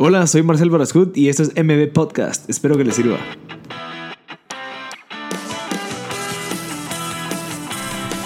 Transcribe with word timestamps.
Hola, 0.00 0.28
soy 0.28 0.44
Marcel 0.44 0.70
Barascut 0.70 1.16
y 1.16 1.28
esto 1.28 1.42
es 1.42 1.52
MB 1.56 1.92
Podcast. 1.92 2.48
Espero 2.48 2.76
que 2.76 2.84
les 2.84 2.94
sirva. 2.94 3.18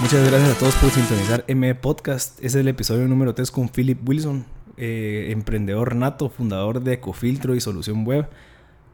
Muchas 0.03 0.29
gracias 0.30 0.54
a 0.54 0.58
todos 0.58 0.74
por 0.74 0.90
sintonizar 0.90 1.46
MB 1.48 1.80
Podcast. 1.80 2.45
Es 2.45 2.54
el 2.56 2.69
episodio 2.69 3.08
número 3.08 3.35
3 3.35 3.50
con 3.50 3.71
Philip 3.71 4.06
Wilson, 4.06 4.45
eh, 4.77 5.29
emprendedor 5.30 5.96
nato, 5.96 6.29
fundador 6.29 6.82
de 6.82 6.93
Ecofiltro 6.93 7.55
y 7.55 7.62
Solución 7.62 8.04
Web. 8.07 8.29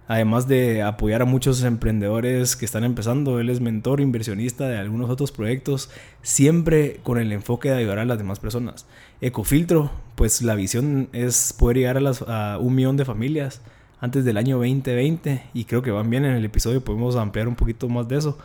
Además 0.08 0.48
de 0.48 0.82
apoyar 0.82 1.20
a 1.20 1.26
muchos 1.26 1.62
emprendedores 1.62 2.56
que 2.56 2.64
están 2.64 2.82
empezando, 2.82 3.40
él 3.40 3.50
es 3.50 3.60
mentor, 3.60 4.00
inversionista 4.00 4.66
de 4.66 4.78
algunos 4.78 5.10
otros 5.10 5.32
proyectos, 5.32 5.90
siempre 6.22 6.98
con 7.02 7.18
el 7.18 7.30
enfoque 7.30 7.68
de 7.68 7.76
ayudar 7.76 7.98
a 7.98 8.06
las 8.06 8.16
demás 8.16 8.40
personas. 8.40 8.86
Ecofiltro, 9.20 9.90
pues 10.14 10.40
la 10.40 10.54
visión 10.54 11.10
es 11.12 11.52
poder 11.52 11.76
llegar 11.76 12.02
a, 12.26 12.58
un 12.58 12.74
millón 12.74 12.96
de 12.96 13.04
familias 13.04 13.60
antes 14.00 14.24
del 14.24 14.38
año 14.38 14.56
2020 14.56 15.42
y 15.52 15.64
creo 15.66 15.82
que 15.82 15.90
van 15.90 16.08
bien 16.08 16.24
en 16.24 16.32
el 16.32 16.44
episodio, 16.46 16.82
podemos 16.82 17.14
ampliar 17.16 17.46
un 17.46 17.54
poquito 17.54 17.86
más 17.90 18.08
de 18.08 18.16
eso, 18.16 18.38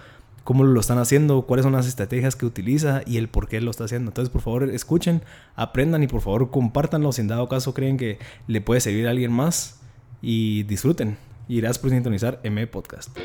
cómo 0.43 0.65
lo 0.65 0.81
están 0.81 0.97
haciendo, 0.97 1.43
cuáles 1.43 1.63
son 1.63 1.71
las 1.71 1.87
estrategias 1.87 2.35
que 2.35 2.45
utiliza 2.45 3.03
y 3.05 3.15
el 3.15 3.29
por 3.29 3.47
qué 3.47 3.61
lo 3.61 3.71
está 3.71 3.85
haciendo. 3.85 4.11
Entonces, 4.11 4.29
por 4.29 4.41
favor, 4.41 4.69
escuchen, 4.69 5.21
aprendan 5.55 6.03
y 6.03 6.07
por 6.07 6.19
favor 6.19 6.51
compártanlo 6.51 7.13
si 7.13 7.21
en 7.21 7.29
dado 7.29 7.47
caso 7.47 7.73
creen 7.73 7.95
que 7.95 8.19
le 8.47 8.59
puede 8.59 8.81
servir 8.81 9.07
a 9.07 9.11
alguien 9.11 9.31
más 9.31 9.79
y 10.21 10.63
disfruten 10.63 11.15
y 11.47 11.57
gracias 11.57 11.79
por 11.79 11.89
sintonizar 11.89 12.39
M 12.43 12.65
Podcast. 12.67 13.17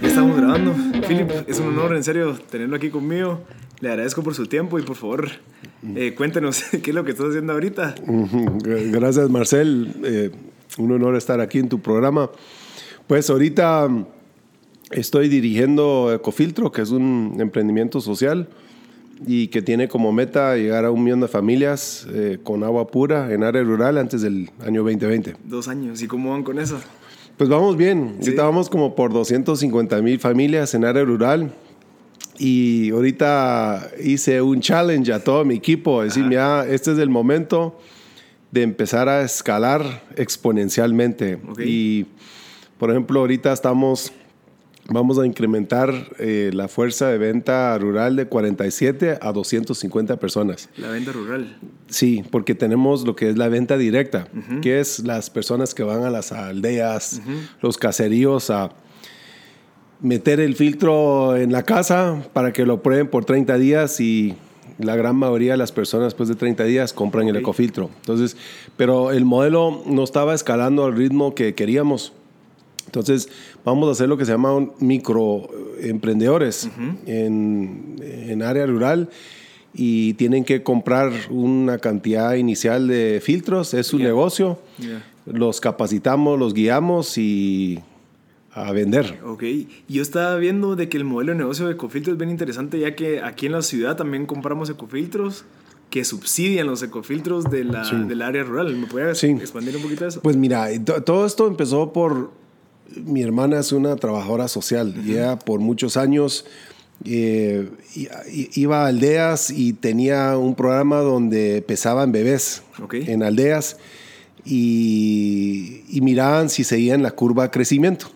Ya 0.00 0.08
estamos 0.08 0.36
grabando. 0.36 0.74
Philip, 1.06 1.30
es 1.48 1.58
un 1.60 1.68
honor 1.68 1.96
en 1.96 2.04
serio 2.04 2.38
tenerlo 2.50 2.76
aquí 2.76 2.90
conmigo. 2.90 3.40
Le 3.80 3.88
agradezco 3.88 4.22
por 4.22 4.34
su 4.34 4.46
tiempo 4.46 4.78
y 4.78 4.82
por 4.82 4.96
favor 4.96 5.28
eh, 5.96 6.14
cuéntenos 6.14 6.62
qué 6.82 6.90
es 6.90 6.94
lo 6.94 7.04
que 7.04 7.12
estás 7.12 7.28
haciendo 7.28 7.52
ahorita. 7.54 7.94
Gracias 8.62 9.30
Marcel, 9.30 9.94
eh, 10.04 10.30
un 10.78 10.92
honor 10.92 11.16
estar 11.16 11.40
aquí 11.40 11.58
en 11.58 11.68
tu 11.68 11.80
programa. 11.80 12.30
Pues 13.06 13.28
ahorita 13.30 13.88
estoy 14.90 15.28
dirigiendo 15.28 16.12
Ecofiltro, 16.12 16.70
que 16.70 16.82
es 16.82 16.90
un 16.90 17.36
emprendimiento 17.40 18.00
social 18.00 18.48
y 19.26 19.48
que 19.48 19.62
tiene 19.62 19.88
como 19.88 20.12
meta 20.12 20.56
llegar 20.56 20.84
a 20.84 20.90
un 20.90 21.04
millón 21.04 21.20
de 21.20 21.28
familias 21.28 22.06
eh, 22.12 22.38
con 22.42 22.64
agua 22.64 22.86
pura 22.86 23.32
en 23.32 23.44
área 23.44 23.62
rural 23.62 23.98
antes 23.98 24.22
del 24.22 24.50
año 24.64 24.82
2020. 24.82 25.36
Dos 25.44 25.68
años, 25.68 26.02
¿y 26.02 26.06
cómo 26.06 26.30
van 26.30 26.42
con 26.42 26.58
eso? 26.58 26.80
Pues 27.36 27.48
vamos 27.48 27.76
bien, 27.76 28.16
estábamos 28.20 28.68
como 28.68 28.94
por 28.94 29.12
250 29.12 30.02
mil 30.02 30.18
familias 30.18 30.74
en 30.74 30.84
área 30.84 31.04
rural 31.04 31.52
y 32.38 32.90
ahorita 32.90 33.90
hice 34.02 34.40
un 34.40 34.60
challenge 34.60 35.12
a 35.12 35.22
todo 35.22 35.44
mi 35.44 35.54
equipo, 35.54 36.02
decir, 36.02 36.28
ya 36.30 36.66
este 36.66 36.92
es 36.92 36.98
el 36.98 37.10
momento 37.10 37.78
de 38.50 38.62
empezar 38.62 39.08
a 39.08 39.22
escalar 39.22 40.02
exponencialmente. 40.16 41.38
Y, 41.64 42.06
por 42.78 42.90
ejemplo, 42.90 43.20
ahorita 43.20 43.52
estamos 43.52 44.12
vamos 44.90 45.18
a 45.18 45.26
incrementar 45.26 45.92
eh, 46.18 46.50
la 46.52 46.68
fuerza 46.68 47.08
de 47.08 47.18
venta 47.18 47.78
rural 47.78 48.16
de 48.16 48.26
47 48.26 49.18
a 49.20 49.32
250 49.32 50.18
personas. 50.18 50.68
La 50.76 50.90
venta 50.90 51.12
rural. 51.12 51.56
Sí, 51.88 52.24
porque 52.30 52.54
tenemos 52.54 53.06
lo 53.06 53.16
que 53.16 53.30
es 53.30 53.38
la 53.38 53.48
venta 53.48 53.76
directa, 53.78 54.28
que 54.62 54.80
es 54.80 55.00
las 55.00 55.30
personas 55.30 55.74
que 55.74 55.82
van 55.82 56.04
a 56.04 56.10
las 56.10 56.32
aldeas, 56.32 57.22
los 57.62 57.78
caseríos 57.78 58.50
a 58.50 58.70
meter 60.00 60.40
el 60.40 60.56
filtro 60.56 61.36
en 61.36 61.52
la 61.52 61.62
casa 61.62 62.22
para 62.32 62.52
que 62.52 62.64
lo 62.66 62.82
prueben 62.82 63.08
por 63.08 63.24
30 63.24 63.58
días 63.58 64.00
y 64.00 64.34
la 64.78 64.96
gran 64.96 65.16
mayoría 65.16 65.52
de 65.52 65.58
las 65.58 65.72
personas 65.72 66.06
después 66.06 66.28
de 66.28 66.34
30 66.34 66.64
días 66.64 66.92
compran 66.92 67.28
el 67.28 67.36
ecofiltro. 67.36 67.90
Entonces, 67.96 68.36
pero 68.76 69.10
el 69.10 69.24
modelo 69.24 69.82
no 69.86 70.02
estaba 70.04 70.34
escalando 70.34 70.86
al 70.86 70.96
ritmo 70.96 71.34
que 71.34 71.54
queríamos. 71.54 72.12
Entonces, 72.86 73.28
vamos 73.64 73.88
a 73.88 73.92
hacer 73.92 74.08
lo 74.08 74.16
que 74.16 74.24
se 74.24 74.32
llama 74.32 74.68
microemprendedores 74.78 76.68
en, 77.06 77.96
en, 78.00 78.42
área 78.42 78.66
rural 78.66 79.10
y 79.72 80.14
tienen 80.14 80.44
que 80.44 80.62
comprar 80.62 81.12
una 81.30 81.78
cantidad 81.78 82.34
inicial 82.34 82.88
de 82.88 83.20
filtros, 83.22 83.74
es 83.74 83.86
su 83.86 83.98
negocio. 83.98 84.58
Los 85.26 85.60
capacitamos, 85.60 86.38
los 86.38 86.54
guiamos 86.54 87.18
y 87.18 87.80
a 88.52 88.72
vender. 88.72 89.20
Ok, 89.24 89.44
yo 89.88 90.02
estaba 90.02 90.36
viendo 90.36 90.74
de 90.74 90.88
que 90.88 90.96
el 90.96 91.04
modelo 91.04 91.32
de 91.32 91.38
negocio 91.38 91.66
de 91.66 91.74
ecofiltros 91.74 92.14
es 92.14 92.18
bien 92.18 92.30
interesante, 92.30 92.80
ya 92.80 92.96
que 92.96 93.20
aquí 93.20 93.46
en 93.46 93.52
la 93.52 93.62
ciudad 93.62 93.96
también 93.96 94.26
compramos 94.26 94.68
ecofiltros 94.70 95.44
que 95.88 96.04
subsidian 96.04 96.66
los 96.66 96.82
ecofiltros 96.82 97.50
de 97.50 97.64
la, 97.64 97.84
del 97.84 98.22
área 98.22 98.44
rural. 98.44 98.74
¿Me 98.76 98.86
puedes 98.86 99.22
expandir 99.24 99.76
un 99.76 99.82
poquito 99.82 100.06
eso? 100.06 100.20
Pues 100.20 100.36
mira, 100.36 100.68
todo 101.04 101.26
esto 101.26 101.48
empezó 101.48 101.92
por 101.92 102.30
mi 102.96 103.22
hermana 103.22 103.60
es 103.60 103.72
una 103.72 103.96
trabajadora 103.96 104.48
social 104.48 104.94
y 105.04 105.12
ella 105.12 105.38
por 105.38 105.60
muchos 105.60 105.96
años 105.96 106.44
eh, 107.04 107.70
iba 108.54 108.84
a 108.84 108.88
aldeas 108.88 109.50
y 109.50 109.72
tenía 109.72 110.36
un 110.36 110.54
programa 110.54 110.98
donde 110.98 111.62
pesaban 111.62 112.12
bebés 112.12 112.62
en 112.92 113.22
aldeas 113.22 113.78
y, 114.44 115.82
miraban 116.02 116.48
si 116.48 116.64
seguían 116.64 117.02
la 117.02 117.10
curva 117.12 117.44
de 117.44 117.50
crecimiento 117.50 118.10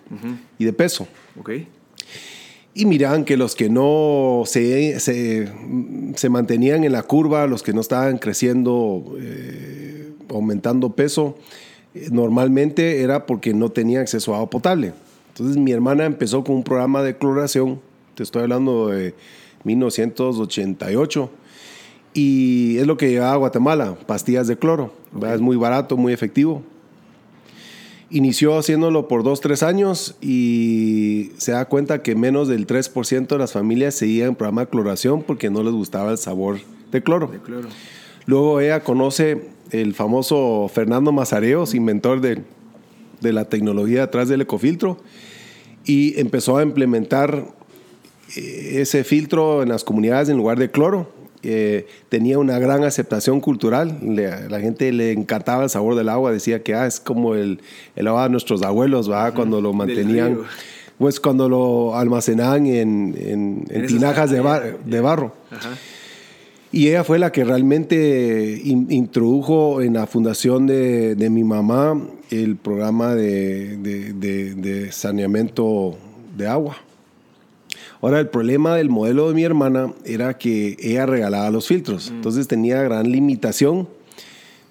y 0.58 0.64
de 0.64 0.72
peso. 0.72 1.06
Y 2.76 2.86
miraban 2.86 3.24
que 3.24 3.36
los 3.36 3.54
que 3.54 3.70
no 3.70 4.42
se, 4.46 4.98
se, 4.98 6.28
mantenían 6.28 6.84
en 6.84 6.92
la 6.92 7.04
curva, 7.04 7.46
los 7.46 7.62
que 7.62 7.72
no 7.72 7.80
estaban 7.80 8.18
creciendo, 8.18 9.16
eh, 9.20 10.12
aumentando 10.28 10.94
peso, 10.94 11.38
normalmente 12.10 13.02
era 13.02 13.26
porque 13.26 13.54
no 13.54 13.70
tenía 13.70 14.00
acceso 14.00 14.32
a 14.32 14.36
agua 14.36 14.50
potable. 14.50 14.92
Entonces 15.28 15.56
mi 15.56 15.72
hermana 15.72 16.04
empezó 16.04 16.44
con 16.44 16.56
un 16.56 16.64
programa 16.64 17.02
de 17.02 17.16
cloración, 17.16 17.80
te 18.14 18.22
estoy 18.22 18.42
hablando 18.42 18.88
de 18.88 19.14
1988, 19.64 21.30
y 22.12 22.78
es 22.78 22.86
lo 22.86 22.96
que 22.96 23.10
llevaba 23.10 23.32
a 23.32 23.36
Guatemala, 23.36 23.96
pastillas 24.06 24.46
de 24.46 24.56
cloro. 24.56 24.92
Es 25.32 25.40
muy 25.40 25.56
barato, 25.56 25.96
muy 25.96 26.12
efectivo. 26.12 26.62
Inició 28.10 28.56
haciéndolo 28.56 29.08
por 29.08 29.24
dos, 29.24 29.40
tres 29.40 29.64
años 29.64 30.14
y 30.20 31.32
se 31.36 31.50
da 31.50 31.64
cuenta 31.64 32.02
que 32.02 32.14
menos 32.14 32.46
del 32.46 32.68
3% 32.68 33.26
de 33.26 33.38
las 33.38 33.52
familias 33.52 33.96
seguían 33.96 34.30
el 34.30 34.36
programa 34.36 34.62
de 34.62 34.68
cloración 34.68 35.22
porque 35.22 35.50
no 35.50 35.64
les 35.64 35.72
gustaba 35.72 36.12
el 36.12 36.18
sabor 36.18 36.58
de 36.92 37.02
cloro. 37.02 37.26
De 37.26 37.40
cloro. 37.40 37.68
Luego 38.26 38.60
ella 38.60 38.84
conoce 38.84 39.48
el 39.80 39.94
famoso 39.94 40.70
Fernando 40.72 41.10
Mazareos, 41.10 41.74
inventor 41.74 42.20
de, 42.20 42.42
la 43.20 43.46
tecnología 43.46 44.04
atrás 44.04 44.28
del 44.28 44.42
ecofiltro, 44.42 44.98
y 45.84 46.18
empezó 46.20 46.58
a 46.58 46.62
implementar 46.62 47.46
eh, 48.36 48.80
ese 48.80 49.02
filtro 49.02 49.62
en 49.62 49.70
las 49.70 49.82
comunidades 49.82 50.28
en 50.28 50.36
lugar 50.36 50.58
de 50.58 50.70
cloro. 50.70 51.10
Eh, 51.42 51.86
tenía 52.08 52.38
una 52.38 52.58
gran 52.58 52.84
aceptación 52.84 53.40
cultural, 53.40 53.98
la 54.02 54.60
gente 54.60 54.92
le 54.92 55.12
encantaba 55.12 55.64
el 55.64 55.70
sabor 55.70 55.94
del 55.94 56.08
agua, 56.08 56.32
decía 56.32 56.62
que 56.62 56.74
ah, 56.74 56.86
es 56.86 57.00
como 57.00 57.34
el, 57.34 57.60
el 57.96 58.06
agua 58.08 58.24
de 58.24 58.30
nuestros 58.30 58.62
abuelos, 58.62 59.10
cuando 59.34 59.60
lo 59.60 59.72
mantenían, 59.72 60.38
pues 60.98 61.20
cuando 61.20 61.48
lo 61.48 61.96
almacenaban 61.96 62.66
en, 62.66 63.64
tinajas 63.88 64.30
de, 64.30 64.76
de 64.86 65.00
barro. 65.00 65.34
Y 66.74 66.88
ella 66.88 67.04
fue 67.04 67.20
la 67.20 67.30
que 67.30 67.44
realmente 67.44 68.60
introdujo 68.64 69.80
en 69.80 69.94
la 69.94 70.08
fundación 70.08 70.66
de, 70.66 71.28
mi 71.30 71.44
mamá 71.44 71.96
el 72.32 72.56
programa 72.56 73.14
de, 73.14 74.88
saneamiento 74.90 75.96
de 76.36 76.48
agua. 76.48 76.76
Ahora, 78.00 78.18
el 78.18 78.28
problema 78.28 78.74
del 78.74 78.88
modelo 78.88 79.28
de 79.28 79.34
mi 79.34 79.44
hermana 79.44 79.94
era 80.04 80.36
que 80.36 80.76
ella 80.80 81.06
regalaba 81.06 81.48
los 81.52 81.68
filtros. 81.68 82.10
Mm. 82.10 82.14
Entonces 82.16 82.48
tenía 82.48 82.82
gran 82.82 83.08
limitación 83.08 83.88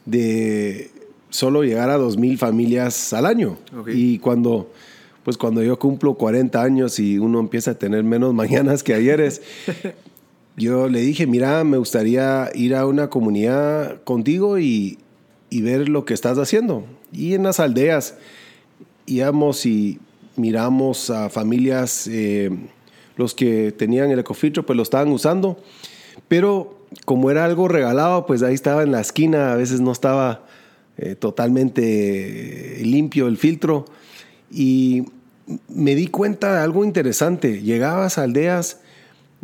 de 0.05 0.91
solo 1.29 1.63
llegar 1.63 1.89
a 1.89 1.97
2.000 1.97 2.37
familias 2.37 3.13
al 3.13 3.25
año. 3.25 3.57
Y 3.87 4.19
cuando, 4.19 4.69
pues 5.23 5.37
cuando 5.37 5.63
yo 5.63 5.79
cumplo 5.79 6.15
40 6.15 6.61
años 6.61 6.99
y 6.99 7.17
uno 7.17 7.39
empieza 7.39 7.71
a 7.71 7.75
tener 7.75 8.03
menos 8.03 8.33
mañanas 8.33 8.83
que 8.83 8.93
ayeres, 8.93 9.41
yo 10.55 10.87
le 10.87 11.01
dije, 11.01 11.25
mira, 11.25 11.63
me 11.63 11.77
gustaría 11.77 12.49
ir 12.53 12.75
a 12.75 12.85
una 12.85 13.09
comunidad 13.09 14.03
contigo 14.03 14.59
y, 14.59 14.99
ver 15.51 15.87
lo 15.87 16.03
que 16.03 16.15
estás 16.15 16.39
haciendo. 16.39 16.83
Y 17.11 17.35
en 17.35 17.43
las 17.43 17.59
aldeas 17.59 18.15
íbamos 19.05 19.67
y 19.67 19.99
miramos 20.35 21.11
a 21.11 21.29
familias, 21.29 22.07
eh, 22.07 22.49
los 23.17 23.35
que 23.35 23.71
tenían 23.71 24.09
el 24.09 24.17
ecofiltro, 24.17 24.65
pues 24.65 24.75
lo 24.75 24.81
estaban 24.81 25.09
usando. 25.09 25.61
Pero 26.27 26.79
como 27.05 27.29
era 27.29 27.45
algo 27.45 27.67
regalado, 27.67 28.25
pues 28.25 28.41
ahí 28.41 28.55
estaba 28.55 28.81
en 28.81 28.91
la 28.91 29.01
esquina, 29.01 29.53
a 29.53 29.55
veces 29.55 29.79
no 29.79 29.91
estaba 29.91 30.43
eh, 30.97 31.13
totalmente 31.13 32.79
limpio 32.83 33.27
el 33.27 33.37
filtro. 33.37 33.85
Y 34.51 35.05
me 35.67 35.93
di 35.93 36.07
cuenta 36.07 36.55
de 36.55 36.61
algo 36.61 36.83
interesante. 36.83 37.61
Llegabas 37.61 38.17
a 38.17 38.23
aldeas 38.23 38.79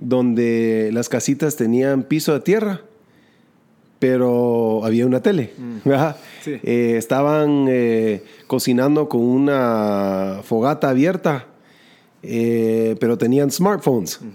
donde 0.01 0.89
las 0.93 1.09
casitas 1.09 1.55
tenían 1.57 2.03
piso 2.03 2.33
de 2.33 2.39
tierra, 2.39 2.81
pero 3.99 4.85
había 4.85 5.05
una 5.05 5.21
tele. 5.21 5.51
Sí. 6.43 6.51
Eh, 6.63 6.95
estaban 6.97 7.65
eh, 7.69 8.23
cocinando 8.47 9.09
con 9.09 9.21
una 9.21 10.39
fogata 10.43 10.89
abierta, 10.89 11.47
eh, 12.23 12.95
pero 12.99 13.17
tenían 13.17 13.51
smartphones. 13.51 14.19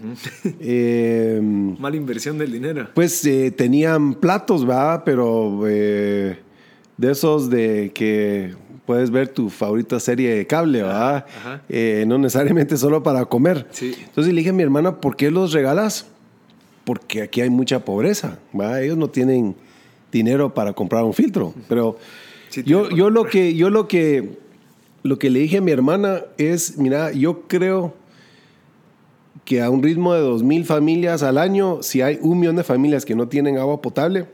Eh, 0.61 1.40
Mala 1.43 1.96
inversión 1.96 2.37
del 2.38 2.52
dinero. 2.52 2.88
pues 2.94 3.25
eh, 3.25 3.50
tenían 3.50 4.14
platos, 4.14 4.67
¿verdad? 4.67 5.02
Pero 5.05 5.62
de 5.64 6.37
esos 7.10 7.49
de 7.50 7.90
que 7.94 8.55
puedes 8.86 9.10
ver 9.10 9.28
tu 9.28 9.50
favorita 9.50 9.98
serie 10.00 10.34
de 10.34 10.46
cable, 10.46 10.82
¿verdad? 10.82 11.26
ajá. 11.38 11.62
Eh, 11.69 12.04
no 12.06 12.19
necesariamente 12.19 12.76
solo 12.76 13.02
para 13.02 13.25
comer. 13.25 13.66
Sí. 13.70 13.94
Entonces 14.04 14.32
le 14.32 14.38
dije 14.38 14.50
a 14.50 14.52
mi 14.52 14.62
hermana, 14.62 15.00
¿por 15.00 15.16
qué 15.16 15.31
los 15.31 15.52
regalas? 15.52 16.06
Porque 16.84 17.22
aquí 17.22 17.40
hay 17.40 17.50
mucha 17.50 17.84
pobreza, 17.84 18.38
¿verdad? 18.52 18.82
Ellos 18.82 18.98
no 18.98 19.08
tienen 19.08 19.54
dinero 20.12 20.52
para 20.52 20.72
comprar 20.72 21.04
un 21.04 21.14
filtro. 21.14 21.54
Pero 21.69 21.96
Sí, 22.54 22.62
yo, 22.64 22.88
yo 22.90 23.10
lo 23.10 23.25
que, 23.25 23.54
yo 23.56 23.69
lo 23.69 23.88
que, 23.88 24.38
lo 25.02 25.19
que 25.19 25.28
le 25.28 25.40
dije 25.40 25.56
a 25.58 25.60
mi 25.60 25.72
hermana 25.72 26.22
es, 26.38 26.78
mira, 26.78 27.10
yo 27.10 27.48
creo 27.48 27.94
que 29.44 29.60
a 29.60 29.70
un 29.70 29.82
ritmo 29.82 30.14
de 30.14 30.22
2.000 30.22 30.64
familias 30.64 31.25
al 31.25 31.38
año, 31.38 31.82
si 31.82 32.00
hay 32.00 32.19
un 32.22 32.38
millón 32.38 32.54
de 32.54 32.62
familias 32.62 33.04
que 33.04 33.16
no 33.16 33.26
tienen 33.26 33.58
agua 33.58 33.82
potable, 33.82 34.26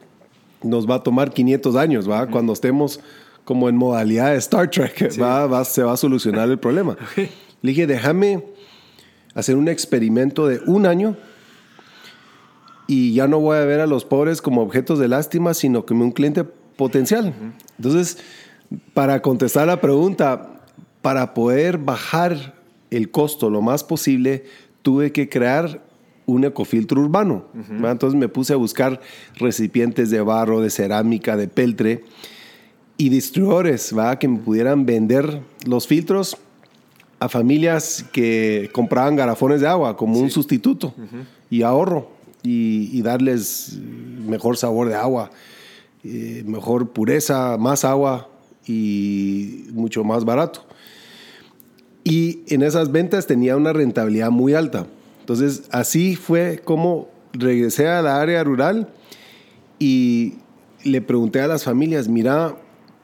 nos 0.62 0.88
va 0.88 0.96
a 0.96 1.02
tomar 1.02 1.32
500 1.32 1.76
años, 1.76 2.10
¿va? 2.10 2.26
Cuando 2.26 2.52
estemos 2.52 3.00
como 3.44 3.68
en 3.68 3.76
modalidad 3.76 4.30
de 4.32 4.36
Star 4.38 4.70
Trek, 4.70 5.10
¿va? 5.20 5.46
Va- 5.46 5.64
se 5.64 5.82
va 5.82 5.92
a 5.92 5.96
solucionar 5.96 6.48
el 6.50 6.58
problema. 6.58 6.96
Le 7.16 7.70
dije, 7.70 7.86
déjame 7.86 8.44
hacer 9.34 9.56
un 9.56 9.68
experimento 9.68 10.46
de 10.46 10.60
un 10.66 10.86
año 10.86 11.16
y 12.86 13.12
ya 13.14 13.28
no 13.28 13.38
voy 13.38 13.56
a 13.56 13.64
ver 13.64 13.80
a 13.80 13.86
los 13.86 14.04
pobres 14.04 14.42
como 14.42 14.62
objetos 14.62 14.98
de 14.98 15.08
lástima, 15.08 15.54
sino 15.54 15.86
como 15.86 16.04
un 16.04 16.10
cliente 16.12 16.44
potencial. 16.44 17.32
Entonces, 17.76 18.18
para 18.94 19.22
contestar 19.22 19.66
la 19.66 19.80
pregunta, 19.80 20.60
para 21.02 21.34
poder 21.34 21.78
bajar 21.78 22.54
el 22.90 23.10
costo 23.10 23.48
lo 23.50 23.62
más 23.62 23.84
posible, 23.84 24.44
tuve 24.82 25.12
que 25.12 25.28
crear 25.28 25.82
un 26.26 26.44
ecofiltro 26.44 27.00
urbano. 27.00 27.44
¿va? 27.84 27.90
Entonces 27.92 28.18
me 28.18 28.28
puse 28.28 28.52
a 28.52 28.56
buscar 28.56 29.00
recipientes 29.36 30.10
de 30.10 30.20
barro, 30.20 30.60
de 30.60 30.70
cerámica, 30.70 31.36
de 31.36 31.46
peltre 31.48 32.04
y 33.00 33.08
distribuidores 33.08 33.96
¿va? 33.96 34.18
que 34.18 34.28
me 34.28 34.40
pudieran 34.40 34.84
vender 34.84 35.40
los 35.64 35.86
filtros 35.86 36.36
a 37.18 37.30
familias 37.30 38.04
que 38.12 38.68
compraban 38.74 39.16
garrafones 39.16 39.62
de 39.62 39.68
agua 39.68 39.96
como 39.96 40.18
un 40.18 40.28
sustituto 40.28 40.92
y 41.48 41.62
ahorro 41.62 42.10
y, 42.42 42.90
y 42.92 43.00
darles 43.00 43.78
mejor 44.26 44.58
sabor 44.58 44.90
de 44.90 44.96
agua, 44.96 45.30
eh, 46.04 46.42
mejor 46.44 46.90
pureza, 46.90 47.56
más 47.58 47.86
agua 47.86 48.28
y 48.66 49.64
mucho 49.72 50.04
más 50.04 50.26
barato. 50.26 50.66
Y 52.04 52.40
en 52.48 52.62
esas 52.62 52.92
ventas 52.92 53.26
tenía 53.26 53.56
una 53.56 53.72
rentabilidad 53.72 54.30
muy 54.30 54.52
alta. 54.52 54.86
Entonces 55.20 55.62
así 55.70 56.16
fue 56.16 56.60
como 56.62 57.08
regresé 57.32 57.88
a 57.88 58.02
la 58.02 58.20
área 58.20 58.44
rural 58.44 58.92
y 59.78 60.34
le 60.84 61.00
pregunté 61.00 61.40
a 61.40 61.48
las 61.48 61.64
familias, 61.64 62.06
mira, 62.06 62.56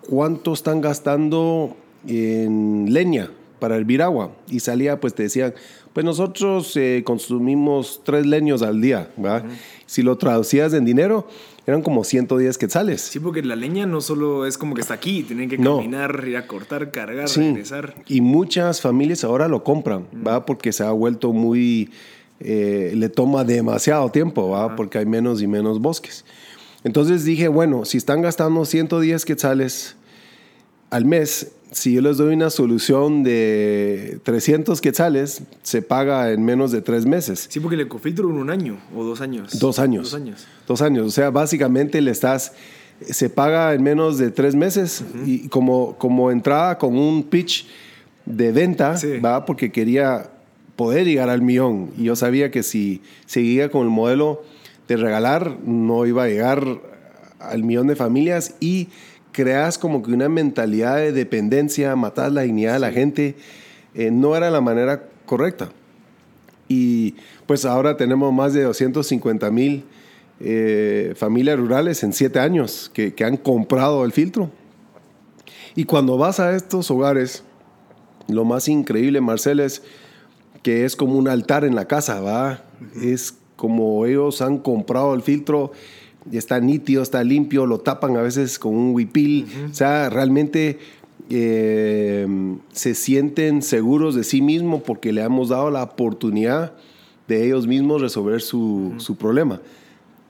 ¿cuánto 0.08 0.52
están 0.52 0.80
gastando 0.80 1.76
en 2.06 2.86
leña 2.92 3.30
para 3.58 3.76
hervir 3.76 4.02
agua? 4.02 4.32
Y 4.48 4.60
salía, 4.60 5.00
pues 5.00 5.14
te 5.14 5.24
decían, 5.24 5.54
pues 5.92 6.04
nosotros 6.04 6.76
eh, 6.76 7.02
consumimos 7.04 8.00
tres 8.04 8.26
leños 8.26 8.62
al 8.62 8.80
día, 8.80 9.10
¿verdad? 9.16 9.44
Si 9.86 10.02
lo 10.02 10.16
traducías 10.18 10.74
en 10.74 10.84
dinero, 10.84 11.26
eran 11.66 11.82
como 11.82 12.04
110 12.04 12.58
quetzales. 12.58 13.00
Sí, 13.00 13.18
porque 13.18 13.42
la 13.42 13.56
leña 13.56 13.86
no 13.86 14.00
solo 14.00 14.46
es 14.46 14.56
como 14.58 14.74
que 14.74 14.82
está 14.82 14.94
aquí, 14.94 15.22
tienen 15.22 15.48
que 15.48 15.58
No. 15.58 15.76
caminar, 15.78 16.24
ir 16.28 16.36
a 16.36 16.46
cortar, 16.46 16.90
cargar, 16.92 17.28
Sí. 17.28 17.40
regresar. 17.40 17.94
Y 18.06 18.20
muchas 18.20 18.80
familias 18.80 19.24
ahora 19.24 19.48
lo 19.48 19.64
compran, 19.64 20.06
¿va? 20.26 20.44
Porque 20.46 20.72
se 20.72 20.84
ha 20.84 20.90
vuelto 20.92 21.32
muy... 21.32 21.90
eh, 22.38 22.92
le 22.94 23.08
toma 23.08 23.44
demasiado 23.44 24.10
tiempo, 24.10 24.50
¿va? 24.50 24.76
Porque 24.76 24.98
hay 24.98 25.06
menos 25.06 25.40
y 25.40 25.46
menos 25.46 25.80
bosques. 25.80 26.26
Entonces 26.86 27.24
dije, 27.24 27.48
bueno, 27.48 27.84
si 27.84 27.98
están 27.98 28.22
gastando 28.22 28.64
110 28.64 29.24
quetzales 29.24 29.96
al 30.90 31.04
mes, 31.04 31.50
si 31.72 31.94
yo 31.94 32.00
les 32.00 32.16
doy 32.16 32.32
una 32.32 32.48
solución 32.48 33.24
de 33.24 34.20
300 34.22 34.80
quetzales, 34.80 35.42
se 35.64 35.82
paga 35.82 36.30
en 36.30 36.44
menos 36.44 36.70
de 36.70 36.82
tres 36.82 37.04
meses. 37.04 37.48
Sí, 37.50 37.58
porque 37.58 37.74
el 37.74 37.80
ecofiltro 37.80 38.30
en 38.30 38.36
un 38.36 38.50
año 38.50 38.78
o 38.94 39.02
dos 39.02 39.20
años. 39.20 39.58
Dos 39.58 39.80
años. 39.80 40.04
Dos 40.12 40.14
años. 40.14 40.46
Dos 40.68 40.80
años. 40.80 41.06
O 41.08 41.10
sea, 41.10 41.30
básicamente 41.30 42.00
le 42.00 42.12
estás. 42.12 42.52
Se 43.00 43.28
paga 43.30 43.74
en 43.74 43.82
menos 43.82 44.16
de 44.16 44.30
tres 44.30 44.54
meses 44.54 45.02
y 45.26 45.48
como, 45.48 45.96
como 45.98 46.30
entraba 46.30 46.78
con 46.78 46.96
un 46.96 47.24
pitch 47.24 47.66
de 48.26 48.52
venta, 48.52 48.96
Sí. 48.96 49.18
¿va? 49.18 49.44
Porque 49.44 49.72
quería 49.72 50.30
poder 50.76 51.04
llegar 51.04 51.30
al 51.30 51.42
millón. 51.42 51.90
Y 51.98 52.04
yo 52.04 52.14
sabía 52.14 52.52
que 52.52 52.62
si 52.62 53.02
seguía 53.26 53.72
con 53.72 53.82
el 53.82 53.90
modelo 53.90 54.44
de 54.88 54.96
regalar, 54.96 55.58
no 55.64 56.06
iba 56.06 56.24
a 56.24 56.28
llegar 56.28 56.64
al 57.38 57.62
millón 57.62 57.86
de 57.86 57.96
familias 57.96 58.54
y 58.60 58.88
creas 59.32 59.78
como 59.78 60.02
que 60.02 60.12
una 60.12 60.28
mentalidad 60.28 60.96
de 60.96 61.12
dependencia, 61.12 61.94
matar 61.96 62.32
la 62.32 62.42
dignidad 62.42 62.74
de 62.74 62.78
la 62.78 62.92
gente, 62.92 63.36
eh, 63.94 64.10
no 64.10 64.36
era 64.36 64.50
la 64.50 64.60
manera 64.60 65.08
correcta. 65.26 65.70
Y 66.68 67.16
pues 67.46 67.64
ahora 67.64 67.96
tenemos 67.96 68.32
más 68.32 68.52
de 68.52 68.62
250 68.62 69.50
mil 69.50 69.84
eh, 70.40 71.14
familias 71.16 71.58
rurales 71.58 72.02
en 72.02 72.12
siete 72.12 72.38
años 72.38 72.90
que, 72.92 73.14
que 73.14 73.24
han 73.24 73.36
comprado 73.36 74.04
el 74.04 74.12
filtro. 74.12 74.50
Y 75.74 75.84
cuando 75.84 76.16
vas 76.16 76.40
a 76.40 76.56
estos 76.56 76.90
hogares, 76.90 77.44
lo 78.28 78.44
más 78.44 78.68
increíble, 78.68 79.20
Marcel, 79.20 79.60
es 79.60 79.82
que 80.62 80.84
es 80.84 80.96
como 80.96 81.14
un 81.16 81.28
altar 81.28 81.64
en 81.64 81.74
la 81.74 81.84
casa, 81.84 82.20
¿va? 82.20 82.64
Es 83.00 83.34
como 83.56 84.06
ellos 84.06 84.42
han 84.42 84.58
comprado 84.58 85.14
el 85.14 85.22
filtro, 85.22 85.72
y 86.30 86.36
está 86.38 86.60
nítido, 86.60 87.02
está 87.02 87.22
limpio, 87.24 87.66
lo 87.66 87.78
tapan 87.78 88.16
a 88.16 88.22
veces 88.22 88.58
con 88.58 88.74
un 88.74 88.94
huipil. 88.94 89.46
O 89.70 89.74
sea, 89.74 90.10
realmente 90.10 90.78
eh, 91.30 92.26
se 92.72 92.94
sienten 92.94 93.62
seguros 93.62 94.14
de 94.14 94.24
sí 94.24 94.42
mismos 94.42 94.82
porque 94.82 95.12
le 95.12 95.22
hemos 95.22 95.48
dado 95.50 95.70
la 95.70 95.82
oportunidad 95.82 96.74
de 97.28 97.44
ellos 97.44 97.66
mismos 97.66 98.00
resolver 98.00 98.40
su, 98.40 98.94
su 98.98 99.16
problema. 99.16 99.60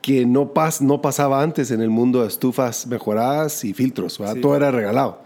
Que 0.01 0.25
no, 0.25 0.53
pas, 0.53 0.81
no 0.81 1.01
pasaba 1.01 1.41
antes 1.41 1.71
en 1.71 1.81
el 1.81 1.89
mundo 1.89 2.21
de 2.21 2.27
estufas 2.27 2.87
mejoradas 2.87 3.63
y 3.65 3.73
filtros. 3.73 4.13
Sí. 4.13 4.41
todo 4.41 4.55
era 4.55 4.71
regalado. 4.71 5.21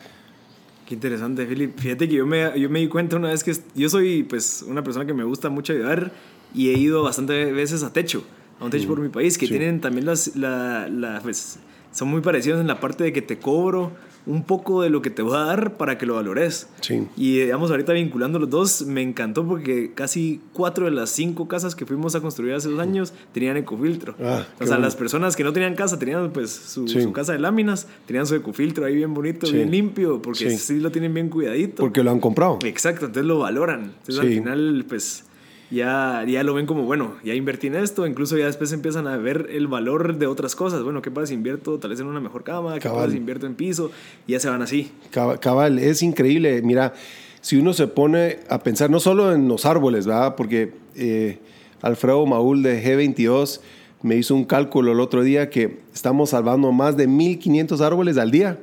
Qué 0.88 0.96
interesante, 0.96 1.46
Philip. 1.46 1.78
Fíjate 1.78 2.10
que 2.10 2.16
yo 2.16 2.26
me, 2.26 2.60
yo 2.60 2.70
me 2.70 2.80
di 2.80 2.88
cuenta 2.88 3.16
una 3.16 3.30
vez 3.30 3.44
que 3.44 3.56
yo 3.76 3.90
soy 3.90 4.24
pues 4.24 4.66
una 4.68 4.84
persona 4.84 5.06
que 5.06 5.14
me 5.14 5.24
gusta 5.24 5.50
mucho 5.50 5.74
ayudar 5.74 6.12
y 6.54 6.70
he 6.70 6.78
ido 6.78 7.04
bastante 7.04 7.52
veces 7.52 7.84
a 7.84 7.94
Techo, 7.94 8.24
a 8.60 8.66
un 8.66 8.72
Techo 8.72 8.88
por 8.88 9.00
mi 9.00 9.10
país, 9.10 9.38
que 9.38 9.46
sí. 9.48 9.52
tienen 9.52 9.82
también 9.82 10.06
las, 10.06 10.36
la, 10.36 10.88
la, 10.90 11.20
pues, 11.22 11.60
son 11.92 12.08
muy 12.08 12.22
parecidos 12.22 12.62
en 12.62 12.68
la 12.68 12.80
parte 12.80 13.04
de 13.04 13.14
que 13.14 13.22
te 13.22 13.38
cobro 13.38 13.92
un 14.28 14.44
poco 14.44 14.84
de 14.84 14.92
lo 14.92 15.02
que 15.02 15.10
te 15.10 15.24
voy 15.24 15.36
a 15.36 15.40
dar 15.40 15.78
para 15.78 15.98
que 15.98 16.06
lo 16.06 16.14
valores. 16.14 16.68
Sí. 16.82 17.08
Y 17.18 17.40
digamos, 17.40 17.72
ahorita 17.72 17.92
vinculando 17.94 18.38
los 18.38 18.52
dos, 18.52 18.84
me 18.84 19.02
encantó 19.02 19.48
porque 19.48 19.94
casi 19.96 20.40
cuatro 20.54 20.86
de 20.86 20.92
las 20.92 21.10
cinco 21.10 21.48
casas 21.48 21.74
que 21.74 21.88
fuimos 21.88 22.14
a 22.14 22.22
construir 22.22 22.54
hace 22.54 22.70
dos 22.70 22.80
años 22.80 23.14
tenían 23.34 23.58
ecofiltro. 23.58 24.14
Ah, 24.20 24.46
o 24.56 24.58
sea, 24.60 24.68
bueno. 24.68 24.82
las 24.84 24.96
personas 24.96 25.36
que 25.36 25.44
no 25.44 25.52
tenían 25.54 25.74
casa 25.74 25.98
tenían 25.98 26.30
pues 26.32 26.52
su, 26.52 26.88
Sí. 26.88 27.02
su 27.02 27.12
casa 27.14 27.34
de 27.34 27.40
láminas, 27.40 27.88
tenían 28.06 28.28
su 28.28 28.36
ecofiltro 28.36 28.86
ahí 28.86 28.94
bien 28.96 29.12
bonito, 29.16 29.48
Sí. 29.48 29.54
bien 29.56 29.72
limpio, 29.72 30.22
porque 30.22 30.56
Sí. 30.56 30.80
lo 30.80 30.92
tienen 30.92 31.16
bien 31.16 31.30
cuidadito. 31.30 31.78
Porque 31.82 32.04
lo 32.04 32.12
han 32.12 32.20
comprado. 32.20 32.60
Exacto, 32.64 33.08
entonces 33.08 33.26
lo 33.28 33.40
valoran. 33.40 33.86
Entonces 34.02 34.20
al 34.20 34.28
final, 34.30 34.86
pues 34.88 35.24
ya, 35.72 36.24
ya 36.28 36.44
lo 36.44 36.54
ven 36.54 36.66
como, 36.66 36.84
bueno, 36.84 37.16
ya 37.24 37.34
invertí 37.34 37.68
en 37.68 37.76
esto, 37.76 38.06
incluso 38.06 38.38
ya 38.38 38.46
después 38.46 38.72
empiezan 38.74 39.08
a 39.08 39.18
ver 39.18 39.48
el 39.52 39.68
valor 39.68 40.18
de 40.18 40.28
otras 40.28 40.56
cosas. 40.56 40.84
Bueno, 40.84 41.02
¿qué 41.02 41.10
pasa 41.12 41.28
si 41.28 41.34
invierto 41.34 41.80
tal 41.80 41.92
vez 41.92 42.00
en 42.02 42.08
una 42.08 42.20
mejor 42.20 42.44
cama? 42.44 42.74
¿Qué 42.76 42.90
pasa 42.90 43.12
si 43.12 43.18
invierto 43.18 43.46
en 43.48 43.56
piso? 43.56 43.92
Y 44.28 44.34
ya 44.34 44.40
se 44.40 44.50
van 44.50 44.62
así. 44.62 44.92
Cab- 45.12 45.40
Cabal, 45.40 45.80
es 45.80 46.04
increíble. 46.04 46.62
Mira, 46.62 46.94
si 47.42 47.58
uno 47.58 47.74
se 47.74 47.88
pone 47.88 48.40
a 48.50 48.60
pensar 48.62 48.90
no 48.90 49.00
solo 49.00 49.34
en 49.34 49.48
los 49.48 49.66
árboles, 49.66 50.06
¿verdad? 50.06 50.36
Porque 50.36 50.74
eh, 50.96 51.40
Alfredo 51.82 52.26
Maúl 52.26 52.62
de 52.64 52.84
G22 52.84 53.62
me 54.04 54.16
hizo 54.18 54.36
un 54.36 54.44
cálculo 54.46 54.92
el 54.92 55.00
otro 55.00 55.24
día 55.24 55.50
que 55.50 55.80
estamos 55.94 56.32
salvando 56.32 56.72
más 56.72 56.98
de 56.98 57.08
1.500 57.08 57.80
árboles 57.82 58.18
al 58.18 58.30
día. 58.32 58.60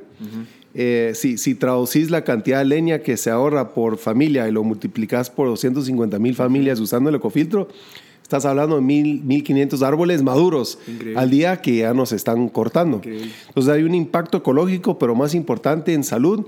Eh, 0.81 1.11
si, 1.13 1.37
si 1.37 1.55
traducís 1.55 2.09
la 2.09 2.23
cantidad 2.23 2.59
de 2.59 2.63
leña 2.63 2.99
que 2.99 3.17
se 3.17 3.29
ahorra 3.29 3.73
por 3.73 3.97
familia 3.97 4.47
y 4.47 4.51
lo 4.53 4.63
multiplicas 4.63 5.29
por 5.29 5.49
250 5.49 6.17
mil 6.19 6.35
familias 6.35 6.79
usando 6.79 7.09
el 7.09 7.17
ecofiltro, 7.17 7.67
estás 8.23 8.45
hablando 8.45 8.77
de 8.77 8.83
1.000, 8.83 9.23
1.500 9.25 9.85
árboles 9.85 10.23
maduros 10.23 10.79
Increíble. 10.87 11.19
al 11.19 11.29
día 11.29 11.59
que 11.59 11.79
ya 11.79 11.93
nos 11.93 12.13
están 12.13 12.47
cortando. 12.47 12.95
Increíble. 12.95 13.29
Entonces 13.49 13.73
hay 13.73 13.83
un 13.83 13.93
impacto 13.93 14.37
ecológico, 14.37 14.97
pero 14.97 15.15
más 15.15 15.35
importante 15.35 15.93
en 15.93 16.05
salud. 16.05 16.45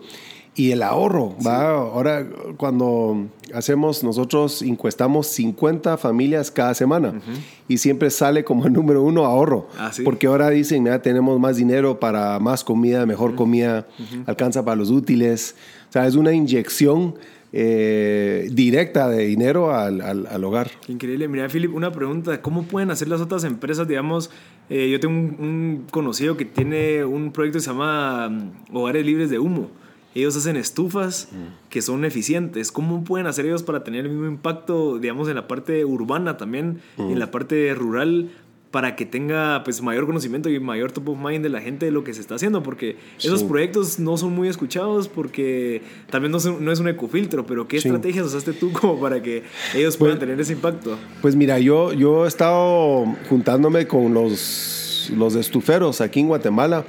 Y 0.54 0.72
el 0.72 0.84
ahorro, 0.84 1.34
¿va? 1.46 1.70
Ahora, 1.70 2.28
cuando 2.58 3.28
hacemos, 3.54 4.04
nosotros 4.04 4.62
encuestamos 4.62 5.28
50 5.28 5.98
familias 5.98 6.52
cada 6.52 6.74
semana 6.74 7.22
y 7.70 7.78
siempre 7.78 8.10
sale 8.10 8.44
como 8.44 8.66
el 8.66 8.74
número 8.74 9.02
uno 9.02 9.26
ahorro. 9.26 9.68
Ah, 9.80 9.92
¿sí? 9.94 10.04
Porque 10.04 10.28
ahora 10.28 10.50
dicen, 10.50 10.86
ya 10.86 11.02
tenemos 11.02 11.40
más 11.40 11.56
dinero 11.56 12.00
para 12.02 12.38
más 12.40 12.64
comida, 12.66 13.06
mejor 13.06 13.36
comida, 13.36 13.88
alcanza 14.26 14.66
para 14.66 14.76
los 14.76 14.90
útiles. 14.90 15.56
O 15.90 15.92
sea, 15.94 16.06
es 16.06 16.16
una 16.16 16.34
inyección 16.34 17.16
eh, 17.54 18.48
directa 18.52 19.08
de 19.10 19.26
dinero 19.26 19.74
al, 19.74 20.02
al- 20.02 20.28
al 20.28 20.44
hogar. 20.44 20.70
Increíble. 20.88 21.28
Mira, 21.28 21.48
Philip, 21.50 21.74
una 21.74 21.92
pregunta. 21.92 22.42
¿Cómo 22.42 22.64
pueden 22.64 22.92
hacer 22.92 23.08
las 23.08 23.22
otras 23.22 23.44
empresas? 23.44 23.88
Digamos, 23.88 24.30
eh, 24.70 24.90
yo 24.90 25.00
tengo 25.00 25.14
un, 25.16 25.36
un 25.40 25.86
conocido 25.92 26.38
que 26.38 26.46
tiene 26.46 27.04
un 27.06 27.32
proyecto 27.32 27.58
que 27.60 27.64
se 27.64 27.70
llama 27.72 28.30
mm, 28.30 28.76
Hogares 28.76 29.06
Libres 29.06 29.30
de 29.30 29.40
Humo. 29.40 29.70
Ellos 30.14 30.36
hacen 30.36 30.58
estufas 30.58 31.30
que 31.70 31.82
son 31.82 32.04
eficientes. 32.06 32.72
¿Cómo 32.72 33.04
pueden 33.04 33.28
hacer 33.28 33.46
ellos 33.46 33.64
para 33.64 33.84
tener 33.84 34.06
el 34.06 34.12
mismo 34.12 34.28
impacto, 34.28 34.98
digamos, 35.00 35.30
en 35.30 35.36
la 35.36 35.48
parte 35.48 35.86
urbana 35.86 36.36
también, 36.38 36.82
en 36.98 37.18
la 37.20 37.32
parte 37.32 37.74
rural, 37.74 38.30
para 38.72 38.96
que 38.96 39.06
tenga 39.06 39.64
pues 39.66 39.82
mayor 39.82 40.06
conocimiento 40.06 40.50
y 40.50 40.58
mayor 40.60 40.94
top 40.94 41.10
of 41.10 41.18
mind 41.20 41.44
de 41.44 41.50
la 41.50 41.60
gente 41.60 41.86
de 41.86 41.92
lo 41.92 42.04
que 42.06 42.14
se 42.14 42.22
está 42.22 42.36
haciendo? 42.36 42.64
Porque 42.64 42.96
esos 43.20 43.42
Sí. 43.42 43.46
proyectos 43.46 44.00
no 44.00 44.16
son 44.18 44.34
muy 44.34 44.48
escuchados 44.48 45.08
porque 45.10 45.82
también 46.10 46.32
no, 46.32 46.40
son- 46.40 46.64
no 46.64 46.72
es 46.72 46.80
un 46.80 46.88
ecofiltro, 46.88 47.46
pero 47.46 47.68
¿qué 47.68 47.80
Sí. 47.82 47.88
estrategias 47.90 48.26
usaste 48.28 48.54
tú 48.54 48.72
como 48.74 49.00
para 49.00 49.22
que 49.22 49.44
ellos 49.76 49.98
puedan 49.98 50.20
tener 50.20 50.40
ese 50.40 50.54
impacto? 50.54 50.98
Pues 51.22 51.36
mira, 51.36 51.60
yo, 51.60 51.92
yo 51.94 52.24
he 52.26 52.28
estado 52.30 53.06
juntándome 53.30 53.88
con 53.88 54.14
los, 54.14 55.12
los 55.18 55.36
estuferos 55.36 56.00
aquí 56.00 56.22
en 56.22 56.28
Guatemala 56.28 56.86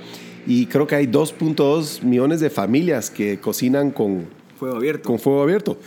y 0.46 0.66
creo 0.66 0.87
que 0.87 0.94
hay 0.94 1.06
2.2 1.06 2.02
millones 2.02 2.40
de 2.40 2.50
familias 2.50 3.11
que 3.11 3.38
cocinan 3.38 3.90
con, 3.90 4.26
Fuego 4.58 4.76
abierto. 4.76 5.08
con 5.08 5.18
fuego 5.18 5.42
abierto. 5.42 5.78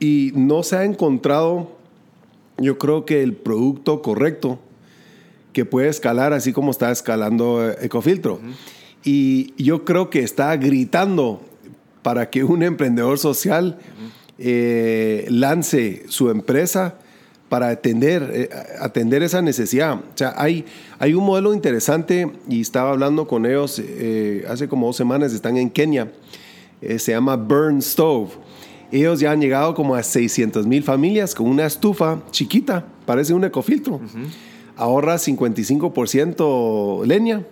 Y 0.00 0.32
no 0.34 0.62
se 0.62 0.76
ha 0.76 0.84
encontrado, 0.84 1.76
yo 2.58 2.78
creo 2.78 3.04
que 3.04 3.22
el 3.22 3.34
producto 3.34 4.02
correcto 4.02 4.58
que 5.52 5.64
puede 5.64 5.88
escalar 5.88 6.32
así 6.32 6.52
como 6.52 6.70
está 6.70 6.90
escalando 6.90 7.68
eh, 7.68 7.76
Ecofiltro. 7.82 8.40
Y 9.04 9.54
yo 9.62 9.84
creo 9.84 10.10
que 10.10 10.22
está 10.22 10.56
gritando 10.56 11.40
para 12.02 12.30
que 12.30 12.44
un 12.44 12.62
emprendedor 12.62 13.18
social 13.18 13.78
eh, 14.38 15.26
lance 15.30 16.04
su 16.08 16.30
empresa 16.30 16.96
para 17.48 17.68
atender, 17.68 18.30
eh, 18.32 18.50
atender 18.80 19.22
esa 19.22 19.42
necesidad. 19.42 19.94
O 19.94 20.16
sea, 20.16 20.34
hay, 20.36 20.64
hay 20.98 21.14
un 21.14 21.24
modelo 21.24 21.54
interesante 21.54 22.30
y 22.48 22.60
estaba 22.60 22.90
hablando 22.90 23.26
con 23.26 23.46
ellos 23.46 23.80
eh, 23.82 24.44
hace 24.48 24.68
como 24.68 24.86
dos 24.86 24.96
semanas, 24.96 25.32
están 25.32 25.56
en 25.56 25.70
Kenia, 25.70 26.12
eh, 26.80 26.98
se 26.98 27.12
llama 27.12 27.36
Burn 27.36 27.80
Stove. 27.80 28.30
Ellos 28.90 29.20
ya 29.20 29.32
han 29.32 29.40
llegado 29.40 29.74
como 29.74 29.94
a 29.94 30.02
600 30.02 30.66
mil 30.66 30.82
familias 30.82 31.34
con 31.34 31.46
una 31.46 31.66
estufa 31.66 32.22
chiquita, 32.30 32.86
parece 33.04 33.34
un 33.34 33.44
ecofiltro. 33.44 34.00
Ahorra 34.76 35.16
55% 35.16 37.04
leña 37.04 37.42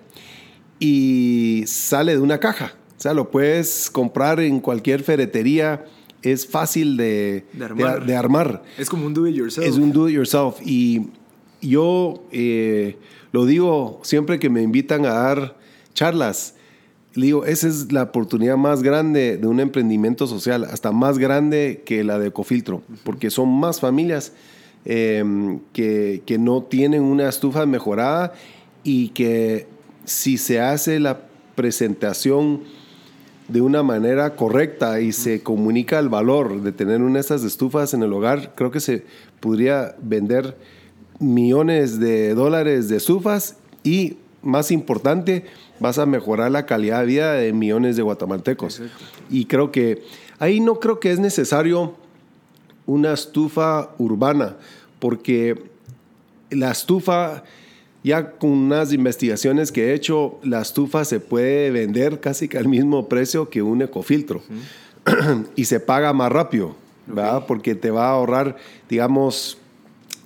y 0.79 1.65
sale 1.67 2.13
de 2.13 2.21
una 2.21 2.39
caja. 2.39 2.75
O 2.97 3.01
sea, 3.01 3.13
lo 3.13 3.31
puedes 3.31 3.91
comprar 3.91 4.41
en 4.41 4.61
cualquier 4.61 5.03
ferretería. 5.03 5.85
Es 6.33 6.47
fácil 6.47 6.97
de, 6.97 7.45
De 7.53 7.65
armar. 7.65 8.01
de- 8.01 8.07
de 8.07 8.17
armar. 8.17 8.63
Es 8.79 8.89
como 8.89 9.07
un 9.07 9.15
do 9.15 9.27
it 9.27 9.35
yourself. 9.35 9.67
Es 9.67 9.77
un 9.77 9.93
do 9.93 10.09
it 10.09 10.15
yourself. 10.17 10.57
Y 10.65 11.09
yo 11.63 12.23
eh, 12.33 12.97
lo 13.33 13.47
digo 13.47 14.01
siempre 14.03 14.39
que 14.39 14.51
me 14.51 14.63
invitan 14.63 15.05
a 15.07 15.11
dar 15.15 15.57
charlas. 15.95 16.55
Le 17.15 17.27
digo, 17.27 17.45
esa 17.47 17.67
es 17.69 17.91
la 17.93 18.03
oportunidad 18.03 18.57
más 18.59 18.83
grande 18.83 19.39
de 19.39 19.47
un 19.47 19.59
emprendimiento 19.61 20.27
social, 20.27 20.65
hasta 20.65 20.93
más 20.93 21.17
grande 21.17 21.83
que 21.87 22.05
la 22.05 22.19
de 22.19 22.29
Ecofiltro, 22.29 22.83
porque 23.05 23.31
son 23.31 23.49
más 23.59 23.81
familias 23.81 24.33
eh, 24.85 25.25
que, 25.73 26.23
que 26.27 26.39
no 26.39 26.63
tienen 26.65 27.03
una 27.03 27.29
estufa 27.29 27.65
mejorada 27.65 28.35
y 28.85 29.09
que 29.09 29.67
si 30.05 30.37
se 30.37 30.61
hace 30.61 31.01
la 31.01 31.21
presentación 31.55 32.61
de 33.49 33.61
una 33.61 33.83
manera 33.83 34.35
correcta 34.35 35.01
y 35.01 35.13
se 35.13 35.43
comunica 35.43 35.99
el 35.99 36.09
valor 36.09 36.63
de 36.63 36.73
tener 36.73 37.01
una 37.01 37.15
de 37.15 37.21
estas 37.21 37.45
estufas 37.45 37.95
en 37.95 38.03
el 38.03 38.13
hogar, 38.13 38.55
creo 38.55 38.71
que 38.71 38.81
se 38.81 39.05
podría 39.41 39.95
vender 40.03 40.57
millones 41.21 42.01
de 42.01 42.35
dólares 42.35 42.89
de 42.89 42.97
estufas 42.97 43.57
y, 43.85 44.17
más 44.43 44.71
importante, 44.71 45.45
vas 45.81 45.99
a 45.99 46.07
mejorar 46.07 46.51
la 46.51 46.67
calidad 46.67 47.01
de 47.01 47.07
vida 47.07 47.33
de 47.35 47.53
millones 47.53 47.97
de 47.97 48.03
guatemaltecos. 48.03 48.83
Y 49.31 49.47
creo 49.47 49.71
que 49.71 50.03
ahí 50.39 50.61
no 50.61 50.81
creo 50.81 51.01
que 51.01 51.13
es 51.13 51.19
necesario 51.19 51.95
una 52.87 53.13
estufa 53.13 53.91
urbana, 53.99 54.57
porque 54.99 55.63
la 56.51 56.71
estufa, 56.71 57.45
ya 58.07 58.31
con 58.31 58.51
unas 58.51 58.93
investigaciones 58.93 59.73
que 59.73 59.91
he 59.91 59.95
hecho, 59.95 60.39
la 60.45 60.63
estufa 60.63 61.05
se 61.05 61.19
puede 61.19 61.73
vender 61.73 62.21
casi 62.21 62.47
que 62.47 62.57
al 62.57 62.69
mismo 62.69 63.09
precio 63.09 63.51
que 63.51 63.63
un 63.63 63.83
ecofiltro 63.83 64.43
y 65.57 65.65
se 65.65 65.81
paga 65.81 66.13
más 66.13 66.31
rápido, 66.31 66.77
¿verdad? 67.09 67.47
Porque 67.49 67.75
te 67.75 67.91
va 67.91 68.07
a 68.07 68.11
ahorrar, 68.13 68.59
digamos, 68.89 69.59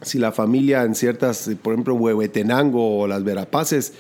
si 0.02 0.18
la 0.18 0.30
familia 0.30 0.82
en 0.82 0.94
ciertas, 0.94 1.50
por 1.62 1.72
ejemplo, 1.72 1.94
Huehuetenango 1.94 2.99
o 2.99 3.06
las 3.06 3.25
Verapaces, 3.25 3.94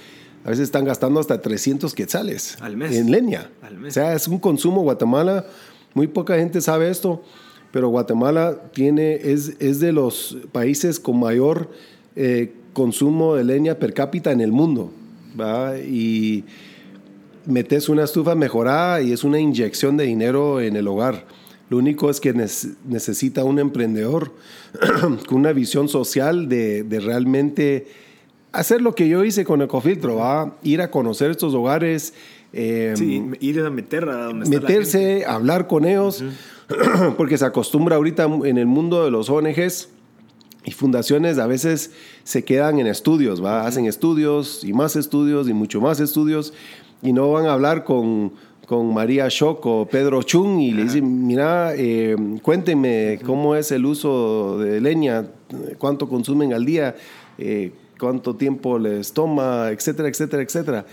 a 0.44 0.50
veces 0.50 0.64
están 0.64 0.84
gastando 0.84 1.18
hasta 1.18 1.40
300 1.40 1.94
quetzales 1.94 2.58
Al 2.60 2.76
mes. 2.76 2.94
en 2.94 3.10
leña. 3.10 3.48
Al 3.62 3.78
mes. 3.78 3.92
O 3.92 3.94
sea, 3.94 4.12
es 4.12 4.28
un 4.28 4.40
consumo. 4.40 4.82
Guatemala, 4.82 5.46
muy 5.94 6.06
poca 6.06 6.36
gente 6.36 6.60
sabe 6.60 6.90
esto, 6.90 7.24
pero 7.72 7.88
Guatemala 7.88 8.60
tiene, 8.74 9.14
es, 9.14 9.54
es 9.58 9.80
de 9.80 9.92
los 9.92 10.36
países 10.52 11.00
con 11.00 11.18
mayor 11.18 11.70
eh, 12.14 12.52
consumo 12.72 13.34
de 13.34 13.44
leña 13.44 13.74
per 13.76 13.94
cápita 13.94 14.32
en 14.32 14.40
el 14.40 14.52
mundo. 14.52 14.92
¿va? 15.38 15.78
Y 15.78 16.44
metes 17.46 17.88
una 17.88 18.04
estufa 18.04 18.34
mejorada 18.34 19.02
y 19.02 19.12
es 19.12 19.24
una 19.24 19.38
inyección 19.38 19.96
de 19.96 20.04
dinero 20.04 20.60
en 20.60 20.76
el 20.76 20.86
hogar. 20.88 21.26
Lo 21.68 21.78
único 21.78 22.10
es 22.10 22.20
que 22.20 22.32
necesita 22.32 23.44
un 23.44 23.58
emprendedor 23.58 24.32
con 25.26 25.38
una 25.38 25.52
visión 25.52 25.88
social 25.88 26.48
de, 26.48 26.82
de 26.82 27.00
realmente 27.00 27.86
hacer 28.52 28.82
lo 28.82 28.94
que 28.94 29.08
yo 29.08 29.24
hice 29.24 29.44
con 29.44 29.62
Ecofiltro, 29.62 30.16
¿va? 30.16 30.56
ir 30.64 30.82
a 30.82 30.90
conocer 30.90 31.30
estos 31.30 31.54
hogares, 31.54 32.12
eh, 32.52 32.94
Sí, 32.96 33.22
ir 33.38 33.60
a 33.60 33.70
meter 33.70 34.08
a 34.08 34.24
donde 34.24 34.44
está 34.44 34.56
la 34.56 34.60
gente. 34.62 34.72
meterse, 34.72 35.24
hablar 35.24 35.68
con 35.68 35.84
ellos, 35.84 36.24
porque 37.16 37.38
se 37.38 37.44
acostumbra 37.44 37.94
ahorita 37.94 38.24
en 38.44 38.58
el 38.58 38.66
mundo 38.66 39.04
de 39.04 39.12
los 39.12 39.30
ONGs 39.30 39.88
y 40.64 40.72
fundaciones 40.72 41.38
a 41.38 41.46
veces 41.46 41.92
se 42.24 42.44
quedan 42.44 42.78
en 42.78 42.86
estudios, 42.86 43.42
¿va? 43.42 43.66
hacen 43.66 43.86
estudios 43.86 44.62
y 44.64 44.72
más 44.72 44.96
estudios 44.96 45.48
y 45.48 45.54
mucho 45.54 45.80
más 45.80 46.00
estudios 46.00 46.52
y 47.02 47.12
no 47.12 47.30
van 47.32 47.46
a 47.46 47.54
hablar 47.54 47.84
con, 47.84 48.32
con 48.66 48.92
María 48.92 49.26
Shock 49.28 49.64
o 49.66 49.86
Pedro 49.86 50.22
Chung 50.22 50.60
y 50.60 50.72
le 50.72 50.84
dicen, 50.84 51.26
mira, 51.26 51.74
eh, 51.74 52.16
cuéntenme 52.42 53.18
cómo 53.24 53.56
es 53.56 53.72
el 53.72 53.86
uso 53.86 54.58
de 54.58 54.80
leña, 54.80 55.26
cuánto 55.78 56.08
consumen 56.08 56.52
al 56.52 56.64
día, 56.64 56.94
eh, 57.38 57.72
cuánto 57.98 58.36
tiempo 58.36 58.78
les 58.78 59.12
toma, 59.12 59.70
etcétera, 59.70 60.08
etcétera, 60.08 60.42
etcétera. 60.42 60.86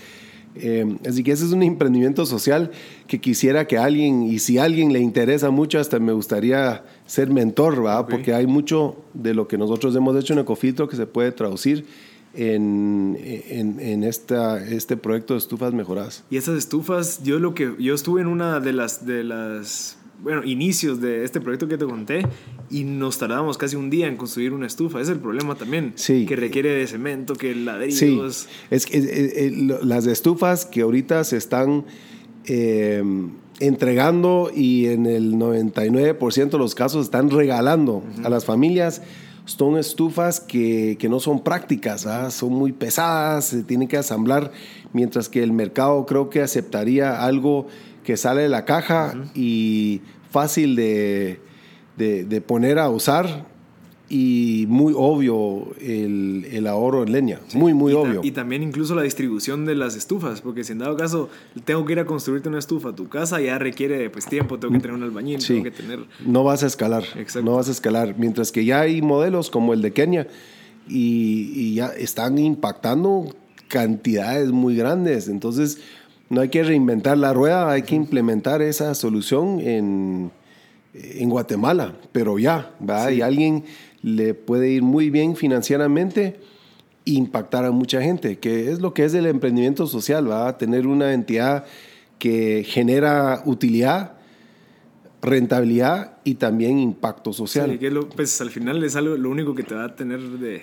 Eh, 0.60 0.96
así 1.06 1.22
que 1.22 1.32
ese 1.32 1.44
es 1.44 1.52
un 1.52 1.62
emprendimiento 1.62 2.26
social 2.26 2.70
que 3.06 3.20
quisiera 3.20 3.66
que 3.66 3.78
alguien, 3.78 4.22
y 4.22 4.38
si 4.38 4.58
a 4.58 4.64
alguien 4.64 4.92
le 4.92 5.00
interesa 5.00 5.50
mucho, 5.50 5.78
hasta 5.78 5.98
me 5.98 6.12
gustaría 6.12 6.84
ser 7.06 7.30
mentor, 7.30 7.84
¿va? 7.84 8.06
porque 8.06 8.34
hay 8.34 8.46
mucho 8.46 8.96
de 9.14 9.34
lo 9.34 9.48
que 9.48 9.58
nosotros 9.58 9.94
hemos 9.96 10.16
hecho 10.16 10.32
en 10.32 10.40
Ecofiltro 10.40 10.88
que 10.88 10.96
se 10.96 11.06
puede 11.06 11.32
traducir 11.32 11.86
en, 12.34 13.18
en, 13.20 13.80
en 13.80 14.04
esta, 14.04 14.62
este 14.64 14.96
proyecto 14.96 15.34
de 15.34 15.38
estufas 15.38 15.72
mejoradas. 15.72 16.24
Y 16.30 16.36
esas 16.36 16.56
estufas, 16.56 17.22
yo 17.22 17.38
lo 17.38 17.54
que 17.54 17.74
yo 17.78 17.94
estuve 17.94 18.20
en 18.20 18.26
una 18.26 18.60
de 18.60 18.72
las 18.72 19.06
de 19.06 19.24
las 19.24 19.98
bueno, 20.22 20.42
inicios 20.44 21.00
de 21.00 21.24
este 21.24 21.40
proyecto 21.40 21.68
que 21.68 21.78
te 21.78 21.84
conté 21.84 22.26
y 22.70 22.84
nos 22.84 23.18
tardamos 23.18 23.56
casi 23.56 23.76
un 23.76 23.88
día 23.90 24.06
en 24.08 24.16
construir 24.16 24.52
una 24.52 24.66
estufa. 24.66 25.00
Es 25.00 25.08
el 25.08 25.18
problema 25.20 25.54
también, 25.54 25.92
Sí. 25.94 26.26
que 26.26 26.34
requiere 26.36 26.70
de 26.70 26.86
cemento, 26.86 27.34
que 27.34 27.54
ladrillos. 27.54 27.98
Sí, 28.36 28.48
es 28.70 28.86
que 28.86 28.98
eh, 28.98 29.02
eh, 29.46 29.52
lo- 29.54 29.82
las 29.84 30.06
estufas 30.06 30.66
que 30.66 30.80
ahorita 30.82 31.22
se 31.24 31.36
están 31.36 31.84
eh, 32.46 33.02
entregando 33.60 34.50
y 34.54 34.86
en 34.86 35.06
el 35.06 35.34
99% 35.34 36.50
de 36.50 36.58
los 36.58 36.74
casos 36.74 37.06
están 37.06 37.30
regalando 37.30 38.02
a 38.24 38.28
las 38.28 38.44
familias 38.44 39.02
son 39.44 39.78
estufas 39.78 40.40
que, 40.40 40.96
que 41.00 41.08
no 41.08 41.20
son 41.20 41.42
prácticas, 41.42 42.06
¿ah? 42.06 42.30
son 42.30 42.52
muy 42.52 42.72
pesadas, 42.72 43.46
se 43.46 43.62
tienen 43.62 43.88
que 43.88 43.96
asamblar, 43.96 44.52
mientras 44.92 45.30
que 45.30 45.42
el 45.42 45.52
mercado 45.52 46.04
creo 46.04 46.28
que 46.28 46.42
aceptaría 46.42 47.24
algo 47.24 47.66
que 48.08 48.16
sale 48.16 48.40
de 48.40 48.48
la 48.48 48.64
caja 48.64 49.14
y 49.34 50.00
fácil 50.30 50.76
de, 50.76 51.40
de- 51.98 52.24
de 52.24 52.40
poner 52.40 52.78
a 52.78 52.88
usar 52.88 53.44
y 54.08 54.64
muy 54.66 54.94
obvio 54.96 55.74
el, 55.78 56.46
el 56.50 56.66
ahorro 56.68 57.02
en 57.02 57.12
leña. 57.12 57.38
Muy, 57.52 57.74
muy 57.74 57.92
y 57.92 57.94
obvio. 57.96 58.20
Y 58.24 58.30
también 58.30 58.62
incluso 58.62 58.94
la 58.94 59.02
distribución 59.02 59.66
de 59.66 59.74
las 59.74 59.94
estufas, 59.94 60.40
porque 60.40 60.64
si 60.64 60.72
en 60.72 60.78
dado 60.78 60.96
caso 60.96 61.28
tengo 61.66 61.84
que 61.84 61.92
ir 61.92 62.00
a 62.00 62.06
construirte 62.06 62.48
una 62.48 62.58
estufa 62.60 62.88
a 62.88 62.94
tu 62.94 63.10
casa, 63.10 63.42
ya 63.42 63.58
requiere 63.58 64.08
pues 64.08 64.24
tiempo, 64.24 64.58
tengo 64.58 64.72
que 64.72 64.80
tener 64.80 64.96
un 64.96 65.02
albañil, 65.02 65.42
Sí. 65.42 65.48
tengo 65.60 65.64
que 65.64 65.70
tener... 65.70 65.98
No 66.24 66.44
vas 66.44 66.62
a 66.62 66.66
escalar. 66.66 67.04
Exacto. 67.14 67.42
No 67.42 67.56
vas 67.56 67.68
a 67.68 67.72
escalar. 67.72 68.14
Mientras 68.16 68.52
que 68.52 68.64
ya 68.64 68.80
hay 68.80 69.02
modelos 69.02 69.50
como 69.50 69.74
el 69.74 69.82
de 69.82 69.92
Kenia 69.92 70.28
y, 70.88 71.52
y 71.54 71.74
ya 71.74 71.88
están 71.88 72.38
impactando 72.38 73.36
cantidades 73.68 74.50
muy 74.50 74.76
grandes. 74.76 75.28
Entonces, 75.28 75.82
no 76.30 76.40
hay 76.40 76.48
que 76.48 76.62
reinventar 76.62 77.16
la 77.18 77.32
rueda, 77.32 77.70
hay 77.70 77.82
que 77.82 77.94
implementar 77.94 78.60
esa 78.62 78.94
solución 78.94 79.60
en, 79.60 80.30
en 80.94 81.30
Guatemala, 81.30 81.94
pero 82.12 82.38
ya, 82.38 82.72
¿va? 82.88 83.10
Y 83.12 83.22
alguien 83.22 83.64
le 84.02 84.34
puede 84.34 84.70
ir 84.70 84.82
muy 84.82 85.10
bien 85.10 85.36
financieramente 85.36 86.38
e 87.06 87.12
impactar 87.12 87.64
a 87.64 87.70
mucha 87.70 88.02
gente, 88.02 88.38
que 88.38 88.70
es 88.70 88.80
lo 88.80 88.92
que 88.94 89.04
es 89.04 89.14
el 89.14 89.26
emprendimiento 89.26 89.86
social, 89.86 90.30
va 90.30 90.48
a 90.48 90.58
tener 90.58 90.86
una 90.86 91.12
entidad 91.14 91.64
que 92.18 92.64
genera 92.66 93.42
utilidad, 93.46 94.12
rentabilidad 95.22 96.18
y 96.24 96.34
también 96.36 96.78
impacto 96.78 97.32
social. 97.32 97.70
Sí, 97.72 97.78
que 97.78 97.90
lo- 97.90 98.08
pues 98.08 98.40
al 98.40 98.50
final 98.50 98.82
es 98.84 98.94
algo, 98.96 99.16
lo 99.16 99.30
único 99.30 99.54
que 99.54 99.62
te 99.62 99.74
va 99.74 99.84
a 99.84 99.96
tener 99.96 100.20
de, 100.20 100.62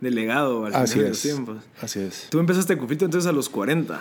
de 0.00 0.10
legado 0.10 0.64
al 0.66 0.74
Así 0.74 0.92
final 0.94 1.04
de 1.04 1.08
los 1.10 1.24
es. 1.24 1.32
tiempos. 1.34 1.56
Así 1.80 2.00
es. 2.00 2.26
Tú 2.30 2.38
empezaste 2.38 2.76
Cufito 2.76 3.04
entonces 3.04 3.28
a 3.28 3.32
los 3.32 3.48
40. 3.48 4.00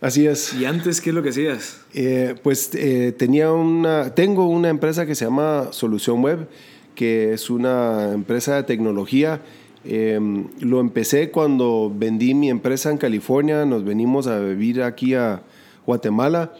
Así 0.00 0.26
es. 0.26 0.52
¿Y 0.54 0.64
antes 0.64 1.00
qué 1.00 1.10
es 1.10 1.14
lo 1.14 1.22
que 1.22 1.30
hacías? 1.30 1.80
Eh, 1.94 2.34
pues 2.42 2.70
eh, 2.74 3.14
tenía 3.16 3.52
una, 3.52 4.14
tengo 4.14 4.46
una 4.46 4.68
empresa 4.68 5.06
que 5.06 5.14
se 5.14 5.24
llama 5.24 5.68
Solución 5.70 6.22
Web, 6.22 6.48
que 6.94 7.32
es 7.32 7.48
una 7.50 8.12
empresa 8.12 8.56
de 8.56 8.64
tecnología. 8.64 9.40
Eh, 9.84 10.18
lo 10.60 10.80
empecé 10.80 11.30
cuando 11.30 11.92
vendí 11.94 12.34
mi 12.34 12.50
empresa 12.50 12.90
en 12.90 12.98
California, 12.98 13.64
nos 13.66 13.84
venimos 13.84 14.26
a 14.26 14.38
vivir 14.40 14.82
aquí 14.82 15.14
a 15.14 15.42
Guatemala 15.86 16.54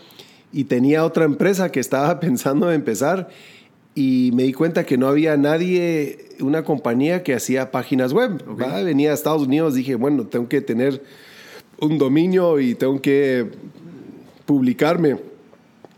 y 0.52 0.64
tenía 0.64 1.04
otra 1.04 1.24
empresa 1.24 1.72
que 1.72 1.80
estaba 1.80 2.20
pensando 2.20 2.68
en 2.68 2.76
empezar 2.76 3.28
y 3.94 4.30
me 4.34 4.42
di 4.42 4.52
cuenta 4.52 4.84
que 4.84 4.98
no 4.98 5.06
había 5.06 5.36
nadie, 5.36 6.30
una 6.40 6.64
compañía 6.64 7.22
que 7.22 7.34
hacía 7.34 7.70
páginas 7.70 8.12
web. 8.12 8.42
Ok. 8.48 8.62
¿va? 8.62 8.82
Venía 8.82 9.12
a 9.12 9.14
Estados 9.14 9.42
Unidos, 9.42 9.74
dije, 9.74 9.94
bueno, 9.94 10.26
tengo 10.26 10.48
que 10.48 10.60
tener 10.60 11.02
un 11.80 11.98
dominio 11.98 12.60
y 12.60 12.74
tengo 12.74 13.00
que 13.00 13.46
publicarme 14.46 15.16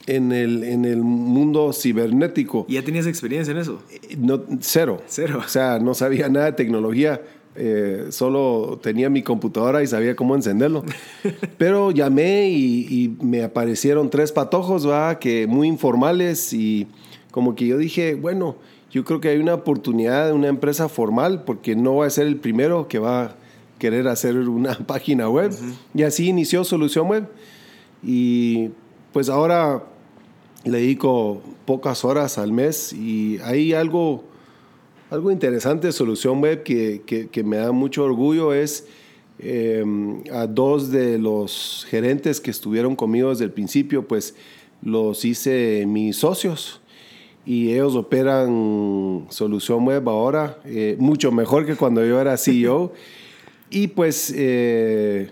en 0.07 0.33
el, 0.33 0.63
en 0.65 0.85
el 0.85 0.99
mundo 0.99 1.73
cibernético. 1.73 2.65
¿Y 2.69 2.75
ya 2.75 2.85
tenías 2.85 3.07
experiencia 3.07 3.51
en 3.53 3.59
eso? 3.59 3.83
No, 4.19 4.43
cero. 4.61 5.03
Cero. 5.07 5.41
O 5.45 5.49
sea, 5.49 5.79
no 5.79 5.95
sabía 5.95 6.29
nada 6.29 6.47
de 6.47 6.53
tecnología. 6.53 7.21
eh, 7.57 8.07
solo 8.11 8.79
tenía 8.83 9.09
mi 9.11 9.23
computadora 9.23 9.83
y 9.83 9.87
sabía 9.87 10.15
cómo 10.15 10.35
encenderlo. 10.35 10.85
Pero 11.59 11.91
llamé 11.91 12.51
y, 12.51 12.87
y 12.89 13.25
me 13.25 13.43
aparecieron 13.43 14.11
tres 14.11 14.31
patojos, 14.31 14.87
¿va? 14.89 15.19
Que 15.19 15.47
muy 15.47 15.67
informales 15.67 16.53
y 16.53 16.87
como 17.31 17.55
que 17.55 17.67
yo 17.67 17.79
dije, 17.79 18.15
bueno, 18.15 18.57
yo 18.93 19.05
creo 19.05 19.21
que 19.21 19.29
hay 19.29 19.39
una 19.39 19.55
oportunidad 19.55 20.27
de 20.27 20.33
una 20.33 20.49
empresa 20.49 20.89
formal 20.89 21.45
porque 21.45 21.75
no 21.75 21.93
voy 21.93 22.07
a 22.07 22.11
ser 22.11 22.27
el 22.27 22.37
primero 22.37 22.89
que 22.89 22.99
va 22.99 23.23
a 23.25 23.37
querer 23.79 24.09
hacer 24.09 24.37
una 24.37 24.75
página 24.87 25.29
web. 25.29 25.53
Y 25.95 26.03
así 26.03 26.29
inició 26.29 26.65
Solución 26.65 27.09
Web. 27.09 27.29
Y 28.03 28.71
pues 29.13 29.29
ahora 29.29 29.85
le 30.65 30.79
dedico 30.79 31.41
pocas 31.65 32.05
horas 32.05 32.39
al 32.39 32.53
mes 32.53 32.93
y 32.93 33.39
hay 33.45 33.73
algo, 33.73 34.25
algo 35.11 35.31
interesante 35.31 35.87
de 35.89 35.93
Solución 35.93 36.41
Web 36.41 36.63
que, 36.65 37.03
que- 37.07 37.29
que 37.29 37.43
me 37.45 37.57
da 37.57 37.73
mucho 37.73 38.05
orgullo 38.05 38.53
es 38.53 38.87
eh, 39.39 39.85
a 40.33 40.47
dos 40.47 40.91
de 40.91 41.19
los 41.19 41.87
gerentes 41.91 42.41
que 42.41 42.51
estuvieron 42.51 42.97
conmigo 42.97 43.31
desde 43.31 43.45
el 43.45 43.53
principio, 43.53 44.07
pues 44.07 44.35
los 44.83 45.25
hice 45.25 45.85
mis 45.87 46.17
socios 46.17 46.81
y 47.45 47.73
ellos 47.73 47.95
operan 47.95 49.27
Solución 49.31 49.85
Web 49.87 50.09
ahora 50.09 50.59
eh, 50.65 50.97
mucho 50.99 51.31
mejor 51.33 51.65
que 51.67 51.77
cuando 51.77 52.05
yo 52.05 52.21
era 52.21 52.37
CEO 52.39 52.93
y 53.71 53.89
pues 53.89 54.33
eh, 54.35 55.31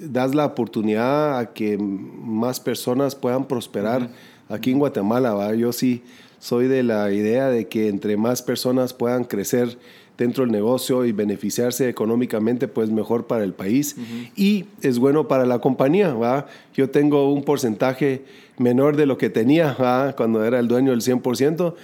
das 0.00 0.34
la 0.34 0.46
oportunidad 0.46 1.38
a 1.38 1.52
que 1.52 1.78
más 1.78 2.60
personas 2.60 3.14
puedan 3.14 3.46
prosperar 3.46 4.10
aquí 4.48 4.70
en 4.70 4.78
Guatemala. 4.78 5.34
¿va? 5.34 5.54
Yo 5.54 5.72
sí 5.72 6.02
soy 6.38 6.68
de 6.68 6.82
la 6.82 7.12
idea 7.12 7.48
de 7.48 7.68
que 7.68 7.88
entre 7.88 8.16
más 8.16 8.42
personas 8.42 8.94
puedan 8.94 9.24
crecer 9.24 9.78
dentro 10.16 10.44
del 10.44 10.52
negocio 10.52 11.06
y 11.06 11.12
beneficiarse 11.12 11.88
económicamente, 11.88 12.68
pues 12.68 12.90
mejor 12.90 13.26
para 13.26 13.42
el 13.42 13.54
país 13.54 13.96
y 14.36 14.66
es 14.82 14.98
bueno 14.98 15.28
para 15.28 15.46
la 15.46 15.60
compañía. 15.60 16.12
¿va? 16.12 16.46
Yo 16.74 16.90
tengo 16.90 17.32
un 17.32 17.42
porcentaje 17.42 18.22
menor 18.58 18.96
de 18.96 19.06
lo 19.06 19.16
que 19.16 19.30
tenía 19.30 19.74
¿va? 19.80 20.14
cuando 20.14 20.44
era 20.44 20.58
el 20.58 20.68
dueño 20.68 20.90
del 20.90 21.00
100%, 21.00 21.74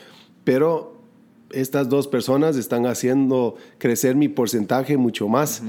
pero 0.45 0.96
estas 1.61 1.89
dos 1.89 2.07
personas 2.07 2.57
están 2.57 2.87
haciendo 2.87 3.57
crecer 3.79 4.15
mi 4.15 4.29
porcentaje 4.29 4.97
mucho 4.97 5.29
más. 5.29 5.63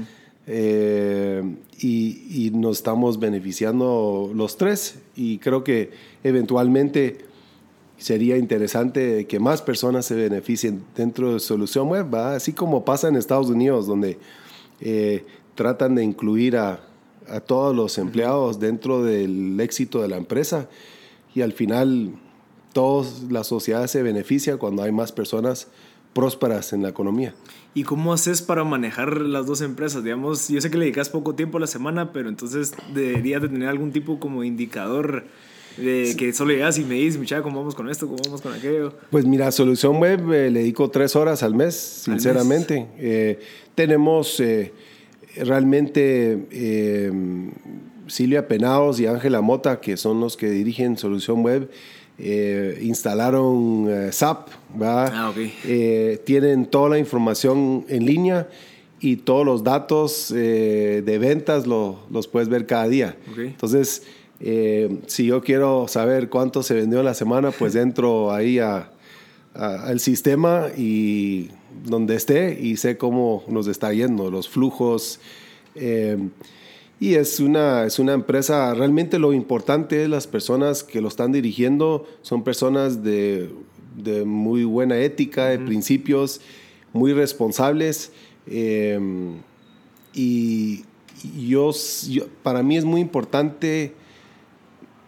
Eh, 0.46 1.42
y, 1.78 2.46
y 2.46 2.50
nos 2.50 2.78
estamos 2.78 3.18
beneficiando 3.18 4.30
los 4.34 4.56
tres. 4.56 4.98
Y 5.16 5.38
creo 5.38 5.64
que 5.64 5.90
eventualmente 6.24 7.18
sería 7.98 8.36
interesante 8.36 9.26
que 9.26 9.40
más 9.40 9.60
personas 9.60 10.06
se 10.06 10.14
beneficien 10.14 10.84
dentro 10.96 11.34
de 11.34 11.40
Solución 11.40 11.88
Web, 11.88 12.14
¿va? 12.14 12.34
así 12.34 12.52
como 12.52 12.84
pasa 12.84 13.08
en 13.08 13.16
Estados 13.16 13.48
Unidos, 13.48 13.86
donde 13.86 14.18
eh, 14.80 15.24
tratan 15.54 15.96
de 15.96 16.04
incluir 16.04 16.56
a, 16.56 16.80
a 17.28 17.40
todos 17.40 17.74
los 17.74 17.98
empleados 17.98 18.60
dentro 18.60 19.02
del 19.02 19.58
éxito 19.60 20.00
de 20.00 20.08
la 20.08 20.16
empresa. 20.16 20.68
Y 21.34 21.42
al 21.42 21.52
final, 21.52 22.12
toda 22.78 23.04
la 23.28 23.42
sociedad 23.42 23.84
se 23.88 24.04
beneficia 24.04 24.56
cuando 24.56 24.84
hay 24.84 24.92
más 24.92 25.10
personas 25.10 25.66
prósperas 26.12 26.72
en 26.72 26.84
la 26.84 26.90
economía. 26.90 27.34
¿Y 27.74 27.82
cómo 27.82 28.12
haces 28.12 28.40
para 28.40 28.62
manejar 28.62 29.16
las 29.20 29.46
dos 29.46 29.62
empresas? 29.62 30.04
Digamos, 30.04 30.46
yo 30.46 30.60
sé 30.60 30.70
que 30.70 30.78
le 30.78 30.84
dedicas 30.84 31.08
poco 31.08 31.34
tiempo 31.34 31.58
a 31.58 31.60
la 31.60 31.66
semana, 31.66 32.12
pero 32.12 32.28
entonces 32.28 32.72
deberías 32.94 33.42
de 33.42 33.48
tener 33.48 33.68
algún 33.68 33.90
tipo 33.90 34.20
como 34.20 34.44
indicador 34.44 35.24
de 35.76 36.14
que 36.16 36.32
solo 36.32 36.52
llegas 36.52 36.78
y 36.78 36.84
me 36.84 36.94
dices, 36.94 37.18
muchacha, 37.18 37.42
¿cómo 37.42 37.58
vamos 37.58 37.74
con 37.74 37.90
esto? 37.90 38.06
¿Cómo 38.06 38.20
vamos 38.24 38.42
con 38.42 38.52
aquello? 38.52 38.94
Pues 39.10 39.24
mira, 39.24 39.50
Solución 39.50 39.96
Web 39.98 40.32
eh, 40.32 40.48
le 40.52 40.60
dedico 40.60 40.88
tres 40.88 41.16
horas 41.16 41.42
al 41.42 41.56
mes, 41.56 42.04
Al 42.06 42.14
mes. 42.14 42.22
sinceramente. 42.22 42.86
Eh, 42.96 43.40
tenemos 43.74 44.38
eh, 44.38 44.72
realmente 45.36 46.46
eh, 46.52 47.10
Silvia 48.06 48.46
Penados 48.46 49.00
y 49.00 49.06
Ángela 49.06 49.40
Mota, 49.40 49.80
que 49.80 49.96
son 49.96 50.20
los 50.20 50.36
que 50.36 50.48
dirigen 50.48 50.96
Solución 50.96 51.42
Web, 51.42 51.70
eh, 52.18 52.78
instalaron 52.82 53.86
eh, 53.88 54.12
SAP, 54.12 54.48
¿va? 54.80 55.06
Ah, 55.06 55.30
ok. 55.30 55.36
Eh, 55.64 56.20
tienen 56.24 56.66
toda 56.66 56.90
la 56.90 56.98
información 56.98 57.84
en 57.88 58.04
línea 58.06 58.48
y 59.00 59.16
todos 59.16 59.46
los 59.46 59.62
datos 59.62 60.32
eh, 60.36 61.02
de 61.06 61.18
ventas 61.18 61.66
lo- 61.66 62.00
los 62.10 62.26
puedes 62.26 62.48
ver 62.48 62.66
cada 62.66 62.88
día. 62.88 63.16
Ok. 63.30 63.38
Entonces, 63.38 64.02
eh, 64.40 64.98
si 65.06 65.26
yo 65.26 65.40
quiero 65.42 65.86
saber 65.88 66.28
cuánto 66.28 66.62
se 66.62 66.74
vendió 66.74 66.98
en 67.00 67.04
la 67.04 67.14
semana, 67.14 67.50
pues 67.52 67.74
entro 67.76 68.32
ahí 68.32 68.58
a- 68.58 68.90
a- 69.54 69.86
al 69.86 70.00
sistema 70.00 70.66
y 70.76 71.48
donde 71.84 72.16
esté 72.16 72.58
y 72.60 72.76
sé 72.76 72.96
cómo 72.96 73.44
nos 73.48 73.68
está 73.68 73.92
yendo, 73.92 74.30
los 74.30 74.48
flujos. 74.48 75.20
Y 77.00 77.14
es 77.14 77.38
una, 77.40 77.84
es 77.84 77.98
una 77.98 78.12
empresa, 78.12 78.74
realmente 78.74 79.18
lo 79.18 79.32
importante 79.32 80.02
es 80.02 80.08
las 80.08 80.26
personas 80.26 80.82
que 80.82 81.00
lo 81.00 81.08
están 81.08 81.30
dirigiendo, 81.32 82.06
son 82.22 82.42
personas 82.44 83.02
de, 83.04 83.50
de 83.96 84.24
muy 84.24 84.64
buena 84.64 84.98
ética, 84.98 85.46
de 85.46 85.58
principios, 85.58 86.40
muy 86.92 87.12
responsables. 87.12 88.10
eh, 88.46 88.98
y 90.14 90.84
yo, 91.48 91.70
yo- 92.08 92.26
para 92.42 92.62
mí 92.62 92.76
es 92.76 92.84
muy 92.84 93.00
importante 93.00 93.92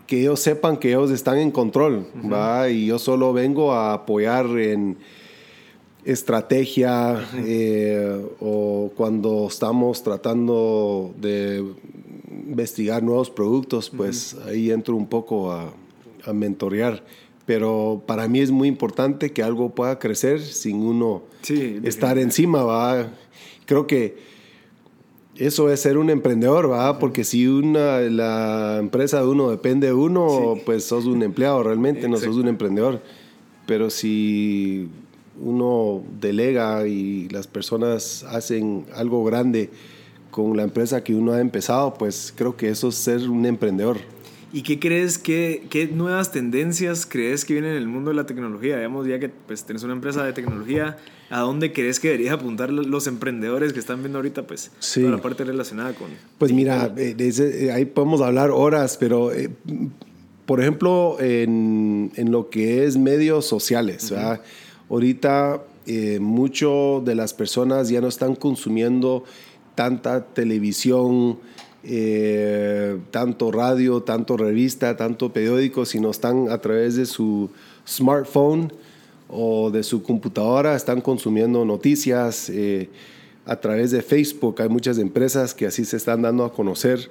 que 0.07 0.21
ellos 0.23 0.41
sepan 0.41 0.77
que 0.77 0.89
ellos 0.91 1.11
están 1.11 1.39
en 1.39 1.51
control, 1.53 2.07
¿va? 2.33 2.69
Y 2.69 2.87
yo 2.87 2.99
solo 2.99 3.33
vengo 3.33 3.73
a 3.73 3.93
apoyar 3.95 4.47
en 4.59 4.97
estrategia 6.05 7.29
eh, 7.45 8.21
o 8.41 8.91
cuando 8.97 9.47
estamos 9.49 10.03
tratando 10.03 11.13
de 11.21 11.65
investigar 12.49 13.03
nuevos 13.03 13.31
productos, 13.31 13.91
pues 13.91 14.37
ahí 14.47 14.71
entro 14.71 14.97
un 14.97 15.07
poco 15.07 15.53
a, 15.53 15.73
a 16.25 16.33
mentorear. 16.33 17.05
Pero 17.47 18.03
para 18.07 18.29
mí 18.29 18.41
es 18.41 18.51
muy 18.51 18.69
importante 18.69 19.33
que 19.33 19.43
algo 19.43 19.71
pueda 19.75 19.99
crecer 19.99 20.41
sin 20.41 20.77
uno 20.77 21.23
Sí, 21.43 21.81
estar 21.85 22.19
encima, 22.19 22.63
¿va? 22.63 23.09
Creo 23.67 23.87
que 23.87 24.19
eso 25.37 25.71
es 25.71 25.81
ser 25.81 25.97
un 25.97 26.11
emprendedor, 26.11 26.71
¿va? 26.71 26.99
Porque 26.99 27.25
si 27.25 27.47
una, 27.47 28.01
la 28.01 28.77
empresa 28.79 29.21
de 29.23 29.27
uno 29.27 29.51
depende 29.51 29.87
de 29.89 29.95
uno, 29.95 30.55
Sí. 30.57 30.63
pues 30.67 30.85
sos 30.85 31.07
un 31.07 31.23
empleado 31.23 31.63
realmente, 31.63 32.09
no 32.09 32.19
sos 32.19 32.37
un 32.37 32.47
emprendedor. 32.49 33.01
Pero 33.67 33.91
si 33.91 34.89
uno 35.41 36.03
delega 36.21 36.87
y 36.87 37.29
las 37.31 37.47
personas 37.47 38.25
hacen 38.25 38.87
algo 38.95 39.25
grande 39.25 39.71
con 40.31 40.57
la 40.57 40.63
empresa 40.63 41.03
que 41.03 41.15
uno 41.15 41.33
ha 41.33 41.41
empezado, 41.41 41.95
pues 41.95 42.33
creo 42.37 42.57
que 42.57 42.69
eso 42.69 42.89
es 42.89 42.95
ser 42.95 43.29
un 43.29 43.45
emprendedor. 43.47 43.99
¿Y 44.53 44.63
qué 44.63 44.81
crees, 44.81 45.17
qué, 45.19 45.65
qué 45.71 45.87
nuevas 45.87 46.33
tendencias 46.33 47.07
crees 47.07 47.45
que 47.45 47.53
vienen 47.53 47.73
en 47.73 47.77
el 47.77 47.87
mundo 47.87 48.11
de 48.11 48.17
la 48.17 48.27
tecnología? 48.27 48.77
Digamos, 48.77 49.07
ya 49.07 49.21
que 49.21 49.29
pues, 49.29 49.65
tienes 49.65 49.85
una 49.85 49.93
empresa 49.93 50.25
de 50.25 50.33
tecnología, 50.33 50.97
¿a 51.31 51.41
dónde 51.41 51.73
crees 51.73 52.01
que 52.01 52.09
deberían 52.09 52.35
apuntar 52.35 52.73
los 52.73 53.07
emprendedores 53.07 53.73
que 53.73 53.79
están 53.79 54.01
viendo 54.01 54.19
ahorita 54.19 54.47
pues, 54.49 54.73
toda 54.95 55.11
la 55.11 55.19
parte 55.19 55.45
relacionada 55.45 55.93
con... 55.95 56.09
Pues 56.39 56.53
mira, 56.53 56.93
eh, 56.97 57.15
eh, 57.17 57.71
ahí 57.73 57.85
podemos 57.85 58.21
hablar 58.23 58.51
horas, 58.51 58.97
pero 58.99 59.33
eh, 59.33 59.51
por 60.47 60.61
ejemplo, 60.61 61.17
en, 61.21 62.11
en, 62.17 62.33
lo 62.33 62.51
que 62.51 62.85
es 62.85 62.99
medios 62.99 63.47
sociales, 63.47 64.13
ahorita 64.91 65.63
eh, 65.87 66.19
mucho 66.21 67.03
de 67.05 67.15
las 67.15 67.33
personas 67.33 67.89
ya 67.89 68.01
no 68.01 68.09
están 68.09 68.35
consumiendo 68.35 69.25
tanta 69.75 70.27
televisión, 70.27 71.39
eh, 71.83 72.99
tanto 73.11 73.51
radio, 73.51 74.03
tanto 74.03 74.37
revista, 74.37 74.97
tanto 74.97 75.33
periódico, 75.33 75.87
sino 75.87 76.11
están 76.11 76.51
a 76.51 76.59
través 76.59 76.97
de 76.97 77.07
su 77.07 77.49
smartphone 77.89 78.73
o 79.29 79.71
de 79.71 79.83
su 79.83 80.03
computadora, 80.03 80.77
están 80.77 81.01
consumiendo 81.01 81.65
noticias. 81.65 82.51
Eh, 82.51 82.91
a 83.47 83.57
través 83.57 83.91
de 83.91 84.03
Facebook 84.03 84.61
hay 84.61 84.69
muchas 84.69 84.99
empresas 84.99 85.55
que 85.55 85.67
así 85.67 85.85
se 85.85 85.97
están 85.97 86.23
dando 86.23 86.45
a 86.45 86.53
conocer. 86.53 87.11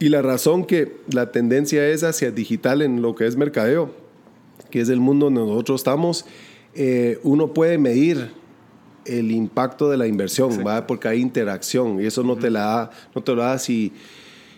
Y 0.00 0.08
la 0.08 0.22
razón 0.22 0.64
que 0.64 0.96
la 1.10 1.32
tendencia 1.32 1.86
es 1.88 2.02
hacia 2.02 2.30
digital 2.30 2.82
en 2.82 3.02
lo 3.02 3.14
que 3.14 3.26
es 3.26 3.36
mercadeo, 3.36 3.90
que 4.70 4.80
es 4.80 4.88
el 4.88 5.00
mundo 5.00 5.26
donde 5.26 5.40
nosotros 5.40 5.80
estamos, 5.80 6.24
eh, 6.74 7.18
uno 7.22 7.52
puede 7.52 7.78
medir 7.78 8.30
el 9.04 9.30
impacto 9.30 9.88
de 9.88 9.96
la 9.96 10.06
inversión, 10.06 10.64
¿va? 10.66 10.86
porque 10.86 11.08
hay 11.08 11.20
interacción 11.20 12.00
y 12.00 12.06
eso 12.06 12.22
no 12.22 12.36
te 12.36 12.50
la 12.50 12.60
da, 12.60 12.90
no 13.14 13.22
te 13.22 13.34
lo 13.34 13.42
da 13.42 13.58
si, 13.58 13.92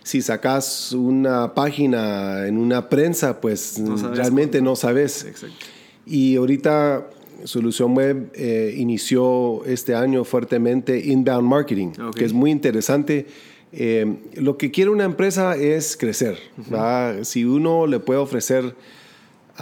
si 0.03 0.21
sacas 0.21 0.91
una 0.91 1.53
página 1.53 2.47
en 2.47 2.57
una 2.57 2.89
prensa, 2.89 3.39
pues 3.39 3.81
realmente 4.13 4.61
no 4.61 4.75
sabes. 4.75 5.25
Y 6.05 6.35
ahorita 6.35 7.07
Solución 7.45 7.95
Web 7.95 8.31
eh, 8.35 8.75
inició 8.77 9.63
este 9.65 9.95
año 9.95 10.23
fuertemente 10.23 10.99
inbound 10.99 11.47
marketing, 11.47 11.91
que 12.15 12.25
es 12.25 12.33
muy 12.33 12.51
interesante. 12.51 13.27
Eh, 13.73 14.17
lo 14.35 14.57
que 14.57 14.69
quiere 14.69 14.89
una 14.89 15.05
empresa 15.05 15.55
es 15.55 15.95
crecer. 15.95 16.37
Si 17.23 17.45
uno 17.45 17.87
le 17.87 17.99
puede 17.99 18.19
ofrecer 18.19 18.75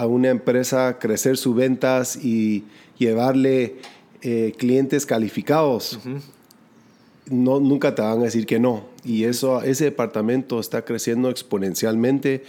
a 0.00 0.06
una 0.06 0.30
empresa 0.30 0.98
crecer 0.98 1.36
sus 1.36 1.54
ventas 1.54 2.16
y 2.16 2.64
llevarle 2.96 3.76
eh, 4.22 4.54
clientes 4.56 5.04
calificados, 5.04 6.00
no, 7.28 7.60
nunca 7.60 7.94
te 7.94 8.00
van 8.00 8.20
a 8.20 8.24
decir 8.24 8.46
que 8.46 8.58
no. 8.58 8.86
Y 9.04 9.24
eso, 9.24 9.60
ese 9.60 9.84
departamento 9.84 10.58
está 10.58 10.86
creciendo 10.86 11.28
exponencialmente, 11.28 12.44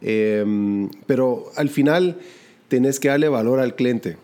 em, 0.00 0.90
pero 1.06 1.52
al 1.54 1.68
final 1.68 2.18
tenés 2.66 2.98
que 2.98 3.06
darle 3.06 3.28
valor 3.28 3.60
al 3.60 3.76
cliente, 3.76 4.16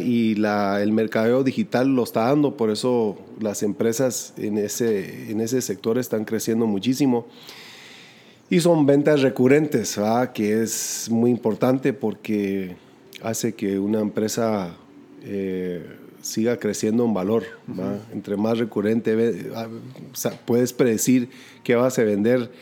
Y 0.00 0.36
la, 0.36 0.80
el 0.80 0.92
mercadeo 0.92 1.42
digital 1.42 1.88
lo 1.88 2.04
está 2.04 2.28
dando, 2.28 2.56
por 2.56 2.70
eso 2.70 3.18
las 3.40 3.64
empresas 3.64 4.32
en 4.36 4.58
ese, 4.58 5.32
en 5.32 5.40
ese 5.40 5.60
sector 5.60 5.98
están 5.98 6.24
creciendo 6.24 6.68
muchísimo. 6.68 7.26
Y 8.52 8.60
son 8.60 8.84
ventas 8.84 9.22
recurrentes, 9.22 9.98
que 10.34 10.62
es 10.62 11.08
muy 11.10 11.30
importante 11.30 11.94
porque 11.94 12.76
hace 13.22 13.54
que 13.54 13.78
una 13.78 14.00
empresa 14.00 14.76
eh, 15.24 15.82
siga 16.20 16.58
creciendo 16.58 17.06
en 17.06 17.14
valor. 17.14 17.44
Entre 18.12 18.36
más 18.36 18.58
recurrente, 18.58 19.50
ah, 19.56 19.68
puedes 20.44 20.74
predecir 20.74 21.30
qué 21.64 21.76
vas 21.76 21.98
a 21.98 22.04
vender 22.04 22.52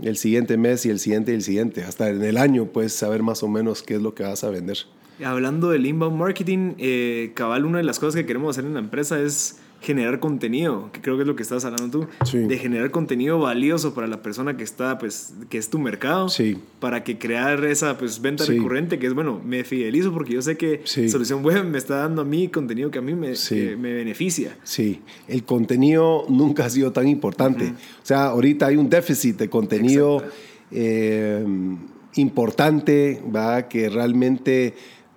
el 0.00 0.16
siguiente 0.16 0.56
mes 0.56 0.86
y 0.86 0.90
el 0.90 1.00
siguiente 1.00 1.32
y 1.32 1.34
el 1.34 1.42
siguiente. 1.42 1.82
Hasta 1.82 2.10
en 2.10 2.22
el 2.22 2.36
año 2.36 2.66
puedes 2.66 2.92
saber 2.92 3.24
más 3.24 3.42
o 3.42 3.48
menos 3.48 3.82
qué 3.82 3.96
es 3.96 4.02
lo 4.02 4.14
que 4.14 4.22
vas 4.22 4.44
a 4.44 4.50
vender. 4.50 4.78
Hablando 5.24 5.70
del 5.70 5.84
inbound 5.84 6.16
marketing, 6.16 6.74
eh, 6.78 7.32
cabal, 7.34 7.64
una 7.64 7.78
de 7.78 7.84
las 7.84 7.98
cosas 7.98 8.14
que 8.14 8.24
queremos 8.24 8.56
hacer 8.56 8.66
en 8.66 8.74
la 8.74 8.80
empresa 8.80 9.20
es 9.20 9.59
generar 9.80 10.20
contenido, 10.20 10.90
que 10.92 11.00
creo 11.00 11.16
que 11.16 11.22
es 11.22 11.26
lo 11.26 11.36
que 11.36 11.42
estás 11.42 11.64
hablando 11.64 12.06
tú, 12.06 12.36
de 12.36 12.58
generar 12.58 12.90
contenido 12.90 13.38
valioso 13.38 13.94
para 13.94 14.06
la 14.06 14.22
persona 14.22 14.56
que 14.56 14.64
está, 14.64 14.98
pues, 14.98 15.34
que 15.48 15.58
es 15.58 15.70
tu 15.70 15.78
mercado, 15.78 16.28
sí. 16.28 16.58
para 16.80 17.02
que 17.02 17.18
crear 17.18 17.64
esa, 17.64 17.96
pues, 17.96 18.20
venta 18.20 18.44
recurrente, 18.44 18.98
que 18.98 19.06
es, 19.06 19.14
bueno, 19.14 19.40
me 19.44 19.64
fidelizo 19.64 20.12
porque 20.12 20.34
yo 20.34 20.42
sé 20.42 20.56
que 20.56 20.82
Solución 20.84 21.44
Web 21.44 21.64
me 21.64 21.78
está 21.78 21.96
dando 21.96 22.22
a 22.22 22.24
mí 22.24 22.48
contenido 22.48 22.90
que 22.90 22.98
a 22.98 23.02
mí 23.02 23.14
me, 23.14 23.32
me 23.76 23.94
beneficia. 23.94 24.56
Sí, 24.64 25.00
el 25.28 25.44
contenido 25.44 26.26
nunca 26.28 26.66
ha 26.66 26.70
sido 26.70 26.92
tan 26.92 27.08
importante. 27.08 27.66
O 27.66 28.06
sea, 28.06 28.26
ahorita 28.26 28.66
hay 28.66 28.76
un 28.76 28.90
déficit 28.90 29.38
de 29.38 29.48
contenido 29.48 30.22
eh, 30.70 31.44
importante, 32.14 33.22
¿va? 33.34 33.68
Que 33.68 33.88
realmente 33.88 34.74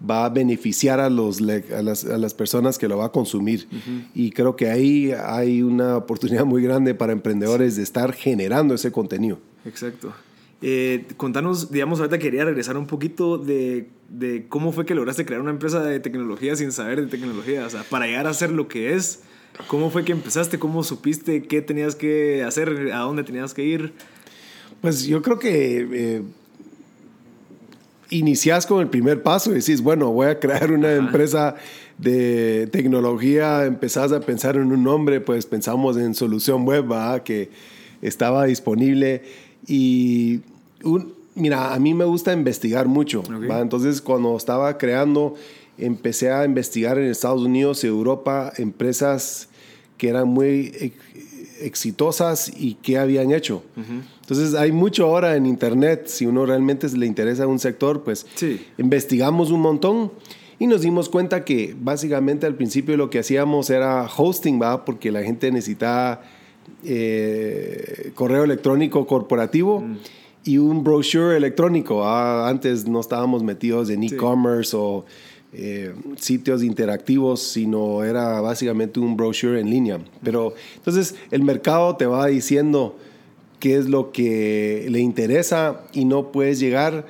va 0.09 0.25
a 0.25 0.29
beneficiar 0.29 0.99
a, 0.99 1.09
los, 1.09 1.41
a, 1.41 1.81
las, 1.81 2.05
a 2.05 2.17
las 2.17 2.33
personas 2.33 2.77
que 2.77 2.87
lo 2.87 2.97
va 2.97 3.05
a 3.05 3.11
consumir. 3.11 3.67
Y 4.13 4.31
creo 4.31 4.55
que 4.55 4.69
ahí 4.69 5.11
hay 5.11 5.61
una 5.61 5.97
oportunidad 5.97 6.45
muy 6.45 6.61
grande 6.61 6.93
para 6.93 7.13
emprendedores 7.13 7.75
de 7.75 7.83
estar 7.83 8.13
generando 8.13 8.73
ese 8.73 8.91
contenido. 8.91 9.39
Exacto. 9.65 10.13
Eh, 10.61 11.07
contanos, 11.17 11.71
digamos, 11.71 11.99
ahorita 11.99 12.19
quería 12.19 12.45
regresar 12.45 12.77
un 12.77 12.87
poquito 12.87 13.37
de, 13.37 13.89
de, 14.07 14.45
cómo 14.47 14.71
fue 14.71 14.85
que 14.85 14.95
lograste 14.95 15.25
crear 15.25 15.41
una 15.41 15.51
empresa 15.51 15.83
de 15.83 15.99
tecnología 15.99 16.55
sin 16.55 16.71
saber 16.71 17.01
de 17.01 17.07
tecnología, 17.07 17.65
o 17.65 17.69
sea, 17.69 17.83
para 17.83 18.05
llegar 18.05 18.27
a 18.27 18.33
ser 18.33 18.49
lo 18.51 18.69
que 18.69 18.93
es. 18.93 19.23
¿Cómo 19.67 19.89
fue 19.89 20.03
que 20.03 20.13
empezaste? 20.13 20.57
¿Cómo 20.57 20.83
supiste 20.83 21.43
qué 21.43 21.61
tenías 21.61 21.95
que 21.95 22.43
hacer? 22.43 22.91
¿A 22.93 22.99
dónde 22.99 23.23
tenías 23.23 23.53
que 23.53 23.63
ir? 23.63 23.93
Pues 24.81 25.05
yo 25.05 25.21
creo 25.21 25.37
que 25.37 25.87
eh, 25.91 26.23
inicias 28.13 28.65
con 28.65 28.79
el 28.79 28.89
primer 28.89 29.23
paso 29.23 29.51
y 29.51 29.55
decís, 29.55 29.81
bueno, 29.81 30.11
voy 30.11 30.27
a 30.27 30.39
crear 30.39 30.71
una 30.71 30.93
empresa 30.93 31.55
de 31.97 32.67
tecnología, 32.71 33.65
empezás 33.65 34.11
a 34.11 34.19
pensar 34.19 34.55
en 34.55 34.71
un 34.71 34.83
nombre, 34.83 35.19
pues 35.19 35.45
pensamos 35.45 35.97
en 35.97 36.13
Solución 36.13 36.65
Web, 36.65 37.23
que 37.23 37.49
estaba 38.01 38.45
disponible. 38.45 39.23
Y 39.67 40.41
mira, 41.35 41.73
a 41.73 41.79
mí 41.79 41.93
me 41.93 42.05
gusta 42.05 42.33
investigar 42.33 42.87
mucho, 42.87 43.23
entonces 43.29 44.01
cuando 44.01 44.37
estaba 44.37 44.77
creando, 44.77 45.35
empecé 45.77 46.31
a 46.31 46.45
investigar 46.45 46.99
en 46.99 47.05
Estados 47.05 47.41
Unidos 47.41 47.83
y 47.83 47.87
Europa 47.87 48.53
empresas 48.57 49.49
que 49.97 50.09
eran 50.09 50.27
muy 50.27 50.93
exitosas 51.59 52.51
y 52.55 52.75
qué 52.75 52.97
habían 52.97 53.31
hecho. 53.31 53.63
Entonces 54.21 54.53
hay 54.55 54.71
mucho 54.71 55.05
ahora 55.05 55.35
en 55.35 55.45
Internet, 55.45 56.07
si 56.07 56.25
uno 56.25 56.45
realmente 56.45 56.87
le 56.89 57.05
interesa 57.05 57.47
un 57.47 57.59
sector, 57.59 58.03
pues 58.03 58.25
investigamos 58.77 59.51
un 59.51 59.61
montón 59.61 60.11
y 60.59 60.67
nos 60.67 60.81
dimos 60.81 61.09
cuenta 61.09 61.43
que 61.43 61.75
básicamente 61.77 62.45
al 62.45 62.55
principio 62.55 62.95
lo 62.95 63.09
que 63.09 63.19
hacíamos 63.19 63.69
era 63.69 64.07
hosting, 64.07 64.61
¿va? 64.61 64.85
Porque 64.85 65.11
la 65.11 65.23
gente 65.23 65.51
necesitaba 65.51 66.21
eh, 66.85 68.11
correo 68.15 68.43
electrónico 68.43 69.05
corporativo. 69.05 69.81
Mm. 69.81 69.97
Y 70.45 70.57
un 70.57 70.83
brochure 70.83 71.37
electrónico. 71.37 72.05
Antes 72.05 72.85
no 72.85 72.99
estábamos 72.99 73.43
metidos 73.43 73.89
en 73.89 74.03
e-commerce 74.03 74.75
o 74.75 75.05
eh, 75.55 75.93
sitios 76.17 76.63
interactivos, 76.63 77.41
sino 77.41 78.03
era 78.03 78.41
básicamente 78.41 78.99
un 78.99 79.15
brochure 79.15 79.59
en 79.59 79.69
línea. 79.69 79.99
Pero 80.23 80.53
entonces 80.75 81.15
el 81.29 81.43
mercado 81.43 81.95
te 81.95 82.05
va 82.07 82.25
diciendo 82.27 82.97
qué 83.59 83.77
es 83.77 83.87
lo 83.87 84.11
que 84.11 84.87
le 84.89 84.99
interesa 84.99 85.81
y 85.93 86.05
no 86.05 86.31
puedes 86.31 86.59
llegar. 86.59 87.05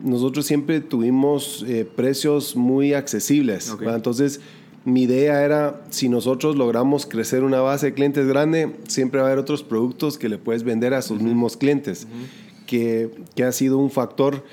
Nosotros 0.00 0.44
siempre 0.44 0.80
tuvimos 0.80 1.64
eh, 1.68 1.84
precios 1.84 2.56
muy 2.56 2.94
accesibles. 2.94 3.72
Entonces, 3.80 4.40
mi 4.84 5.02
idea 5.02 5.44
era, 5.44 5.82
si 5.90 6.08
nosotros 6.08 6.56
logramos 6.56 7.06
crecer 7.06 7.42
una 7.42 7.60
base 7.60 7.86
de 7.86 7.94
clientes 7.94 8.26
grande, 8.26 8.74
siempre 8.88 9.20
va 9.20 9.28
a 9.28 9.30
haber 9.30 9.38
otros 9.38 9.62
productos 9.62 10.18
que 10.18 10.28
le 10.28 10.36
puedes 10.36 10.62
vender 10.62 10.94
a 10.94 11.00
sus 11.00 11.22
mismos 11.22 11.56
clientes, 11.56 12.06
que, 12.66 13.10
que, 13.34 13.44
ha 13.44 13.52
sido 13.52 13.78
un 13.78 13.90
factor 13.90 14.44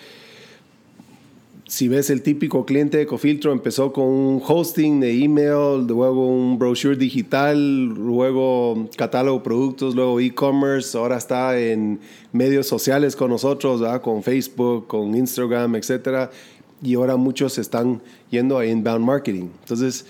si 1.71 1.87
ves 1.87 2.09
el 2.09 2.21
típico 2.21 2.65
cliente 2.65 2.97
de 2.97 3.03
Ecofiltro, 3.03 3.53
empezó 3.53 3.93
con 3.93 4.03
un 4.03 4.43
hosting 4.45 4.99
de 4.99 5.23
email, 5.23 5.87
luego 5.87 6.27
un 6.27 6.59
brochure 6.59 6.97
digital, 6.97 7.85
luego 7.85 8.89
catálogo 8.97 9.37
de 9.37 9.43
productos, 9.45 9.95
luego 9.95 10.19
e-commerce, 10.19 10.97
ahora 10.97 11.15
está 11.15 11.57
en 11.57 12.01
medios 12.33 12.67
sociales 12.67 13.15
con 13.15 13.29
nosotros, 13.29 13.81
con 14.01 14.21
Facebook, 14.21 14.87
con 14.87 15.15
Instagram, 15.15 15.77
etc. 15.77 16.29
Y 16.83 16.95
ahora 16.95 17.15
muchos 17.15 17.57
están 17.57 18.01
yendo 18.29 18.57
a 18.57 18.65
inbound 18.65 19.05
marketing. 19.05 19.47
Entonces, 19.61 20.05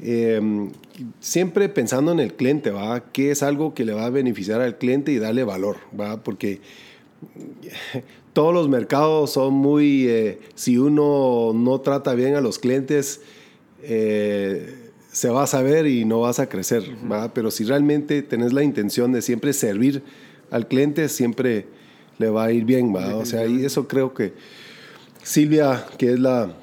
em, 0.00 0.72
siempre 1.20 1.68
pensando 1.68 2.10
en 2.10 2.18
el 2.18 2.34
cliente, 2.34 2.70
¿va? 2.70 3.04
¿Qué 3.12 3.30
es 3.30 3.44
algo 3.44 3.72
que 3.72 3.84
le 3.84 3.92
va 3.92 4.06
a 4.06 4.10
beneficiar 4.10 4.60
al 4.60 4.78
cliente 4.78 5.12
y 5.12 5.20
darle 5.20 5.44
valor? 5.44 5.76
¿va? 5.96 6.24
Porque 6.24 6.58
todos 8.34 8.52
los 8.52 8.68
mercados 8.68 9.30
son 9.30 9.54
muy, 9.54 10.08
eh, 10.08 10.40
si 10.56 10.76
uno 10.76 11.52
no 11.54 11.80
trata 11.80 12.14
bien 12.14 12.34
a 12.34 12.40
los 12.40 12.58
clientes, 12.58 13.22
eh, 13.82 14.90
se 15.10 15.28
va 15.28 15.44
a 15.44 15.46
saber 15.46 15.86
y 15.86 16.04
no 16.04 16.20
vas 16.20 16.40
a 16.40 16.48
crecer. 16.48 16.82
Pero 17.32 17.52
si 17.52 17.64
realmente 17.64 18.22
tenés 18.22 18.52
la 18.52 18.64
intención 18.64 19.12
de 19.12 19.22
siempre 19.22 19.52
servir 19.52 20.02
al 20.50 20.66
cliente, 20.66 21.08
siempre 21.08 21.66
le 22.18 22.28
va 22.28 22.46
a 22.46 22.52
ir 22.52 22.64
bien, 22.64 22.94
¿va? 22.94 23.14
O 23.14 23.24
sea, 23.24 23.46
y 23.46 23.64
eso 23.64 23.86
creo 23.86 24.12
que 24.12 24.32
Silvia, 25.22 25.86
que 25.96 26.14
es 26.14 26.18
la, 26.18 26.56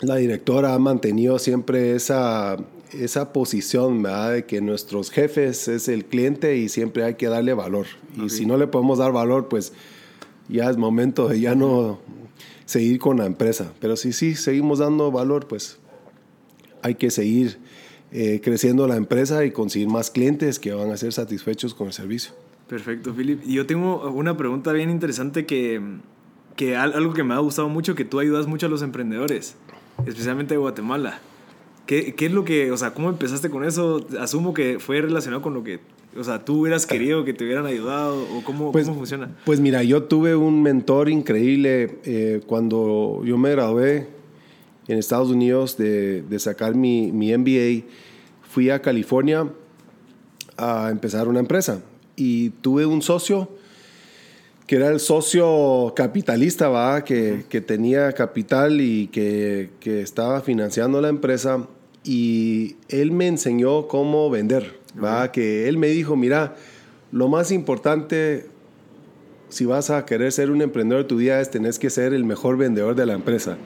la 0.00 0.16
directora, 0.16 0.72
ha 0.74 0.78
mantenido 0.78 1.40
siempre 1.40 1.96
esa, 1.96 2.56
esa 2.92 3.32
posición, 3.32 4.04
¿verdad? 4.04 4.32
De 4.34 4.44
que 4.44 4.60
nuestros 4.60 5.10
jefes 5.10 5.66
es 5.66 5.88
el 5.88 6.04
cliente 6.04 6.56
y 6.56 6.68
siempre 6.68 7.02
hay 7.02 7.14
que 7.14 7.26
darle 7.26 7.54
valor. 7.54 7.86
Y 8.24 8.30
si 8.30 8.46
no 8.46 8.56
le 8.56 8.68
podemos 8.68 8.98
dar 8.98 9.10
valor, 9.10 9.48
pues 9.48 9.72
ya 10.48 10.70
es 10.70 10.76
momento 10.76 11.28
de 11.28 11.40
ya 11.40 11.54
no 11.54 12.00
seguir 12.64 12.98
con 12.98 13.18
la 13.18 13.26
empresa. 13.26 13.72
Pero 13.80 13.96
si 13.96 14.12
sí 14.12 14.34
seguimos 14.34 14.78
dando 14.78 15.10
valor, 15.10 15.46
pues 15.46 15.78
hay 16.82 16.94
que 16.94 17.10
seguir 17.10 17.58
eh, 18.10 18.40
creciendo 18.42 18.86
la 18.86 18.96
empresa 18.96 19.44
y 19.44 19.50
conseguir 19.50 19.88
más 19.88 20.10
clientes 20.10 20.58
que 20.58 20.72
van 20.72 20.90
a 20.90 20.96
ser 20.96 21.12
satisfechos 21.12 21.74
con 21.74 21.88
el 21.88 21.92
servicio. 21.92 22.32
Perfecto, 22.68 23.14
Philip. 23.14 23.40
Y 23.44 23.54
yo 23.54 23.66
tengo 23.66 24.10
una 24.10 24.36
pregunta 24.36 24.72
bien 24.72 24.90
interesante 24.90 25.46
que, 25.46 25.80
que 26.56 26.76
algo 26.76 27.14
que 27.14 27.24
me 27.24 27.34
ha 27.34 27.38
gustado 27.38 27.68
mucho, 27.68 27.94
que 27.94 28.04
tú 28.04 28.18
ayudas 28.20 28.46
mucho 28.46 28.66
a 28.66 28.68
los 28.68 28.82
emprendedores, 28.82 29.56
especialmente 30.06 30.54
de 30.54 30.58
Guatemala. 30.58 31.20
¿Qué, 31.86 32.14
¿Qué, 32.14 32.26
es 32.26 32.32
lo 32.32 32.44
que, 32.44 32.70
o 32.70 32.76
sea, 32.76 32.92
cómo 32.92 33.08
empezaste 33.08 33.48
con 33.48 33.64
eso? 33.64 34.06
Asumo 34.20 34.52
que 34.52 34.78
fue 34.78 35.00
relacionado 35.00 35.40
con 35.40 35.54
lo 35.54 35.64
que, 35.64 35.80
o 36.16 36.24
sea, 36.24 36.44
tú 36.44 36.60
hubieras 36.60 36.86
querido 36.86 37.24
que 37.24 37.32
te 37.32 37.44
hubieran 37.44 37.66
ayudado 37.66 38.22
o 38.34 38.42
cómo, 38.44 38.72
pues, 38.72 38.86
cómo 38.86 38.98
funciona. 38.98 39.30
Pues 39.44 39.60
mira, 39.60 39.82
yo 39.82 40.04
tuve 40.04 40.34
un 40.34 40.62
mentor 40.62 41.08
increíble 41.08 41.98
eh, 42.04 42.40
cuando 42.46 43.22
yo 43.24 43.36
me 43.38 43.50
gradué 43.50 44.08
en 44.88 44.98
Estados 44.98 45.28
Unidos 45.28 45.76
de, 45.76 46.22
de 46.22 46.38
sacar 46.38 46.74
mi, 46.74 47.12
mi, 47.12 47.36
MBA. 47.36 47.86
Fui 48.42 48.70
a 48.70 48.80
California 48.80 49.46
a 50.56 50.88
empezar 50.90 51.28
una 51.28 51.40
empresa 51.40 51.82
y 52.16 52.50
tuve 52.50 52.86
un 52.86 53.02
socio 53.02 53.48
que 54.66 54.76
era 54.76 54.88
el 54.88 55.00
socio 55.00 55.94
capitalista, 55.96 56.68
¿va? 56.68 57.02
Que, 57.02 57.44
que 57.48 57.62
tenía 57.62 58.12
capital 58.12 58.82
y 58.82 59.06
que, 59.06 59.70
que, 59.80 60.02
estaba 60.02 60.42
financiando 60.42 61.00
la 61.00 61.08
empresa. 61.08 61.66
Y 62.04 62.76
él 62.90 63.10
me 63.12 63.28
enseñó 63.28 63.88
cómo 63.88 64.28
vender, 64.28 64.77
¿va? 65.02 65.30
Que 65.32 65.68
él 65.68 65.78
me 65.78 65.88
dijo, 65.88 66.16
mira, 66.16 66.56
lo 67.12 67.28
más 67.28 67.50
importante 67.50 68.46
si 69.48 69.64
vas 69.64 69.90
a 69.90 70.04
querer 70.04 70.32
ser 70.32 70.50
un 70.50 70.60
emprendedor 70.62 71.04
de 71.04 71.08
tu 71.08 71.16
vida 71.16 71.40
es 71.40 71.50
tenés 71.50 71.78
que 71.78 71.90
ser 71.90 72.12
el 72.12 72.24
mejor 72.24 72.56
vendedor 72.56 72.94
de 72.94 73.06
la 73.06 73.14
empresa. 73.14 73.56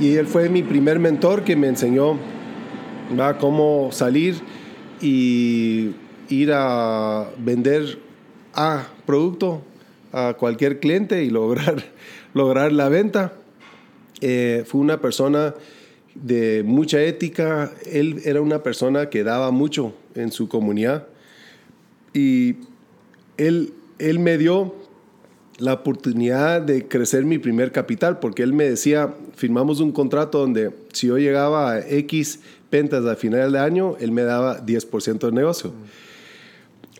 Y 0.00 0.14
él 0.16 0.26
fue 0.26 0.48
mi 0.48 0.62
primer 0.62 0.98
mentor 0.98 1.44
que 1.44 1.56
me 1.56 1.68
enseñó 1.68 2.18
¿va? 3.18 3.38
cómo 3.38 3.90
salir 3.92 4.36
y 5.00 5.92
ir 6.28 6.52
a 6.52 7.28
vender 7.38 7.98
a 8.54 8.86
producto 9.06 9.62
a 10.12 10.34
cualquier 10.34 10.80
cliente 10.80 11.24
y 11.24 11.30
lograr, 11.30 11.84
lograr 12.34 12.72
la 12.72 12.88
venta. 12.88 13.34
Eh, 14.20 14.64
fue 14.66 14.80
una 14.80 15.00
persona 15.00 15.54
de 16.14 16.62
mucha 16.64 17.02
ética, 17.02 17.72
él 17.90 18.22
era 18.24 18.40
una 18.40 18.62
persona 18.62 19.10
que 19.10 19.24
daba 19.24 19.50
mucho 19.50 19.94
en 20.14 20.32
su 20.32 20.48
comunidad 20.48 21.06
y 22.14 22.54
él, 23.36 23.74
él 23.98 24.20
me 24.20 24.38
dio 24.38 24.74
la 25.58 25.74
oportunidad 25.74 26.62
de 26.62 26.86
crecer 26.88 27.24
mi 27.24 27.38
primer 27.38 27.72
capital, 27.72 28.18
porque 28.20 28.42
él 28.42 28.52
me 28.52 28.64
decía, 28.64 29.14
firmamos 29.34 29.80
un 29.80 29.92
contrato 29.92 30.38
donde 30.38 30.70
si 30.92 31.08
yo 31.08 31.18
llegaba 31.18 31.72
a 31.72 31.80
X 31.80 32.40
ventas 32.70 33.04
a 33.04 33.16
final 33.16 33.52
de 33.52 33.58
año, 33.58 33.96
él 34.00 34.10
me 34.10 34.22
daba 34.22 34.64
10% 34.64 35.18
del 35.18 35.34
negocio. 35.34 35.72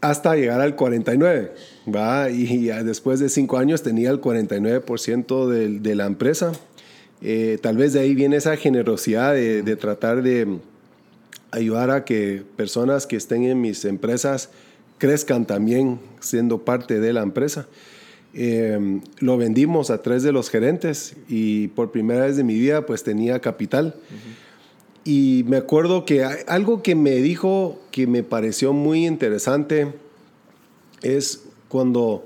Hasta 0.00 0.36
llegar 0.36 0.60
al 0.60 0.76
49, 0.76 1.52
¿va? 1.92 2.30
Y, 2.30 2.66
después 2.84 3.20
de 3.20 3.28
cinco 3.28 3.56
años 3.56 3.82
tenía 3.82 4.10
el 4.10 4.20
49% 4.20 5.48
de, 5.48 5.80
de, 5.80 5.94
la 5.94 6.06
empresa. 6.06 6.52
Eh, 7.22 7.58
tal 7.62 7.76
vez 7.76 7.94
de 7.94 8.00
ahí 8.00 8.14
viene 8.14 8.36
esa 8.36 8.56
generosidad 8.56 9.32
de, 9.32 9.62
de 9.62 9.76
tratar 9.76 10.22
de 10.22 10.58
ayudar 11.54 11.90
a 11.90 12.04
que 12.04 12.42
personas 12.56 13.06
que 13.06 13.16
estén 13.16 13.44
en 13.44 13.60
mis 13.60 13.84
empresas 13.84 14.50
crezcan 14.98 15.46
también 15.46 16.00
siendo 16.20 16.64
parte 16.64 17.00
de 17.00 17.12
la 17.12 17.22
empresa. 17.22 17.66
Eh, 18.34 19.00
lo 19.20 19.36
vendimos 19.36 19.90
a 19.90 20.02
tres 20.02 20.24
de 20.24 20.32
los 20.32 20.50
gerentes 20.50 21.14
y 21.28 21.68
por 21.68 21.92
primera 21.92 22.26
vez 22.26 22.36
de 22.36 22.42
mi 22.42 22.54
vida 22.54 22.84
pues 22.84 23.04
tenía 23.04 23.40
capital. 23.40 23.94
Y 25.04 25.44
me 25.46 25.58
acuerdo 25.58 26.04
que 26.04 26.24
algo 26.24 26.82
que 26.82 26.94
me 26.94 27.16
dijo 27.16 27.78
que 27.90 28.06
me 28.06 28.22
pareció 28.22 28.72
muy 28.72 29.06
interesante 29.06 29.92
es 31.02 31.44
cuando, 31.68 32.24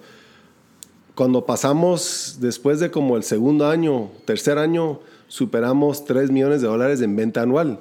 cuando 1.14 1.44
pasamos 1.44 2.38
después 2.40 2.80
de 2.80 2.90
como 2.90 3.16
el 3.16 3.24
segundo 3.24 3.66
año, 3.66 4.10
tercer 4.24 4.58
año, 4.58 5.00
superamos 5.26 6.04
3 6.04 6.30
millones 6.30 6.62
de 6.62 6.68
dólares 6.68 7.02
en 7.02 7.16
venta 7.16 7.42
anual. 7.42 7.80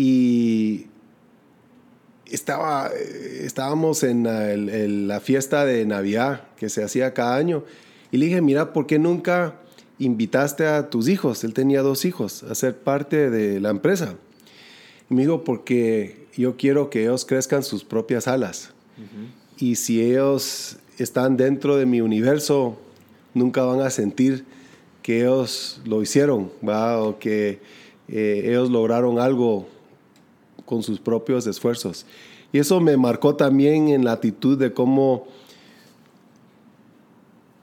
Y 0.00 0.86
estaba, 2.30 2.88
estábamos 3.40 4.04
en 4.04 5.08
la, 5.08 5.18
fiesta 5.18 5.64
de 5.64 5.84
Navidad 5.86 6.44
que 6.56 6.68
se 6.68 6.84
hacía 6.84 7.14
cada 7.14 7.34
año 7.34 7.64
y 8.12 8.18
le 8.18 8.26
dije, 8.26 8.40
mira, 8.40 8.72
¿por 8.72 8.86
qué 8.86 9.00
nunca 9.00 9.56
invitaste 9.98 10.68
a 10.68 10.88
tus 10.88 11.08
hijos? 11.08 11.42
Él 11.42 11.52
tenía 11.52 11.82
dos 11.82 12.04
hijos 12.04 12.44
a 12.44 12.54
ser 12.54 12.78
parte 12.78 13.28
de 13.28 13.58
la 13.58 13.70
empresa. 13.70 14.14
Y 15.10 15.14
me 15.14 15.22
dijo, 15.22 15.42
porque 15.42 16.28
yo 16.36 16.56
quiero 16.56 16.90
que 16.90 17.02
ellos 17.02 17.24
crezcan 17.24 17.64
sus 17.64 17.82
propias 17.82 18.28
alas. 18.28 18.70
Y 19.56 19.74
si 19.74 20.00
ellos 20.00 20.76
están 20.98 21.36
dentro 21.36 21.76
de 21.76 21.86
mi 21.86 22.02
universo, 22.02 22.78
nunca 23.34 23.64
van 23.64 23.80
a 23.80 23.90
sentir 23.90 24.44
que 25.02 25.22
ellos 25.22 25.80
lo 25.84 26.02
hicieron, 26.02 26.52
¿va? 26.66 27.02
o 27.02 27.18
que 27.18 27.58
eh, 28.06 28.42
ellos 28.44 28.70
lograron 28.70 29.18
algo 29.18 29.66
con 30.68 30.82
sus 30.82 31.00
propios 31.00 31.46
esfuerzos. 31.46 32.04
Y 32.52 32.58
eso 32.58 32.78
me 32.78 32.96
marcó 32.98 33.34
también 33.34 33.88
en 33.88 34.04
la 34.04 34.12
actitud 34.12 34.58
de 34.58 34.74
cómo, 34.74 35.26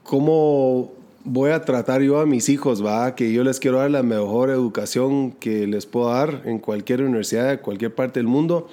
cómo 0.02 0.92
voy 1.22 1.50
a 1.50 1.64
tratar 1.64 2.02
yo 2.02 2.18
a 2.18 2.26
mis 2.26 2.48
hijos, 2.48 2.84
¿va? 2.84 3.14
que 3.14 3.32
yo 3.32 3.44
les 3.44 3.60
quiero 3.60 3.78
dar 3.78 3.92
la 3.92 4.02
mejor 4.02 4.50
educación 4.50 5.30
que 5.30 5.68
les 5.68 5.86
puedo 5.86 6.10
dar 6.10 6.42
en 6.46 6.58
cualquier 6.58 7.02
universidad 7.02 7.48
de 7.48 7.58
cualquier 7.60 7.94
parte 7.94 8.18
del 8.18 8.26
mundo, 8.26 8.68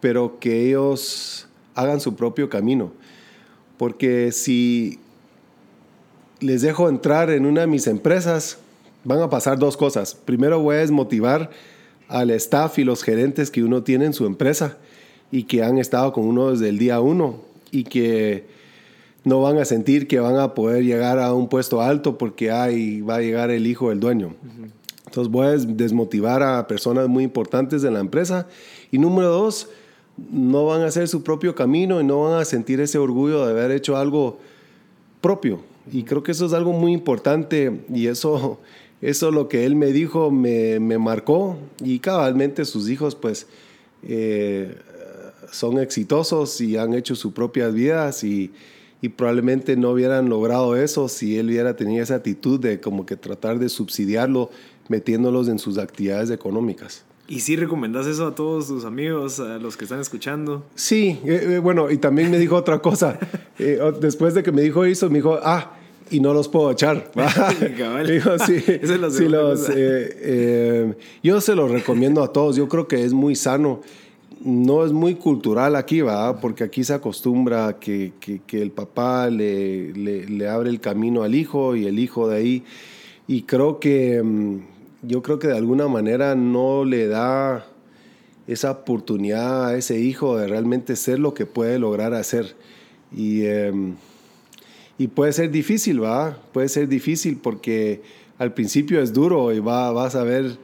pero 0.00 0.38
que 0.40 0.68
ellos 0.68 1.46
hagan 1.74 2.00
su 2.00 2.16
propio 2.16 2.48
camino. 2.48 2.92
Porque 3.76 4.32
si 4.32 4.98
les 6.40 6.62
dejo 6.62 6.88
entrar 6.88 7.30
en 7.30 7.44
una 7.44 7.62
de 7.62 7.66
mis 7.66 7.86
empresas, 7.86 8.58
van 9.04 9.20
a 9.20 9.28
pasar 9.28 9.58
dos 9.58 9.76
cosas. 9.76 10.14
Primero 10.14 10.60
voy 10.60 10.76
a 10.76 10.78
desmotivar 10.78 11.50
al 12.10 12.30
staff 12.32 12.78
y 12.78 12.84
los 12.84 13.02
gerentes 13.02 13.50
que 13.50 13.62
uno 13.62 13.82
tiene 13.82 14.04
en 14.04 14.12
su 14.12 14.26
empresa 14.26 14.76
y 15.30 15.44
que 15.44 15.62
han 15.62 15.78
estado 15.78 16.12
con 16.12 16.24
uno 16.24 16.50
desde 16.50 16.68
el 16.68 16.78
día 16.78 17.00
uno 17.00 17.36
y 17.70 17.84
que 17.84 18.44
no 19.24 19.40
van 19.40 19.58
a 19.58 19.64
sentir 19.64 20.08
que 20.08 20.18
van 20.18 20.36
a 20.36 20.54
poder 20.54 20.84
llegar 20.84 21.18
a 21.18 21.32
un 21.32 21.48
puesto 21.48 21.80
alto 21.80 22.18
porque 22.18 22.50
ahí 22.50 23.00
va 23.00 23.16
a 23.16 23.20
llegar 23.20 23.50
el 23.50 23.66
hijo 23.66 23.90
del 23.90 24.00
dueño. 24.00 24.34
Entonces 25.06 25.30
voy 25.30 25.46
a 25.46 25.50
desmotivar 25.56 26.42
a 26.42 26.66
personas 26.66 27.08
muy 27.08 27.24
importantes 27.24 27.82
de 27.82 27.90
la 27.90 28.00
empresa. 28.00 28.46
Y 28.90 28.98
número 28.98 29.28
dos, 29.28 29.68
no 30.30 30.66
van 30.66 30.82
a 30.82 30.86
hacer 30.86 31.08
su 31.08 31.22
propio 31.22 31.54
camino 31.54 32.00
y 32.00 32.04
no 32.04 32.22
van 32.22 32.40
a 32.40 32.44
sentir 32.44 32.80
ese 32.80 32.98
orgullo 32.98 33.44
de 33.44 33.52
haber 33.52 33.70
hecho 33.70 33.96
algo 33.96 34.38
propio. 35.20 35.60
Y 35.92 36.02
creo 36.04 36.22
que 36.22 36.32
eso 36.32 36.46
es 36.46 36.52
algo 36.52 36.72
muy 36.72 36.92
importante 36.92 37.80
y 37.92 38.06
eso 38.06 38.60
eso 39.02 39.30
lo 39.30 39.48
que 39.48 39.64
él 39.64 39.76
me 39.76 39.92
dijo 39.92 40.30
me, 40.30 40.78
me 40.80 40.98
marcó 40.98 41.58
y 41.82 42.00
cabalmente 42.00 42.64
sus 42.64 42.88
hijos 42.88 43.14
pues 43.14 43.46
eh, 44.02 44.76
son 45.50 45.78
exitosos 45.78 46.60
y 46.60 46.76
han 46.76 46.94
hecho 46.94 47.14
sus 47.16 47.32
propias 47.32 47.74
vidas 47.74 48.24
y, 48.24 48.52
y, 49.00 49.08
probablemente 49.08 49.76
no 49.76 49.90
hubieran 49.90 50.28
logrado 50.28 50.76
eso 50.76 51.08
si 51.08 51.38
él 51.38 51.48
hubiera 51.48 51.76
tenido 51.76 52.02
esa 52.02 52.16
actitud 52.16 52.60
de 52.60 52.80
como 52.80 53.04
que 53.06 53.16
tratar 53.16 53.58
de 53.58 53.68
subsidiarlo 53.68 54.50
metiéndolos 54.88 55.48
en 55.48 55.58
sus 55.58 55.78
actividades 55.78 56.30
económicas. 56.30 57.04
¿Y 57.26 57.40
si 57.40 57.56
recomendás 57.56 58.06
eso 58.06 58.26
a 58.26 58.34
todos 58.34 58.66
tus 58.66 58.84
amigos, 58.84 59.38
a 59.38 59.58
los 59.58 59.76
que 59.76 59.84
están 59.84 60.00
escuchando? 60.00 60.64
Sí, 60.74 61.20
eh, 61.24 61.46
eh, 61.48 61.58
bueno, 61.58 61.90
y 61.90 61.98
también 61.98 62.30
me 62.30 62.38
dijo 62.38 62.56
otra 62.56 62.80
cosa. 62.80 63.18
después 64.00 64.34
de 64.34 64.42
que 64.42 64.50
me 64.50 64.62
dijo 64.62 64.84
eso, 64.84 65.08
me 65.08 65.18
dijo, 65.18 65.38
ah, 65.42 65.76
y 66.10 66.20
no 66.20 66.34
los 66.34 66.48
puedo 66.48 66.70
echar. 66.70 67.10
Digo, 68.06 68.38
sí, 68.38 68.60
sí 69.10 69.28
los, 69.28 69.68
eh, 69.68 69.72
eh, 69.76 70.94
yo 71.22 71.40
se 71.40 71.54
los 71.54 71.70
recomiendo 71.70 72.22
a 72.22 72.32
todos. 72.32 72.56
Yo 72.56 72.68
creo 72.68 72.88
que 72.88 73.04
es 73.04 73.12
muy 73.12 73.36
sano. 73.36 73.80
No 74.42 74.86
es 74.86 74.92
muy 74.92 75.16
cultural 75.16 75.76
aquí, 75.76 76.00
¿va? 76.00 76.40
Porque 76.40 76.64
aquí 76.64 76.82
se 76.82 76.94
acostumbra 76.94 77.78
que, 77.78 78.12
que, 78.20 78.40
que 78.46 78.62
el 78.62 78.70
papá 78.70 79.28
le, 79.28 79.92
le, 79.92 80.26
le, 80.26 80.48
abre 80.48 80.70
el 80.70 80.80
camino 80.80 81.22
al 81.22 81.34
hijo 81.34 81.76
y 81.76 81.86
el 81.86 81.98
hijo 81.98 82.26
de 82.26 82.36
ahí. 82.36 82.64
Y 83.28 83.42
creo 83.42 83.78
que 83.78 84.22
mm, 84.22 84.60
yo 85.02 85.22
creo 85.22 85.38
que 85.38 85.48
de 85.48 85.56
alguna 85.56 85.88
manera 85.88 86.34
no 86.34 86.84
le 86.86 87.06
da 87.06 87.66
esa 88.46 88.70
oportunidad 88.70 89.68
a 89.68 89.76
ese 89.76 90.00
hijo 90.00 90.38
de 90.38 90.48
realmente 90.48 90.96
ser 90.96 91.18
lo 91.18 91.34
que 91.34 91.44
puede 91.44 91.78
lograr 91.78 92.14
hacer. 92.14 92.56
Y, 93.14 93.44
em, 93.44 93.94
y 95.00 95.08
puede 95.08 95.32
ser 95.32 95.50
difícil, 95.50 96.04
¿va? 96.04 96.36
Puede 96.52 96.68
ser 96.68 96.86
difícil 96.86 97.38
porque 97.42 98.02
al 98.36 98.52
principio 98.52 99.00
es 99.00 99.14
duro 99.14 99.50
y 99.50 99.58
va, 99.58 99.90
vas 99.92 100.14
a 100.14 100.24
ver 100.24 100.58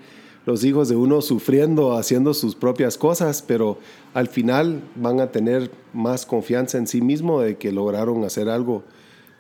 los 0.45 0.63
hijos 0.63 0.91
de 0.91 0.95
uno 0.95 1.23
sufriendo, 1.23 1.97
haciendo 1.97 2.35
sus 2.35 2.55
propias 2.55 2.99
cosas, 2.99 3.41
pero 3.41 3.79
al 4.13 4.29
final 4.29 4.83
van 4.95 5.21
a 5.21 5.33
tener 5.33 5.71
más 5.95 6.27
confianza 6.27 6.77
en 6.77 6.87
sí 6.87 7.01
mismo 7.01 7.41
de 7.41 7.57
que 7.57 7.73
lograron 7.73 8.25
hacer 8.25 8.51
algo 8.51 8.85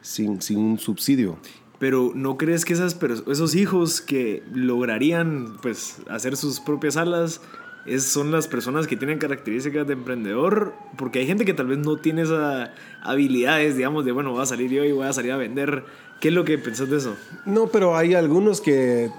sin, 0.00 0.40
sin 0.40 0.60
un 0.60 0.78
subsidio. 0.78 1.36
Pero 1.78 2.12
¿no 2.14 2.38
crees 2.38 2.64
que 2.64 2.72
esas, 2.72 2.96
esos 3.30 3.54
hijos 3.54 4.00
que 4.00 4.42
lograrían 4.54 5.58
pues, 5.60 5.98
hacer 6.08 6.38
sus 6.38 6.58
propias 6.58 6.96
alas 6.96 7.42
es, 7.86 8.04
son 8.04 8.30
las 8.30 8.48
personas 8.48 8.86
que 8.86 8.96
tienen 8.96 9.18
características 9.18 9.86
de 9.86 9.92
emprendedor? 9.92 10.74
Porque 10.96 11.20
hay 11.20 11.26
gente 11.26 11.44
que 11.44 11.54
tal 11.54 11.66
vez 11.66 11.78
no 11.78 11.96
tiene 11.96 12.22
esas 12.22 12.70
habilidades, 13.02 13.76
digamos, 13.76 14.04
de, 14.04 14.12
bueno, 14.12 14.32
voy 14.32 14.42
a 14.42 14.46
salir 14.46 14.70
yo 14.70 14.84
y 14.84 14.92
voy 14.92 15.06
a 15.06 15.12
salir 15.12 15.32
a 15.32 15.36
vender. 15.36 15.84
¿Qué 16.20 16.28
es 16.28 16.34
lo 16.34 16.44
que 16.44 16.58
pensás 16.58 16.88
de 16.88 16.98
eso? 16.98 17.16
No, 17.44 17.68
pero 17.68 17.96
hay 17.96 18.14
algunos 18.14 18.60
que, 18.60 19.10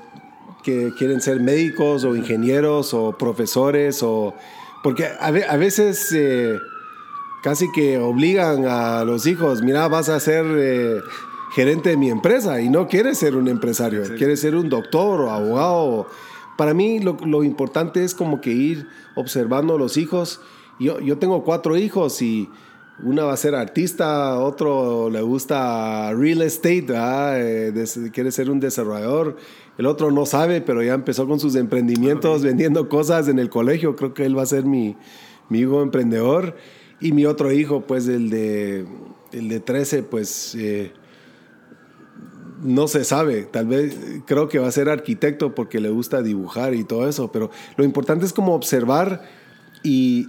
que 0.63 0.91
quieren 0.97 1.21
ser 1.21 1.39
médicos 1.39 2.03
o 2.03 2.15
ingenieros 2.15 2.93
o 2.93 3.17
profesores 3.17 4.01
o... 4.03 4.36
Porque 4.84 5.06
a, 5.19 5.32
veces... 5.58 6.12
Eh, 6.13 6.58
casi 7.47 7.71
que 7.71 7.97
obligan 7.97 8.65
a 8.65 9.06
los 9.06 9.25
hijos, 9.25 9.62
mira, 9.62 9.88
vas 9.88 10.10
a 10.10 10.19
ser 10.19 10.45
eh, 10.58 10.99
gerente 11.53 11.91
de 11.91 11.97
mi 11.97 12.10
empresa 12.10 12.60
y 12.62 12.69
no 12.69 12.88
quieres 12.88 13.17
ser 13.17 13.36
un 13.36 13.47
empresario, 13.47 14.03
quieres 14.17 14.41
ser 14.41 14.56
un 14.56 14.69
doctor 14.69 15.21
o 15.21 15.32
abogado. 15.32 16.08
Para 16.58 16.74
mí 16.74 17.00
lo, 17.00 17.43
importante 17.43 18.04
es 18.04 18.15
como 18.15 18.41
que 18.41 18.52
ir 18.52 18.88
observando 19.15 19.76
a 19.76 19.78
los 19.78 19.98
hijos. 19.98 20.41
Yo, 20.80 21.00
yo 21.00 21.17
tengo 21.17 21.43
cuatro 21.43 21.78
hijos 21.78 22.22
y 22.22 22.50
una 23.04 23.24
va 23.26 23.34
a 23.34 23.38
ser 23.38 23.54
artista, 23.54 24.39
otro 24.39 25.10
le 25.12 25.22
gusta 25.22 26.12
real 26.13 26.41
estate, 26.41 26.88
eh, 26.89 27.86
quiere 28.12 28.32
ser 28.32 28.50
un 28.50 28.60
desarrollador. 28.60 29.38
El 29.78 29.86
otro 29.86 30.10
no 30.12 30.26
sabe, 30.26 30.62
pero 30.62 30.82
ya 30.82 30.96
empezó 30.96 31.28
con 31.28 31.39
sus 31.39 31.56
emprendimientos 31.56 32.41
vendiendo 32.41 32.89
cosas 32.89 33.28
en 33.28 33.38
el 33.38 33.50
colegio. 33.50 33.96
Creo 33.96 34.15
que 34.15 34.26
él 34.26 34.36
va 34.36 34.41
a 34.41 34.48
ser 34.48 34.65
mi, 34.65 34.98
mi 35.50 35.60
hijo 35.60 35.84
emprendedor. 35.84 36.56
Y 37.00 37.12
mi 37.12 37.26
otro 37.26 37.52
hijo, 37.52 37.82
pues 37.82 38.08
el 38.08 38.32
de, 38.32 38.88
el 39.32 39.50
de 39.50 39.60
13, 39.60 40.02
pues 40.02 40.56
eh, 40.56 40.91
no 42.63 42.88
se 42.88 43.04
sabe. 43.04 43.43
Tal 43.43 43.67
vez 43.67 43.98
creo 44.26 44.50
que 44.50 44.60
va 44.60 44.67
a 44.67 44.72
ser 44.72 44.89
arquitecto 44.89 45.56
porque 45.56 45.80
le 45.80 45.89
gusta 45.89 46.22
dibujar 46.22 46.74
y 46.74 46.84
todo 46.84 47.08
eso. 47.08 47.32
Pero 47.32 47.52
lo 47.76 47.84
importante 47.84 48.26
es 48.26 48.34
como 48.34 48.54
observar 48.54 49.24
y 49.84 50.28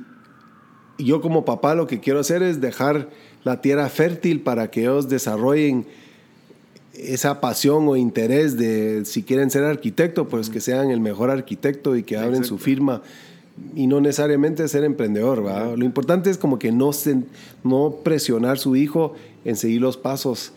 yo 0.99 1.21
como 1.21 1.45
papá 1.45 1.75
lo 1.75 1.87
que 1.87 2.01
quiero 2.01 2.21
hacer 2.21 2.43
es 2.43 2.61
dejar 2.61 3.09
la 3.45 3.61
tierra 3.61 3.89
fértil 3.89 4.41
para 4.41 4.71
que 4.71 4.83
ellos 4.83 5.09
desarrollen 5.09 5.87
esa 6.95 7.41
pasión 7.41 7.89
o 7.89 7.97
interés 7.97 8.57
de 8.57 9.05
si 9.05 9.23
quieren 9.23 9.51
ser 9.51 9.65
arquitecto, 9.65 10.29
pues 10.29 10.51
que 10.51 10.61
sean 10.61 10.91
el 10.91 11.01
mejor 11.01 11.31
arquitecto 11.31 11.97
y 11.97 12.03
que 12.03 12.17
abren 12.17 12.45
su 12.45 12.59
firma 12.59 13.03
y 13.75 13.87
no 13.87 14.01
necesariamente 14.01 14.67
ser 14.69 14.85
emprendedor, 14.85 15.47
¿va? 15.47 15.77
Lo 15.77 15.85
importante 15.85 16.31
es 16.31 16.39
como 16.39 16.59
que 16.59 16.73
no, 16.73 16.93
se, 16.93 17.23
no 17.65 17.97
presionar 18.03 18.59
su 18.59 18.77
hijo 18.77 19.15
en 19.45 19.57
seguir 19.57 19.81
los 19.81 19.97
pasos 19.97 20.53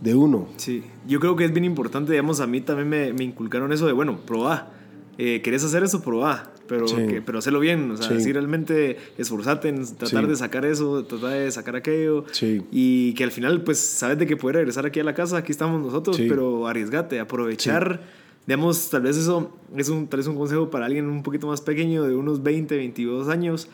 de 0.00 0.14
uno. 0.14 0.48
Sí, 0.56 0.82
yo 1.06 1.20
creo 1.20 1.36
que 1.36 1.44
es 1.44 1.52
bien 1.52 1.64
importante, 1.64 2.12
digamos, 2.12 2.40
a 2.40 2.46
mí 2.46 2.60
también 2.60 2.88
me, 2.88 3.12
me 3.12 3.24
inculcaron 3.24 3.72
eso 3.72 3.86
de, 3.86 3.92
bueno, 3.92 4.18
probá. 4.26 4.70
Eh, 5.18 5.42
¿Querés 5.42 5.64
hacer 5.64 5.82
eso? 5.82 6.02
Probá. 6.02 6.52
Pero, 6.66 6.86
pero 7.26 7.40
hacerlo 7.40 7.58
bien, 7.58 7.90
o 7.90 7.96
sea, 7.96 8.20
si 8.20 8.32
realmente 8.32 8.96
esforzate 9.18 9.68
en 9.68 9.84
tratar 9.96 10.28
de 10.28 10.36
sacar 10.36 10.64
eso, 10.64 11.04
tratar 11.04 11.30
de 11.30 11.50
sacar 11.50 11.74
aquello. 11.74 12.24
Y 12.70 13.12
que 13.14 13.24
al 13.24 13.32
final, 13.32 13.62
pues, 13.64 13.80
sabes 13.80 14.18
de 14.18 14.26
que 14.28 14.36
puedes 14.36 14.54
regresar 14.54 14.86
aquí 14.86 15.00
a 15.00 15.04
la 15.04 15.12
casa, 15.12 15.38
aquí 15.38 15.50
estamos 15.50 15.82
nosotros, 15.82 16.16
pero 16.16 16.68
arriesgate, 16.68 17.18
aprovechar 17.18 18.00
Digamos, 18.46 18.90
tal 18.90 19.02
vez 19.02 19.16
eso 19.16 19.52
es 19.76 19.88
un, 19.90 20.08
tal 20.08 20.18
vez 20.18 20.26
un 20.26 20.36
consejo 20.36 20.70
para 20.70 20.86
alguien 20.86 21.06
un 21.06 21.22
poquito 21.22 21.46
más 21.46 21.60
pequeño, 21.60 22.04
de 22.04 22.16
unos 22.16 22.42
20, 22.42 22.74
22 22.74 23.28
años, 23.28 23.68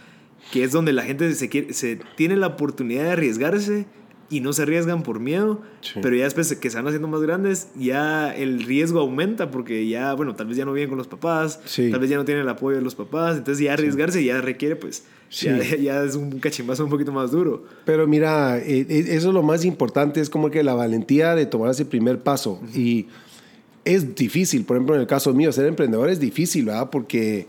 que 0.53 0.65
es 0.65 0.73
donde 0.73 0.93
la 0.93 1.03
gente 1.03 1.33
se, 1.35 1.49
quiere, 1.49 1.73
se 1.73 2.01
tiene 2.17 2.37
la 2.37 2.49
oportunidad 2.49 3.05
de 3.05 3.11
arriesgarse 3.12 3.87
y 4.29 4.41
no 4.41 4.53
se 4.53 4.62
arriesgan 4.62 5.03
por 5.03 5.21
miedo, 5.21 5.61
pero 6.03 6.17
ya 6.17 6.25
después 6.25 6.53
que 6.57 6.71
se 6.71 6.77
van 6.77 6.87
haciendo 6.87 7.07
más 7.07 7.21
grandes, 7.21 7.69
ya 7.77 8.35
el 8.35 8.62
riesgo 8.65 9.01
aumenta 9.01 9.51
porque 9.51 9.89
ya, 9.89 10.15
bueno, 10.15 10.35
tal 10.35 10.49
vez 10.49 10.57
ya 10.57 10.65
no 10.65 10.73
viven 10.73 10.89
con 10.89 10.99
los 10.99 11.07
papás, 11.07 11.61
tal 11.77 12.01
vez 12.01 12.11
ya 12.11 12.17
no 12.17 12.25
tienen 12.25 12.43
el 12.43 12.49
apoyo 12.49 12.77
de 12.77 12.83
los 12.83 12.95
papás, 12.95 13.37
entonces 13.37 13.65
ya 13.65 13.75
arriesgarse 13.75 14.25
ya 14.25 14.41
requiere, 14.41 14.75
pues, 14.75 15.05
ya, 15.31 15.59
ya, 15.81 16.03
es 16.03 16.17
un 16.17 16.41
cachimbazo 16.41 16.85
un 16.85 16.91
poquito 16.91 17.12
más 17.12 17.31
duro. 17.31 17.65
Pero 17.85 18.07
mira, 18.07 18.59
eh, 18.59 18.87
eh, 18.89 19.05
eso 19.09 19.29
es 19.29 19.35
lo 19.35 19.43
más 19.43 19.65
importante, 19.65 20.21
es 20.21 20.29
como 20.29 20.51
que 20.51 20.62
la 20.65 20.75
valentía 20.75 21.35
de 21.35 21.47
tomar 21.47 21.71
ese 21.71 21.85
primer 21.85 22.19
paso. 22.19 22.61
Y 22.75 23.07
es 23.85 24.17
difícil, 24.17 24.65
por 24.65 24.77
ejemplo, 24.77 24.97
en 24.97 25.03
el 25.03 25.07
caso 25.07 25.33
mío, 25.33 25.53
ser 25.53 25.67
emprendedor 25.67 26.11
es 26.11 26.19
difícil, 26.19 26.65
¿verdad? 26.65 26.91
Porque 26.91 27.47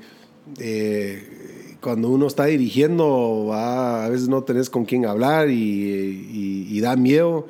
eh, 0.60 1.57
cuando 1.88 2.10
uno 2.10 2.28
está 2.28 2.48
dirigiendo, 2.48 3.54
a 3.54 4.10
veces 4.10 4.28
no 4.28 4.44
tenés 4.44 4.70
con 4.70 4.84
quién 4.84 5.06
hablar 5.06 5.50
y, 5.50 6.82
da 6.82 6.98
miedo. 6.98 7.48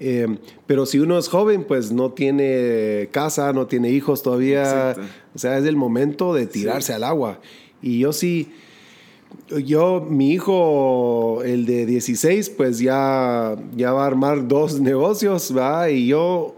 Eh, 0.00 0.26
pero 0.66 0.86
si 0.86 0.98
uno 0.98 1.16
es 1.16 1.28
joven, 1.28 1.62
pues 1.62 1.92
no 1.92 2.10
tiene 2.10 3.08
casa, 3.12 3.52
no 3.52 3.68
tiene 3.68 3.90
hijos 3.90 4.24
todavía. 4.24 4.96
O 5.36 5.38
sea, 5.38 5.56
es 5.56 5.64
el 5.66 5.76
momento 5.76 6.34
de 6.34 6.48
tirarse 6.48 6.94
al 6.94 7.04
agua. 7.04 7.38
Y 7.80 8.00
yo 8.00 8.12
sí, 8.12 8.48
yo, 9.56 10.04
mi 10.10 10.32
hijo, 10.32 11.44
el 11.44 11.64
de 11.64 11.86
16, 11.86 12.50
pues 12.50 12.80
ya, 12.80 13.54
ya 13.76 13.92
va 13.92 14.02
a 14.02 14.06
armar 14.08 14.48
dos 14.48 14.80
negocios, 14.80 15.56
¿va? 15.56 15.88
Y 15.90 16.08
yo 16.08 16.56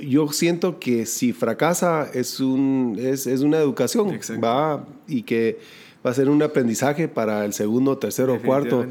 yo 0.00 0.26
siento 0.32 0.80
que 0.80 1.06
si 1.06 1.32
fracasa 1.32 2.10
es, 2.12 2.40
un, 2.40 2.96
es, 2.98 3.28
es 3.28 3.42
una 3.42 3.58
educación, 3.58 4.18
va, 4.42 4.84
y 5.06 5.22
que 5.22 5.60
va 6.04 6.10
a 6.10 6.14
ser 6.14 6.28
un 6.28 6.42
aprendizaje 6.42 7.08
para 7.08 7.44
el 7.44 7.52
segundo, 7.52 7.98
tercero, 7.98 8.40
cuarto. 8.42 8.86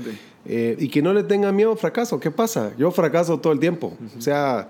Eh, 0.46 0.76
y 0.80 0.90
que 0.90 1.02
no 1.02 1.14
le 1.14 1.24
tenga 1.24 1.52
miedo 1.52 1.72
al 1.72 1.78
fracaso. 1.78 2.20
¿Qué 2.20 2.32
pasa? 2.32 2.72
Yo 2.78 2.92
fracaso 2.92 3.40
todo 3.40 3.54
el 3.54 3.60
tiempo. 3.60 3.98
O 4.18 4.22
sea, 4.22 4.70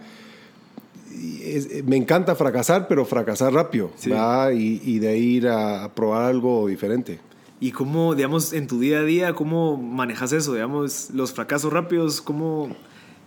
me 1.85 1.97
encanta 1.97 2.35
fracasar, 2.35 2.87
pero 2.87 3.05
fracasar 3.05 3.53
rápido. 3.53 3.91
Y, 4.03 4.81
y, 4.83 4.99
de 4.99 5.17
ir 5.17 5.47
a, 5.47 5.85
a, 5.85 5.93
probar 5.93 6.23
algo 6.23 6.67
diferente. 6.67 7.19
¿Y 7.59 7.71
cómo, 7.71 8.15
digamos, 8.15 8.53
en 8.53 8.67
tu 8.67 8.79
día 8.79 8.99
a 8.99 9.03
día, 9.03 9.33
cómo 9.33 9.77
manejas 9.77 10.33
eso? 10.33 10.53
Digamos, 10.53 11.11
los 11.13 11.31
fracasos 11.31 11.71
rápidos, 11.71 12.21
¿cómo 12.21 12.75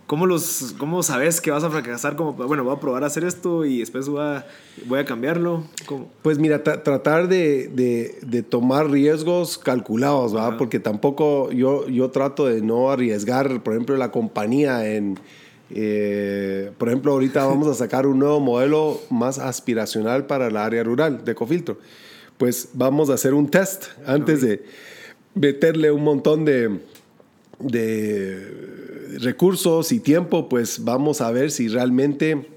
¿Cómo, 0.07 0.27
los, 0.27 0.75
¿Cómo 0.77 1.01
sabes 1.01 1.41
que 1.41 1.49
vas 1.49 1.63
a 1.63 1.69
fracasar? 1.71 2.15
Como, 2.15 2.33
bueno, 2.33 2.63
voy 2.63 2.75
a 2.75 2.79
probar 2.79 3.03
a 3.03 3.07
hacer 3.07 3.23
esto 3.23 3.65
y 3.65 3.79
después 3.79 4.07
voy 4.07 4.21
a, 4.21 4.45
voy 4.85 4.99
a 4.99 5.05
cambiarlo. 5.05 5.63
Pues 6.21 6.37
mira, 6.37 6.61
tratar 6.61 7.27
de, 7.27 7.69
de, 7.69 8.19
de, 8.21 8.43
tomar 8.43 8.91
riesgos 8.91 9.57
calculados, 9.57 10.35
¿va? 10.35 10.57
Porque 10.57 10.79
tampoco 10.79 11.51
yo, 11.51 11.87
yo 11.87 12.11
trato 12.11 12.45
de 12.45 12.61
no 12.61 12.91
arriesgar, 12.91 13.63
por 13.63 13.73
ejemplo, 13.73 13.97
la 13.97 14.11
compañía 14.11 14.93
en... 14.93 15.19
Eh, 15.71 16.71
por 16.77 16.89
ejemplo, 16.89 17.13
ahorita 17.13 17.43
vamos 17.47 17.67
a 17.67 17.73
sacar 17.73 18.05
un 18.05 18.19
nuevo 18.19 18.39
modelo 18.39 19.01
más 19.09 19.39
aspiracional 19.39 20.27
para 20.27 20.47
el 20.47 20.57
área 20.57 20.83
rural 20.83 21.25
de 21.25 21.33
Cofiltro. 21.33 21.79
Pues 22.37 22.69
vamos 22.73 23.09
a 23.09 23.15
hacer 23.15 23.33
un 23.33 23.49
test 23.49 23.85
antes 24.05 24.41
de 24.41 24.63
meterle 25.33 25.89
un 25.89 26.03
montón 26.03 26.45
de, 26.45 26.79
de 27.59 28.74
recursos 29.19 29.91
y 29.91 29.99
tiempo, 29.99 30.49
pues 30.49 30.83
vamos 30.83 31.21
a 31.21 31.31
ver 31.31 31.51
si 31.51 31.67
realmente 31.67 32.47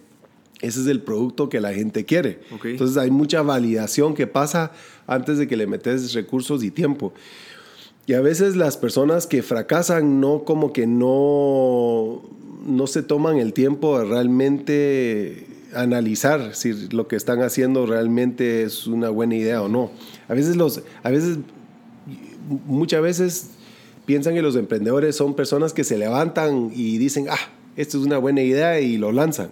ese 0.60 0.80
es 0.80 0.86
el 0.86 1.00
producto 1.02 1.48
que 1.48 1.60
la 1.60 1.72
gente 1.72 2.04
quiere. 2.04 2.40
Entonces 2.64 2.96
hay 2.96 3.10
mucha 3.10 3.42
validación 3.42 4.14
que 4.14 4.26
pasa 4.26 4.72
antes 5.06 5.38
de 5.38 5.46
que 5.46 5.56
le 5.56 5.66
metes 5.66 6.12
recursos 6.14 6.64
y 6.64 6.70
tiempo. 6.70 7.12
Y 8.06 8.14
a 8.14 8.20
veces 8.20 8.56
las 8.56 8.76
personas 8.76 9.26
que 9.26 9.42
fracasan 9.42 10.20
no 10.20 10.44
como 10.44 10.72
que 10.72 10.86
no, 10.86 12.22
no 12.66 12.86
se 12.86 13.02
toman 13.02 13.36
el 13.36 13.52
tiempo 13.52 13.98
de 13.98 14.04
realmente 14.06 15.46
analizar 15.74 16.54
si 16.54 16.72
lo 16.88 17.06
que 17.06 17.16
están 17.16 17.42
haciendo 17.42 17.84
realmente 17.84 18.62
es 18.62 18.86
una 18.86 19.10
buena 19.10 19.36
idea 19.36 19.62
o 19.62 19.68
no. 19.68 19.90
A 20.28 20.34
veces 20.34 20.56
los, 20.56 20.82
a 21.02 21.10
veces, 21.10 21.38
muchas 22.66 23.02
veces 23.02 23.50
piensan 24.08 24.32
que 24.32 24.40
los 24.40 24.56
emprendedores 24.56 25.16
son 25.16 25.34
personas 25.34 25.74
que 25.74 25.84
se 25.84 25.98
levantan 25.98 26.72
y 26.74 26.96
dicen, 26.96 27.26
ah, 27.28 27.50
esto 27.76 27.98
es 27.98 28.06
una 28.06 28.16
buena 28.16 28.40
idea 28.40 28.80
y 28.80 28.96
lo 28.96 29.12
lanzan. 29.12 29.50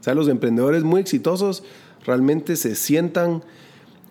O 0.00 0.02
sea, 0.04 0.14
los 0.14 0.28
emprendedores 0.28 0.84
muy 0.84 1.00
exitosos 1.00 1.64
realmente 2.04 2.54
se 2.54 2.76
sientan 2.76 3.42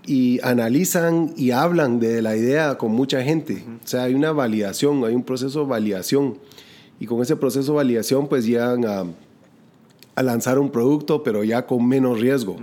y 0.05 0.41
analizan 0.43 1.33
y 1.37 1.51
hablan 1.51 2.01
de 2.01 2.21
la 2.21 2.35
idea 2.35 2.77
con 2.77 2.91
mucha 2.91 3.23
gente. 3.23 3.63
O 3.85 3.87
sea, 3.87 4.03
hay 4.03 4.15
una 4.15 4.33
validación, 4.33 5.01
hay 5.05 5.15
un 5.15 5.23
proceso 5.23 5.61
de 5.61 5.67
validación. 5.67 6.39
Y 6.99 7.05
con 7.05 7.21
ese 7.21 7.37
proceso 7.37 7.71
de 7.71 7.77
validación, 7.77 8.27
pues 8.27 8.45
llegan 8.45 8.85
a, 8.85 9.05
a 10.15 10.23
lanzar 10.23 10.59
un 10.59 10.71
producto, 10.71 11.23
pero 11.23 11.45
ya 11.45 11.65
con 11.65 11.87
menos 11.87 12.19
riesgo. 12.19 12.57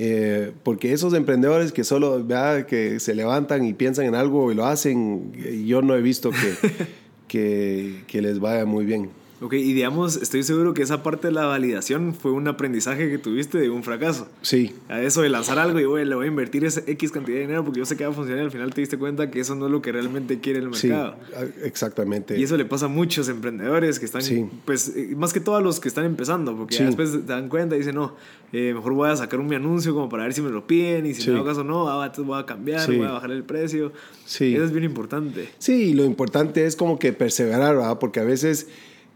Eh, 0.00 0.52
porque 0.62 0.92
esos 0.92 1.12
emprendedores 1.12 1.72
que 1.72 1.82
solo 1.82 2.22
¿verdad? 2.24 2.66
que 2.66 3.00
se 3.00 3.16
levantan 3.16 3.64
y 3.64 3.72
piensan 3.72 4.06
en 4.06 4.14
algo 4.14 4.52
y 4.52 4.54
lo 4.54 4.64
hacen, 4.64 5.32
yo 5.66 5.82
no 5.82 5.96
he 5.96 6.00
visto 6.00 6.30
que, 6.30 6.54
que, 7.26 8.04
que 8.06 8.22
les 8.22 8.38
vaya 8.38 8.64
muy 8.64 8.84
bien. 8.84 9.10
Ok, 9.40 9.52
y 9.52 9.72
digamos, 9.72 10.16
estoy 10.16 10.42
seguro 10.42 10.74
que 10.74 10.82
esa 10.82 11.04
parte 11.04 11.28
de 11.28 11.32
la 11.32 11.46
validación 11.46 12.12
fue 12.12 12.32
un 12.32 12.48
aprendizaje 12.48 13.08
que 13.08 13.18
tuviste 13.18 13.58
de 13.58 13.70
un 13.70 13.84
fracaso. 13.84 14.28
Sí. 14.42 14.74
A 14.88 15.00
eso 15.00 15.22
de 15.22 15.28
lanzar 15.28 15.60
algo 15.60 15.78
y, 15.78 15.84
güey, 15.84 16.04
le 16.04 16.16
voy 16.16 16.24
a 16.24 16.28
invertir 16.28 16.64
ese 16.64 16.82
X 16.90 17.12
cantidad 17.12 17.36
de 17.36 17.42
dinero 17.42 17.64
porque 17.64 17.78
yo 17.78 17.86
sé 17.86 17.96
que 17.96 18.04
va 18.04 18.10
a 18.10 18.14
funcionar 18.14 18.42
y 18.42 18.46
al 18.46 18.50
final 18.50 18.74
te 18.74 18.80
diste 18.80 18.98
cuenta 18.98 19.30
que 19.30 19.38
eso 19.38 19.54
no 19.54 19.66
es 19.66 19.72
lo 19.72 19.80
que 19.80 19.92
realmente 19.92 20.40
quiere 20.40 20.58
el 20.58 20.68
mercado. 20.68 21.14
Sí, 21.30 21.52
exactamente. 21.62 22.36
Y 22.36 22.42
eso 22.42 22.56
le 22.56 22.64
pasa 22.64 22.86
a 22.86 22.88
muchos 22.88 23.28
emprendedores 23.28 24.00
que 24.00 24.06
están, 24.06 24.22
pues, 24.64 24.92
eh, 24.96 25.14
más 25.16 25.32
que 25.32 25.38
todos 25.38 25.62
los 25.62 25.78
que 25.78 25.86
están 25.86 26.04
empezando, 26.04 26.56
porque 26.56 26.82
después 26.82 27.12
te 27.12 27.18
dan 27.20 27.48
cuenta 27.48 27.76
y 27.76 27.78
dicen, 27.78 27.94
no, 27.94 28.16
eh, 28.52 28.72
mejor 28.74 28.94
voy 28.94 29.10
a 29.10 29.16
sacar 29.16 29.38
un 29.38 29.46
mi 29.46 29.54
anuncio 29.54 29.94
como 29.94 30.08
para 30.08 30.24
ver 30.24 30.34
si 30.34 30.42
me 30.42 30.50
lo 30.50 30.66
piden 30.66 31.06
y 31.06 31.14
si 31.14 31.30
no 31.30 31.36
hago 31.36 31.46
caso 31.46 31.64
no, 31.64 31.88
ah, 31.88 32.04
entonces 32.04 32.26
voy 32.26 32.40
a 32.40 32.44
cambiar, 32.44 32.86
voy 32.88 33.06
a 33.06 33.12
bajar 33.12 33.30
el 33.30 33.44
precio. 33.44 33.92
Sí. 34.24 34.54
Eso 34.54 34.64
es 34.64 34.72
bien 34.72 34.84
importante. 34.84 35.48
Sí, 35.58 35.94
lo 35.94 36.04
importante 36.04 36.66
es 36.66 36.74
como 36.74 36.98
que 36.98 37.12
perseverar, 37.12 37.76
¿verdad? 37.76 37.98
Porque 37.98 38.20
a 38.20 38.24
veces 38.24 38.68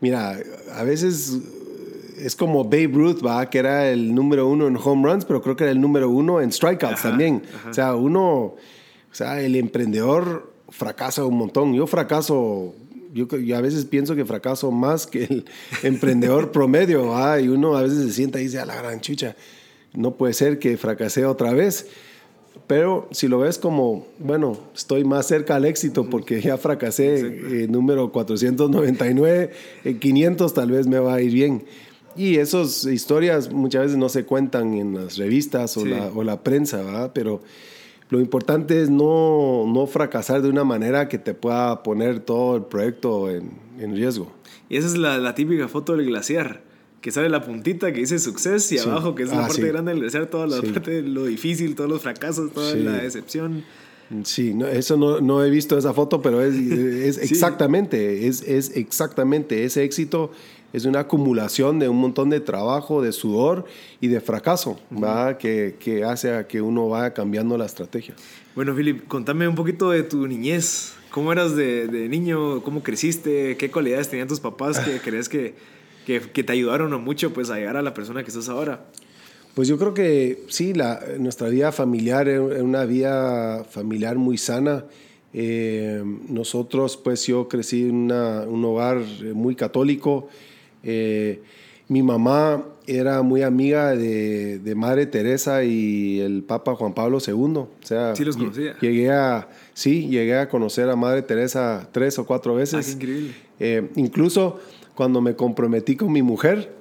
Mira, 0.03 0.37
a 0.75 0.83
veces 0.83 1.39
es 2.19 2.35
como 2.35 2.65
Babe 2.65 2.91
Ruth, 2.93 3.25
¿va? 3.25 3.49
Que 3.49 3.59
era 3.59 3.89
el 3.89 4.13
número 4.13 4.49
uno 4.49 4.67
en 4.67 4.77
home 4.77 5.09
runs, 5.09 5.25
pero 5.25 5.41
creo 5.41 5.55
que 5.55 5.63
era 5.63 5.71
el 5.71 5.81
número 5.81 6.11
uno 6.11 6.41
en 6.41 6.51
strikeouts 6.51 7.03
también. 7.03 7.43
O 7.71 7.73
sea, 7.73 7.95
uno, 7.95 8.21
o 8.21 8.59
sea, 9.13 9.41
el 9.41 9.55
emprendedor 9.55 10.53
fracasa 10.69 11.25
un 11.25 11.39
montón. 11.39 11.73
Yo 11.73 11.87
fracaso, 11.87 12.75
yo, 13.15 13.29
a 13.57 13.61
veces 13.61 13.85
pienso 13.85 14.17
que 14.17 14.25
fracaso 14.25 14.73
más 14.73 15.07
que 15.07 15.23
el 15.23 15.45
emprendedor 15.85 16.51
promedio, 16.51 17.07
¿va? 17.07 17.41
Y 17.41 17.47
uno 17.47 17.77
a 17.77 17.83
veces 17.83 18.05
se 18.05 18.13
sienta 18.13 18.41
y 18.41 18.45
dice, 18.45 18.59
a 18.59 18.67
la 18.67 18.75
gran 18.75 19.01
chucha, 19.01 19.37
no 19.95 20.17
puede 20.17 20.35
ser 20.35 20.59
que 20.59 20.77
fracasé 20.77 21.27
otra 21.27 21.53
vez. 21.53 21.87
Pero 22.67 23.09
si 23.11 23.29
lo 23.29 23.39
ves 23.39 23.59
como, 23.59 24.07
bueno, 24.19 24.57
estoy 24.75 25.05
más 25.05 25.27
cerca 25.27 25.57
al 25.57 25.65
éxito 25.65 26.09
porque 26.09 26.41
ya 26.41 26.57
fracasé, 26.57 27.17
eh, 27.19 27.67
número 27.69 28.13
499, 28.13 29.51
en 29.85 29.99
500 29.99 30.55
tal 30.55 30.71
vez 30.71 30.87
me 30.87 30.99
va 30.99 31.15
a 31.15 31.21
ir 31.21 31.33
bien. 31.33 31.65
Y 32.17 32.37
esas 32.37 32.85
historias 32.85 33.53
muchas 33.53 33.83
veces 33.83 33.99
no 33.99 34.09
se 34.09 34.25
cuentan 34.25 34.75
en 34.75 34.95
las 34.95 35.17
revistas 35.17 35.77
o, 35.77 35.85
la, 35.85 36.11
o 36.15 36.23
la, 36.23 36.43
prensa, 36.43 36.83
¿verdad? 36.83 37.13
Pero 37.15 37.41
lo 38.11 38.21
importante 38.21 38.83
es 38.83 38.91
no, 38.91 39.65
no, 39.67 39.87
fracasar 39.87 40.43
de 40.43 40.49
una 40.49 40.65
manera 40.65 41.09
que 41.09 41.19
te 41.19 41.33
pueda 41.33 41.83
poner 41.83 42.21
todo 42.21 42.57
el 42.57 42.65
proyecto 42.65 43.31
en, 43.31 43.51
en 43.79 43.97
riesgo. 43.97 44.31
Y 44.69 44.77
esa 44.77 44.89
es 44.89 44.97
la, 44.99 45.17
la 45.19 45.35
típica 45.35 45.69
foto 45.69 45.97
del 45.97 46.07
glaciar 46.07 46.72
que 47.03 47.11
sale 47.11 47.29
la 47.29 47.45
puntita 47.45 47.93
que 47.93 48.01
dice 48.01 48.19
success 48.19 48.73
y 48.73 48.79
abajo 48.79 49.15
que 49.15 49.25
es 49.25 49.31
la 49.31 49.45
ah, 49.45 49.49
parte 49.49 49.69
grande 49.69 49.93
del 49.93 50.03
desierto, 50.03 50.39
toda 50.39 50.47
la 50.47 50.63
parte 50.63 51.03
de 51.03 51.03
lo 51.03 51.27
difícil, 51.27 51.75
todos 51.75 51.91
los 51.91 52.01
fracasos, 52.01 52.53
toda 52.53 52.75
la 52.77 52.93
decepción. 52.93 53.65
Sí, 54.25 54.55
no, 54.55 54.67
eso 54.67 54.97
no, 54.97 55.21
no, 55.21 55.45
he 55.45 55.51
visto 55.51 55.77
esa 55.77 55.93
foto, 55.93 56.23
pero 56.23 56.43
es, 56.43 56.55
es 57.19 57.19
exactamente, 57.19 58.27
es, 58.27 58.43
es 58.43 58.77
exactamente 58.77 59.65
ese 59.65 59.85
éxito 59.85 60.31
es 60.73 60.87
una 60.87 61.01
acumulación 61.01 61.79
de 61.79 61.89
un 61.89 61.99
montón 61.99 62.31
de 62.31 62.41
trabajo, 62.41 63.03
de 63.03 63.13
sudor 63.13 63.67
y 64.01 64.09
de 64.09 64.21
fracaso, 64.21 64.81
¿va? 64.91 65.37
Que, 65.37 65.77
que, 65.79 66.05
hace 66.05 66.33
a 66.33 66.47
que 66.47 66.63
uno 66.63 66.89
vaya 66.89 67.13
cambiando 67.13 67.59
la 67.59 67.67
estrategia. 67.67 68.15
Bueno, 68.55 68.75
Philip, 68.75 69.07
contame 69.07 69.47
un 69.47 69.55
poquito 69.55 69.91
de 69.91 70.03
tu 70.03 70.27
niñez. 70.27 70.95
¿Cómo 71.11 71.31
eras 71.31 71.55
de, 71.55 71.89
de 71.89 72.09
niño? 72.09 72.63
¿Cómo 72.63 72.83
creciste? 72.83 73.59
¿Qué 73.59 73.71
cualidades 73.71 74.09
tenían 74.09 74.29
tus 74.29 74.41
papás 74.41 74.79
que 74.79 74.99
crees 75.05 75.29
que 75.29 75.55
que, 76.07 76.21
que, 76.21 76.45
te 76.45 76.53
ayudaron 76.53 77.03
mucho 77.03 77.33
pues, 77.33 77.51
a 77.51 77.57
llegar 77.57 77.77
a 77.77 77.83
la 77.83 77.95
persona 77.95 78.25
que 78.25 78.31
sos 78.31 78.49
ahora? 78.49 78.85
Pues 79.55 79.69
yo 79.69 79.79
creo 79.79 79.93
que 79.93 80.45
sí, 80.49 80.73
la, 80.73 81.01
nuestra 81.19 81.49
vida 81.49 81.73
familiar 81.73 82.29
es 82.29 82.41
una 82.41 82.85
vida 82.85 83.65
familiar 83.65 84.17
muy 84.17 84.39
sana. 84.39 84.85
Eh, 85.35 86.03
nosotros, 86.29 86.97
pues 86.97 87.27
yo 87.27 87.49
crecí 87.49 87.83
en 87.89 88.11
un 88.11 88.65
hogar 88.65 89.03
muy 89.35 89.55
católico. 89.55 90.29
Eh, 90.83 91.43
mi 91.89 92.03
mamá 92.03 92.65
era 92.87 93.21
muy 93.23 93.43
amiga 93.43 93.95
de, 93.95 94.59
de, 94.59 94.75
Madre 94.75 95.05
Teresa 95.07 95.63
y 95.65 96.21
el 96.21 96.43
Papa 96.43 96.75
Juan 96.75 96.95
Pablo 96.95 97.19
II. 97.25 97.35
O 97.35 97.69
sea, 97.83 98.17
sí 98.17 98.25
los 98.25 98.37
conocía. 98.37 98.77
Llegué 98.81 99.11
a, 99.11 99.49
sí, 99.75 100.09
llegué 100.09 100.39
a 100.39 100.49
conocer 100.49 100.89
a 100.89 100.97
Madre 100.97 101.21
Teresa 101.21 101.89
tres 101.93 102.19
o 102.19 102.25
cuatro 102.25 102.55
veces. 102.55 102.87
Ah, 102.87 102.99
qué 102.99 103.05
increíble. 103.05 103.35
Eh, 103.61 103.91
incluso 103.97 104.61
cuando 104.95 105.21
me 105.21 105.35
comprometí 105.35 105.97
con 105.97 106.13
mi 106.13 106.23
mujer 106.23 106.73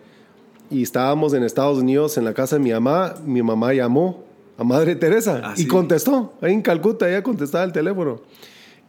y 0.70 0.84
estábamos 0.84 1.34
en 1.34 1.44
Estados 1.44 1.80
Unidos 1.80 2.18
en 2.18 2.26
la 2.26 2.34
casa 2.34 2.58
de 2.58 2.64
mi 2.64 2.72
mamá, 2.72 3.16
mi 3.26 3.42
mamá 3.42 3.74
llamó 3.74 4.24
a 4.58 4.64
Madre 4.64 4.96
Teresa 4.96 5.42
ah, 5.44 5.54
y 5.58 5.66
contestó. 5.66 6.34
Ahí 6.42 6.54
en 6.54 6.62
Calcuta 6.62 7.10
ella 7.10 7.24
contestaba 7.24 7.64
el 7.64 7.72
teléfono. 7.72 8.22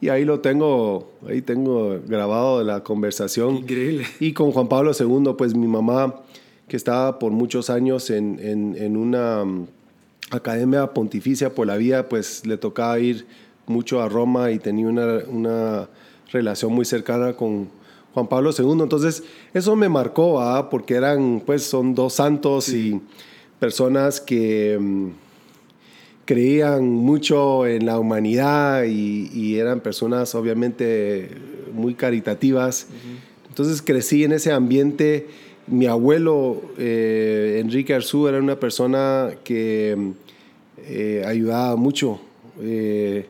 Y 0.00 0.08
ahí 0.08 0.24
lo 0.24 0.40
tengo, 0.40 1.12
ahí 1.28 1.42
tengo 1.42 2.00
grabado 2.06 2.62
la 2.64 2.82
conversación. 2.82 3.58
Increíble. 3.58 4.04
Y 4.18 4.32
con 4.32 4.50
Juan 4.50 4.68
Pablo 4.68 4.92
II, 4.98 5.34
pues 5.38 5.54
mi 5.54 5.68
mamá, 5.68 6.16
que 6.66 6.76
estaba 6.76 7.18
por 7.20 7.30
muchos 7.30 7.70
años 7.70 8.10
en, 8.10 8.38
en, 8.40 8.96
una 8.96 9.44
mm, 9.44 9.68
academia 10.30 10.92
pontificia 10.92 11.54
por 11.54 11.68
la 11.68 11.76
vida, 11.76 12.08
pues 12.08 12.44
le 12.46 12.56
tocaba 12.56 12.98
ir 12.98 13.26
mucho 13.66 14.02
a 14.02 14.08
Roma 14.08 14.50
y 14.50 14.58
tenía 14.58 14.88
una, 14.88 15.20
una 15.28 15.88
relación 16.32 16.72
muy 16.72 16.84
cercana 16.84 17.34
con, 17.34 17.68
Juan 18.14 18.26
Pablo 18.26 18.50
II. 18.56 18.82
Entonces, 18.82 19.22
eso 19.54 19.76
me 19.76 19.88
marcó, 19.88 20.40
porque 20.70 20.94
eran, 20.94 21.42
pues, 21.44 21.62
son 21.62 21.94
dos 21.94 22.14
santos 22.14 22.68
y 22.68 23.00
personas 23.58 24.20
que 24.20 24.78
mm, 24.78 25.08
creían 26.24 26.88
mucho 26.90 27.66
en 27.66 27.86
la 27.86 27.98
humanidad 27.98 28.84
y, 28.84 29.56
eran 29.56 29.80
personas, 29.80 30.34
obviamente, 30.34 31.30
muy 31.72 31.94
caritativas. 31.94 32.88
Entonces, 33.48 33.82
crecí 33.82 34.24
en 34.24 34.32
ese 34.32 34.52
ambiente. 34.52 35.26
Mi 35.66 35.86
abuelo, 35.86 36.60
eh, 36.76 37.60
Enrique 37.62 37.94
Arzú, 37.94 38.26
era 38.26 38.38
una 38.38 38.58
persona 38.58 39.30
que 39.44 39.94
mm, 39.96 40.10
eh, 40.88 41.24
ayudaba 41.26 41.76
mucho. 41.76 42.20
Eh, 42.60 43.26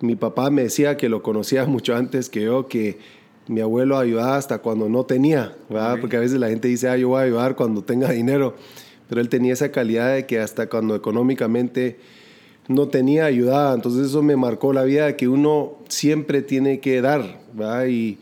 mi 0.00 0.16
papá 0.16 0.50
me 0.50 0.62
decía 0.62 0.96
que 0.96 1.08
lo 1.08 1.22
conocía 1.22 1.64
mucho 1.66 1.96
antes 1.96 2.28
que 2.28 2.42
yo, 2.42 2.68
que 2.68 2.98
mi 3.46 3.60
abuelo 3.60 3.98
ayudaba 3.98 4.36
hasta 4.36 4.58
cuando 4.58 4.88
no 4.88 5.04
tenía, 5.04 5.54
¿verdad? 5.68 5.98
Porque 6.00 6.16
a 6.16 6.20
veces 6.20 6.38
la 6.40 6.48
gente 6.48 6.68
dice, 6.68 6.88
ah, 6.88 6.96
yo 6.96 7.08
voy 7.08 7.20
a 7.20 7.24
ayudar 7.24 7.56
cuando 7.56 7.82
tenga 7.82 8.10
dinero, 8.10 8.54
pero 9.08 9.20
él 9.20 9.28
tenía 9.28 9.52
esa 9.52 9.70
calidad 9.70 10.14
de 10.14 10.26
que 10.26 10.40
hasta 10.40 10.68
cuando 10.68 10.94
económicamente 10.94 11.98
no 12.68 12.88
tenía 12.88 13.26
ayuda, 13.26 13.74
entonces 13.74 14.06
eso 14.06 14.22
me 14.22 14.36
marcó 14.36 14.72
la 14.72 14.84
vida 14.84 15.06
de 15.06 15.16
que 15.16 15.28
uno 15.28 15.74
siempre 15.88 16.40
tiene 16.40 16.80
que 16.80 17.02
dar, 17.02 17.40
¿verdad? 17.52 17.86
Y, 17.86 18.18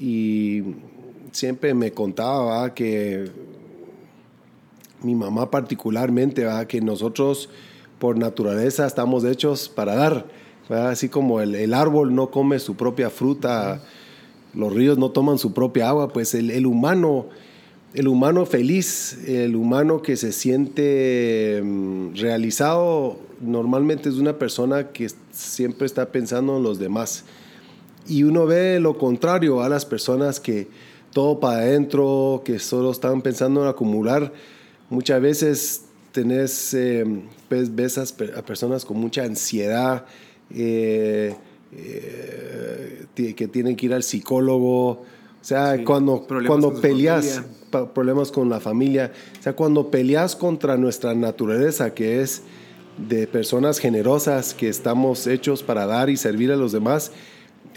y 0.00 0.64
siempre 1.30 1.74
me 1.74 1.92
contaba 1.92 2.62
¿verdad? 2.62 2.74
que 2.74 3.30
mi 5.02 5.14
mamá 5.14 5.50
particularmente, 5.50 6.42
¿verdad? 6.42 6.66
que 6.66 6.80
nosotros 6.80 7.48
por 8.00 8.18
naturaleza 8.18 8.86
estamos 8.86 9.24
hechos 9.24 9.68
para 9.68 9.94
dar, 9.94 10.26
¿verdad? 10.68 10.90
así 10.90 11.08
como 11.08 11.40
el, 11.40 11.54
el, 11.54 11.72
árbol 11.72 12.14
no 12.14 12.30
come 12.30 12.58
su 12.58 12.74
propia 12.74 13.10
fruta 13.10 13.82
los 14.56 14.72
ríos 14.72 14.98
no 14.98 15.10
toman 15.10 15.38
su 15.38 15.52
propia 15.52 15.90
agua, 15.90 16.08
pues 16.08 16.34
el, 16.34 16.66
humano, 16.66 17.26
el 17.94 18.08
humano 18.08 18.46
feliz, 18.46 19.18
el 19.26 19.54
humano 19.54 20.02
que 20.02 20.16
se 20.16 20.32
siente 20.32 21.60
mm, 21.62 22.14
realizado, 22.14 23.18
normalmente 23.40 24.08
es 24.08 24.16
una 24.16 24.38
persona 24.38 24.88
que 24.88 25.10
siempre 25.30 25.86
está 25.86 26.10
pensando 26.10 26.56
en 26.56 26.62
los 26.62 26.78
demás. 26.78 27.24
Y 28.08 28.22
uno 28.22 28.46
ve 28.46 28.80
lo 28.80 28.96
contrario 28.96 29.62
a 29.62 29.68
las 29.68 29.84
personas 29.84 30.40
que 30.40 30.68
todo 31.12 31.38
para 31.38 31.58
adentro, 31.58 32.42
que 32.44 32.58
solo 32.58 32.90
están 32.90 33.20
pensando 33.20 33.62
en 33.62 33.68
acumular. 33.68 34.32
Muchas 34.88 35.20
veces 35.20 35.82
tenés, 36.12 36.72
eh, 36.72 37.04
pues, 37.48 37.74
ves 37.74 37.98
a 37.98 38.42
personas 38.42 38.84
con 38.84 38.98
mucha 38.98 39.24
ansiedad, 39.24 40.06
eh, 40.50 41.34
eh, 41.76 43.06
que 43.36 43.48
tienen 43.48 43.76
que 43.76 43.86
ir 43.86 43.94
al 43.94 44.02
psicólogo. 44.02 44.88
O 44.88 45.04
sea, 45.48 45.82
cuando, 45.84 46.26
cuando 46.46 46.74
peleas, 46.74 47.42
problemas 47.94 48.32
con 48.32 48.48
la 48.48 48.58
familia, 48.58 49.12
o 49.38 49.42
sea, 49.42 49.54
cuando 49.54 49.90
peleas 49.90 50.34
contra 50.34 50.76
nuestra 50.76 51.14
naturaleza, 51.14 51.94
que 51.94 52.20
es 52.20 52.42
de 52.98 53.26
personas 53.26 53.78
generosas, 53.78 54.54
que 54.54 54.68
estamos 54.68 55.26
hechos 55.26 55.62
para 55.62 55.86
dar 55.86 56.10
y 56.10 56.16
servir 56.16 56.50
a 56.50 56.56
los 56.56 56.72
demás, 56.72 57.12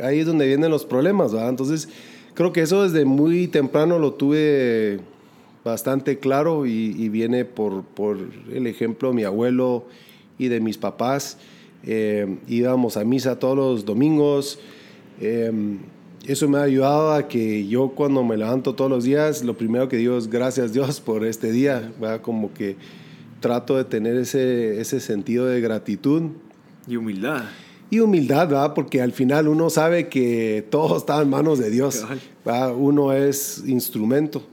ahí 0.02 0.20
es 0.20 0.26
donde 0.26 0.47
vienen 0.47 0.72
los 0.72 0.86
problemas, 0.86 1.32
¿verdad? 1.32 1.50
Entonces, 1.50 1.89
creo 2.34 2.52
que 2.54 2.62
eso 2.62 2.84
desde 2.84 3.06
muy 3.06 3.47
temprano 3.47 4.00
lo 4.00 4.14
tuve 4.14 5.02
bastante 5.64 6.18
claro 6.18 6.66
y, 6.66 6.95
y 6.97 7.10
viene 7.10 7.45
por, 7.45 7.84
por 7.84 8.18
el 8.52 8.66
ejemplo 8.66 9.10
de 9.10 9.16
mi 9.16 9.24
abuelo 9.26 9.86
y 10.39 10.47
de 10.47 10.60
mis 10.60 10.78
papás. 10.78 11.38
Eh, 11.86 12.38
íbamos 12.48 12.98
a 12.98 13.04
misa 13.04 13.40
todos 13.40 13.58
los 13.58 13.86
domingos. 13.86 14.60
Eh, 15.20 15.52
eso 16.28 16.48
me 16.48 16.60
ha 16.60 16.64
ayudado 16.64 17.14
a 17.14 17.28
que 17.28 17.68
yo 17.68 17.90
cuando 17.90 18.24
me 18.24 18.38
levanto 18.38 18.76
todos 18.76 18.92
los 18.92 19.04
días, 19.04 19.44
lo 19.44 19.58
primero 19.58 19.88
que 19.90 19.98
digo 19.98 20.18
es 20.18 20.30
gracias 20.30 20.74
Dios 20.74 21.00
por 21.02 21.26
este 21.26 21.52
día, 21.52 21.92
como 22.22 22.54
que 22.54 22.76
trato 23.40 23.78
de 23.78 23.86
tener 23.86 24.18
ese, 24.18 24.80
ese 24.80 25.00
sentido 25.00 25.46
de 25.46 25.62
gratitud. 25.62 26.24
Y 26.88 26.98
humildad. 26.98 27.44
Y 27.90 28.00
humildad, 28.02 28.48
¿verdad? 28.50 28.74
Porque 28.74 29.02
al 29.02 29.12
final 29.12 29.48
uno 29.48 29.70
sabe 29.70 30.10
que 30.10 30.66
todo 30.70 30.98
está 30.98 31.22
en 31.22 31.30
manos 31.30 31.58
de 31.58 31.72
Dios. 31.72 32.06
¿verdad? 32.46 32.76
Uno 32.76 33.14
es 33.14 33.64
instrumento. 33.66 34.44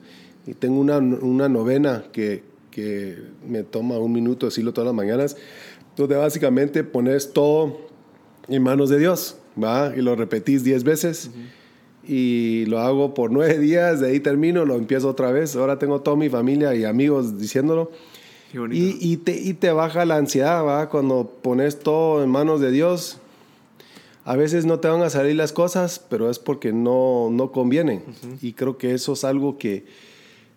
Y 0.46 0.54
tengo 0.54 0.80
una, 0.80 0.98
una 0.98 1.48
novena 1.48 2.04
que, 2.12 2.42
que, 2.70 3.18
me 3.46 3.62
toma 3.62 3.98
un 3.98 4.12
minuto 4.12 4.46
decirlo 4.46 4.72
todas 4.72 4.86
las 4.86 4.94
mañanas, 4.94 5.36
donde 5.96 6.16
básicamente 6.16 6.84
pones 6.84 7.32
todo 7.32 7.78
en 8.48 8.62
manos 8.62 8.90
de 8.90 8.98
Dios, 8.98 9.36
¿va? 9.62 9.92
Y 9.96 10.02
lo 10.02 10.14
repetís 10.14 10.62
diez 10.62 10.84
veces. 10.84 11.30
Y 12.06 12.66
lo 12.66 12.78
hago 12.78 13.14
por 13.14 13.32
nueve 13.32 13.58
días, 13.58 14.00
de 14.00 14.08
ahí 14.08 14.20
termino, 14.20 14.64
lo 14.64 14.76
empiezo 14.76 15.08
otra 15.08 15.32
vez. 15.32 15.56
Ahora 15.56 15.78
tengo 15.78 16.02
toda 16.02 16.16
mi 16.16 16.28
familia 16.28 16.74
y 16.74 16.84
amigos 16.84 17.38
diciéndolo. 17.38 17.90
Y, 18.70 18.96
y, 19.00 19.16
te, 19.18 19.38
y 19.38 19.54
te 19.54 19.70
baja 19.72 20.04
la 20.04 20.16
ansiedad, 20.16 20.64
¿va? 20.64 20.88
Cuando 20.88 21.30
pones 21.42 21.78
todo 21.78 22.22
en 22.22 22.30
manos 22.30 22.60
de 22.60 22.70
Dios. 22.70 23.18
A 24.24 24.34
veces 24.34 24.66
no 24.66 24.80
te 24.80 24.88
van 24.88 25.02
a 25.02 25.10
salir 25.10 25.36
las 25.36 25.52
cosas, 25.52 26.04
pero 26.08 26.30
es 26.30 26.38
porque 26.38 26.72
no, 26.72 27.28
no 27.30 27.52
convienen. 27.52 28.02
Y 28.40 28.54
creo 28.54 28.76
que 28.76 28.92
eso 28.92 29.12
es 29.12 29.24
algo 29.24 29.56
que, 29.58 29.84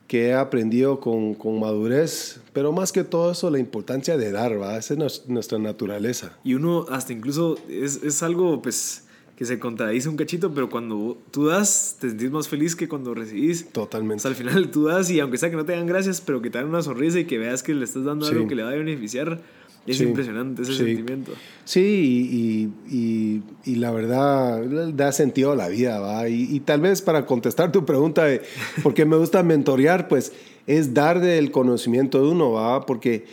que 0.09 0.29
he 0.29 0.33
aprendido 0.33 0.99
con, 0.99 1.35
con, 1.35 1.59
madurez, 1.59 2.41
pero 2.51 2.71
más 2.71 2.91
que 2.91 3.03
todo 3.03 3.31
eso, 3.31 3.51
la 3.51 3.59
importancia 3.59 4.17
de 4.17 4.31
dar, 4.31 4.59
¿va? 4.59 4.75
Esa 4.75 4.95
es 4.95 5.27
nuestra 5.27 5.59
naturaleza. 5.59 6.35
Y 6.43 6.55
uno 6.55 6.87
hasta 6.89 7.13
incluso 7.13 7.59
es, 7.69 8.01
es 8.01 8.23
algo, 8.23 8.59
pues, 8.59 9.03
que 9.37 9.45
se 9.45 9.59
contradice 9.59 10.09
un 10.09 10.17
cachito, 10.17 10.51
pero 10.51 10.67
cuando 10.67 11.15
tú 11.29 11.45
das, 11.45 11.97
te 12.01 12.09
sentís 12.09 12.31
más 12.31 12.47
feliz 12.47 12.75
que 12.75 12.89
cuando 12.89 13.13
recibís. 13.13 13.69
Totalmente. 13.69 14.15
O 14.15 14.21
sea, 14.21 14.31
al 14.31 14.35
final 14.35 14.71
tú 14.71 14.85
das 14.85 15.11
y 15.11 15.19
aunque 15.19 15.37
sea 15.37 15.51
que 15.51 15.55
no 15.55 15.63
te 15.63 15.73
dan 15.73 15.85
gracias, 15.85 16.21
pero 16.21 16.41
que 16.41 16.49
te 16.49 16.57
dan 16.57 16.67
una 16.67 16.81
sonrisa 16.81 17.19
y 17.19 17.25
que 17.25 17.37
veas 17.37 17.61
que 17.61 17.75
le 17.75 17.85
estás 17.85 18.03
dando 18.03 18.25
sí. 18.25 18.33
algo 18.33 18.47
que 18.47 18.55
le 18.55 18.63
va 18.63 18.71
a 18.71 18.73
beneficiar, 18.73 19.39
es 19.87 19.97
sí. 19.97 20.03
impresionante 20.03 20.61
ese 20.61 20.73
sí. 20.73 20.77
sentimiento. 20.77 21.31
Sí, 21.65 22.71
y, 22.89 22.95
y, 22.95 23.43
y, 23.65 23.75
la 23.75 23.91
verdad 23.91 24.63
da 24.93 25.11
sentido 25.11 25.51
a 25.51 25.55
la 25.55 25.67
vida, 25.67 25.99
¿va? 25.99 26.27
Y, 26.29 26.59
tal 26.61 26.81
vez 26.81 27.01
para 27.01 27.25
contestar 27.25 27.71
tu 27.71 27.85
pregunta 27.85 28.25
de 28.25 28.41
por 28.83 28.93
qué 28.93 29.05
me 29.05 29.15
gusta 29.17 29.43
mentorear, 29.43 30.07
pues 30.07 30.31
es 30.67 30.93
dar 30.93 31.19
del 31.19 31.51
conocimiento 31.51 32.21
de 32.21 32.29
uno, 32.29 32.51
¿va? 32.51 32.85
Porque 32.85 33.25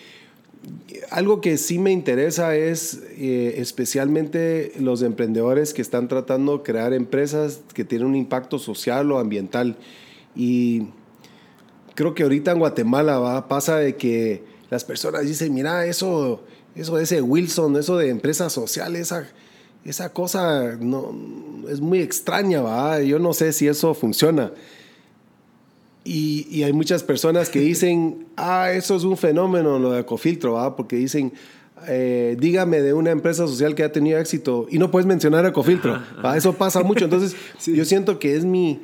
algo 1.11 1.41
que 1.41 1.59
sí 1.59 1.79
me 1.79 1.93
interesa 1.93 2.57
es 2.57 3.03
eh, 3.17 3.55
especialmente 3.59 4.73
los 4.81 5.03
emprendedores 5.03 5.73
que 5.73 5.83
están 5.83 6.09
tratando 6.09 6.59
de 6.59 6.63
crear 6.65 6.93
empresas 6.93 7.61
que 7.75 7.85
tienen 7.85 8.09
un 8.09 8.17
impacto 8.17 8.59
social 8.59 9.11
o 9.13 9.19
ambiental. 9.19 9.77
Y 10.35 10.89
creo 11.95 12.15
que 12.15 12.23
ahorita 12.23 12.53
en 12.53 12.59
Guatemala 12.59 13.19
¿va? 13.19 13.49
pasa 13.49 13.77
de 13.77 13.97
que 13.97 14.56
las 14.71 14.85
personas 14.85 15.23
dicen, 15.23 15.55
mira, 15.55 15.87
eso, 15.87 16.43
eso 16.75 16.97
de 16.97 17.05
ese 17.05 17.23
Wilson, 17.23 17.77
eso 17.77 17.97
de 17.97 18.09
empresa 18.09 18.51
social, 18.51 18.97
esa, 18.97 19.29
esa 19.85 20.13
cosa 20.13 20.77
no, 20.81 21.15
es 21.69 21.81
muy 21.81 22.01
extraña, 22.01 22.61
¿va? 22.61 23.01
yo 23.01 23.19
no 23.19 23.33
sé 23.33 23.53
si 23.53 23.69
eso 23.69 23.95
funciona. 23.95 24.53
Y, 26.05 26.47
y, 26.51 26.63
hay 26.63 26.73
muchas 26.73 27.03
personas 27.03 27.49
que 27.49 27.59
dicen, 27.59 28.27
ah, 28.37 28.71
eso 28.73 28.97
es 28.97 29.03
un 29.03 29.17
fenómeno, 29.17 29.79
lo 29.79 29.91
de 29.91 30.01
Ecofiltro, 30.01 30.53
¿va? 30.53 30.77
porque 30.77 30.97
dicen, 30.97 31.33
eh, 31.89 32.37
dígame 32.39 32.81
de 32.81 32.95
una 32.95 33.11
empresa 33.11 33.47
social 33.47 33.75
que 33.75 33.85
ha 33.85 33.93
tenido 33.93 34.19
éxito 34.19 34.67
y 34.71 34.79
no 34.79 34.91
puedes 34.91 35.07
mencionar 35.07 35.45
Ecofiltro. 35.47 36.01
Eso 36.35 36.55
pasa 36.55 36.83
mucho. 36.83 37.05
Entonces, 37.05 37.37
sí. 37.59 37.75
yo 37.75 37.85
siento 37.85 38.19
que 38.19 38.35
es 38.35 38.45
mi, 38.45 38.81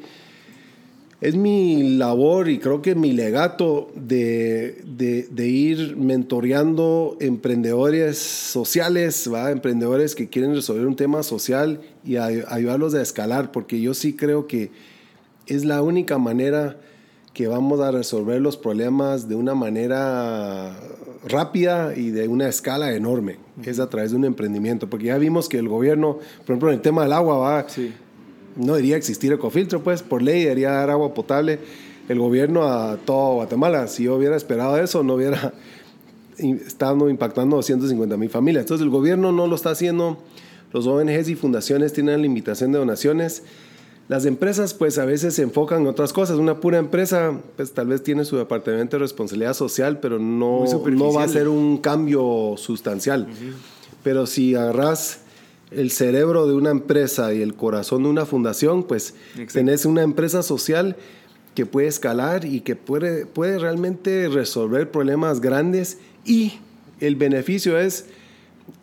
es 1.23 1.37
mi 1.37 1.97
labor 1.99 2.49
y 2.49 2.59
creo 2.59 2.83
que 2.83 2.97
mi 2.97 3.13
legato 3.13 3.93
de, 3.95 4.83
de, 4.85 5.29
de 5.31 5.47
ir 5.47 5.97
mentoreando 5.97 7.17
emprendedores 7.21 8.19
sociales, 8.19 9.31
¿va? 9.33 9.53
emprendedores 9.53 10.17
que 10.17 10.29
quieren 10.29 10.53
resolver 10.53 10.85
un 10.85 10.97
tema 10.97 11.23
social 11.23 11.81
y 12.05 12.17
a, 12.17 12.25
ayudarlos 12.25 12.95
a 12.95 13.03
escalar, 13.03 13.53
porque 13.53 13.81
yo 13.81 13.95
sí 13.95 14.17
creo 14.17 14.49
que 14.49 14.73
es 15.47 15.65
la 15.65 15.81
única 15.81 16.19
manera 16.19 16.81
que 17.33 17.47
vamos 17.47 17.79
a 17.79 17.93
resolver 17.93 18.41
los 18.41 18.57
problemas 18.57 19.29
de 19.29 19.37
una 19.37 19.55
manera 19.55 20.77
rápida 21.25 21.97
y 21.97 22.11
de 22.11 22.27
una 22.27 22.49
escala 22.49 22.95
enorme, 22.95 23.39
es 23.65 23.79
a 23.79 23.89
través 23.89 24.11
de 24.11 24.17
un 24.17 24.25
emprendimiento, 24.25 24.91
porque 24.91 25.07
ya 25.07 25.19
vimos 25.19 25.49
que 25.49 25.59
el 25.59 25.69
gobierno, 25.69 26.19
por 26.39 26.47
ejemplo, 26.47 26.71
en 26.71 26.75
el 26.75 26.81
tema 26.81 27.05
del 27.05 27.13
agua, 27.13 27.39
va, 27.39 27.69
sí. 27.69 27.93
No 28.57 28.75
debería 28.75 28.97
existir 28.97 29.33
ecofiltro, 29.33 29.83
pues 29.83 30.03
por 30.03 30.23
ley 30.23 30.43
debería 30.43 30.71
dar 30.73 30.91
agua 30.91 31.15
potable 31.15 31.59
el 32.09 32.19
gobierno 32.19 32.65
a 32.65 32.97
todo 32.97 33.35
Guatemala. 33.35 33.87
Si 33.89 34.05
yo 34.05 34.17
hubiera 34.17 34.37
esperado 34.37 34.77
eso, 34.79 35.03
no 35.03 35.15
hubiera 35.15 35.55
estado 36.39 37.09
impactando 37.09 37.57
a 37.57 37.59
250 37.59 38.17
mil 38.17 38.31
familias. 38.31 38.63
Entonces 38.63 38.85
el 38.85 38.91
gobierno 38.91 39.33
no 39.33 39.47
lo 39.47 39.57
está 39.57 39.71
haciendo, 39.71 40.19
los 40.73 40.87
ONGs 40.87 41.29
y 41.29 41.35
fundaciones 41.35 41.93
tienen 41.93 42.17
la 42.17 42.23
limitación 42.23 42.73
de 42.73 42.79
donaciones 42.79 43.43
las 44.09 44.27
empresas 44.27 44.75
pues 44.75 44.99
a 44.99 45.05
veces 45.05 45.35
se 45.35 45.43
enfocan 45.43 45.83
en 45.83 45.87
otras 45.87 46.13
cosas. 46.13 46.37
Una 46.37 46.61
pura 46.61 46.79
empresa 46.79 47.39
pues 47.57 47.73
tal 47.73 47.87
vez 47.87 48.03
tiene 48.03 48.25
su 48.25 48.37
departamento 48.37 48.97
de 48.97 49.01
responsabilidad 49.01 49.55
social, 49.55 50.01
pero 50.01 50.19
no, 50.19 50.65
no 50.67 51.13
va 51.13 51.25
a 51.25 51.29
ser 51.29 51.49
un 51.49 51.79
cambio 51.79 52.55
sustancial. 52.57 53.29
Uh 53.31 53.33
-huh. 53.33 53.53
Pero 54.03 54.27
si 54.27 54.55
agarras 54.55 55.21
el 55.77 55.91
cerebro 55.91 56.47
de 56.47 56.55
una 56.55 56.71
empresa 56.71 57.33
y 57.35 57.43
el 57.43 57.55
corazón 57.55 58.05
de 58.05 58.09
una 58.09 58.27
fundación, 58.27 58.85
pues 58.85 59.15
Exacto. 59.33 59.53
tenés 59.55 59.85
una 59.85 60.03
empresa 60.03 60.43
social 60.43 60.97
que 61.55 61.67
puede 61.67 61.89
escalar 61.89 62.45
y 62.45 62.61
que 62.61 62.77
puede, 62.77 63.27
puede 63.27 63.59
realmente 63.59 64.29
resolver 64.29 64.91
problemas 64.91 65.41
grandes 65.41 65.99
y 66.25 66.61
el 67.01 67.17
beneficio 67.17 67.79
es 67.79 68.07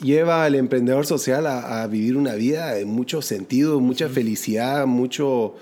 lleva 0.02 0.44
al 0.44 0.56
emprendedor 0.56 1.06
social 1.06 1.48
a, 1.48 1.82
a, 1.82 1.88
vivir 1.88 2.18
una 2.18 2.36
vida 2.36 2.74
de 2.74 2.86
mucho 2.86 3.22
sentido, 3.22 3.80
mucha 3.80 4.08
sí. 4.08 4.14
felicidad, 4.14 4.86
mucho 4.86 5.56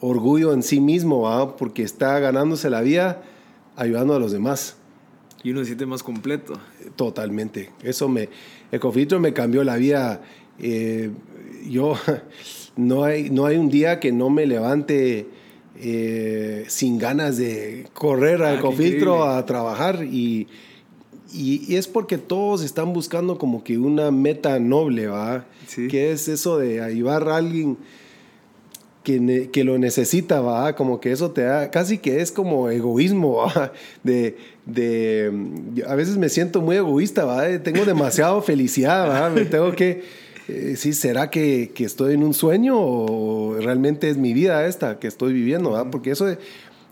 orgullo 0.00 0.52
en 0.52 0.62
sí 0.62 0.80
mismo, 0.80 1.22
¿va? 1.22 1.56
porque 1.56 1.82
está 1.82 2.18
ganándose 2.20 2.70
la 2.70 2.80
vida 2.82 3.22
ayudando 3.76 4.14
a 4.14 4.18
los 4.18 4.32
demás. 4.32 4.76
Y 5.42 5.50
uno 5.50 5.60
se 5.60 5.66
siente 5.66 5.86
más 5.86 6.02
completo. 6.02 6.54
Totalmente. 6.96 7.70
Eso 7.82 8.08
me, 8.08 8.28
Ecofitro 8.72 9.20
me 9.20 9.32
cambió 9.32 9.62
la 9.62 9.76
vida. 9.76 10.22
Eh, 10.60 11.10
yo, 11.68 11.94
no 12.76 13.04
hay, 13.04 13.30
no 13.30 13.46
hay 13.46 13.56
un 13.56 13.68
día 13.68 14.00
que 14.00 14.12
no 14.12 14.30
me 14.30 14.46
levante 14.46 15.26
eh, 15.78 16.64
sin 16.68 16.98
ganas 16.98 17.36
de 17.36 17.86
correr 17.92 18.42
a 18.42 18.50
ah, 18.50 18.54
Ecofiltro 18.54 19.24
a 19.24 19.44
trabajar 19.44 20.04
y 20.04 20.46
y, 21.32 21.64
y, 21.68 21.76
es 21.76 21.88
porque 21.88 22.18
todos 22.18 22.62
están 22.62 22.92
buscando 22.92 23.36
como 23.36 23.64
que 23.64 23.78
una 23.78 24.10
meta 24.10 24.58
noble, 24.60 25.08
¿va? 25.08 25.44
Sí. 25.66 25.88
Que 25.88 26.12
es 26.12 26.28
eso 26.28 26.58
de 26.58 26.80
ayudar 26.80 27.28
a 27.28 27.36
alguien 27.36 27.76
que, 29.02 29.20
ne, 29.20 29.50
que, 29.50 29.64
lo 29.64 29.78
necesita, 29.78 30.40
¿va? 30.40 30.74
Como 30.76 31.00
que 31.00 31.12
eso 31.12 31.32
te 31.32 31.42
da, 31.42 31.70
casi 31.70 31.98
que 31.98 32.20
es 32.20 32.30
como 32.32 32.70
egoísmo, 32.70 33.36
¿va? 33.36 33.72
De, 34.04 34.36
de, 34.64 35.84
a 35.86 35.94
veces 35.94 36.16
me 36.16 36.28
siento 36.28 36.60
muy 36.60 36.76
egoísta, 36.76 37.24
¿va? 37.24 37.46
Tengo 37.58 37.84
demasiado 37.84 38.40
felicidad, 38.40 39.08
¿va? 39.08 39.28
Me 39.28 39.44
tengo 39.44 39.72
que, 39.72 40.04
eh, 40.48 40.76
sí, 40.76 40.92
¿será 40.92 41.30
que, 41.30 41.72
que, 41.74 41.84
estoy 41.84 42.14
en 42.14 42.22
un 42.22 42.34
sueño 42.34 42.76
o 42.78 43.56
realmente 43.60 44.08
es 44.08 44.16
mi 44.16 44.32
vida 44.32 44.66
esta 44.66 44.98
que 44.98 45.08
estoy 45.08 45.32
viviendo, 45.32 45.72
¿va? 45.72 45.90
Porque 45.90 46.10
eso 46.10 46.24
de, 46.24 46.38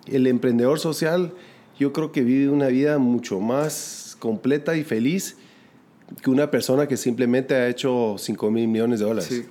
el 0.07 0.27
emprendedor 0.27 0.81
social, 0.81 1.33
yo 1.79 1.93
creo 1.93 2.13
que 2.13 2.23
vive 2.23 2.51
una 2.51 2.69
vida 2.69 2.99
mucho 2.99 3.41
más 3.41 4.17
completa 4.19 4.77
y 4.77 4.85
feliz 4.85 5.37
que 6.23 6.31
una 6.31 6.51
persona 6.51 6.87
que 6.87 6.97
simplemente 6.97 7.55
ha 7.55 7.69
hecho 7.69 8.17
5 8.19 8.51
mil 8.51 8.69
millones 8.69 9.01
de 9.01 9.07
dólares. 9.07 9.29
Sí. 9.29 9.45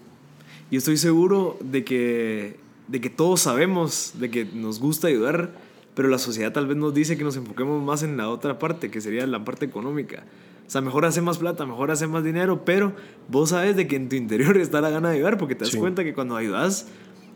Y 0.71 0.77
estoy 0.77 0.97
seguro 0.97 1.57
de 1.61 1.83
que, 1.83 2.57
de 2.87 3.01
que 3.01 3.09
todos 3.09 3.41
sabemos, 3.41 4.13
de 4.19 4.29
que 4.29 4.45
nos 4.45 4.79
gusta 4.79 5.07
ayudar, 5.07 5.51
pero 5.95 6.07
la 6.09 6.17
sociedad 6.17 6.51
tal 6.51 6.67
vez 6.67 6.77
nos 6.77 6.93
dice 6.93 7.17
que 7.17 7.23
nos 7.23 7.35
enfoquemos 7.35 7.83
más 7.83 8.03
en 8.03 8.17
la 8.17 8.29
otra 8.29 8.59
parte, 8.59 8.89
que 8.89 9.01
sería 9.01 9.27
la 9.27 9.43
parte 9.45 9.65
económica. 9.65 10.23
O 10.65 10.69
sea, 10.69 10.81
mejor 10.81 11.05
hacer 11.05 11.23
más 11.23 11.37
plata, 11.37 11.65
mejor 11.65 11.91
hacer 11.91 12.07
más 12.07 12.23
dinero, 12.23 12.65
pero 12.65 12.93
vos 13.27 13.49
sabes 13.49 13.75
de 13.75 13.87
que 13.87 13.95
en 13.95 14.09
tu 14.09 14.15
interior 14.15 14.57
está 14.59 14.81
la 14.81 14.89
gana 14.89 15.09
de 15.09 15.17
ayudar, 15.17 15.37
porque 15.37 15.55
te 15.55 15.65
das 15.65 15.71
sí. 15.71 15.77
cuenta 15.77 16.03
que 16.03 16.13
cuando 16.13 16.35
ayudas, 16.35 16.87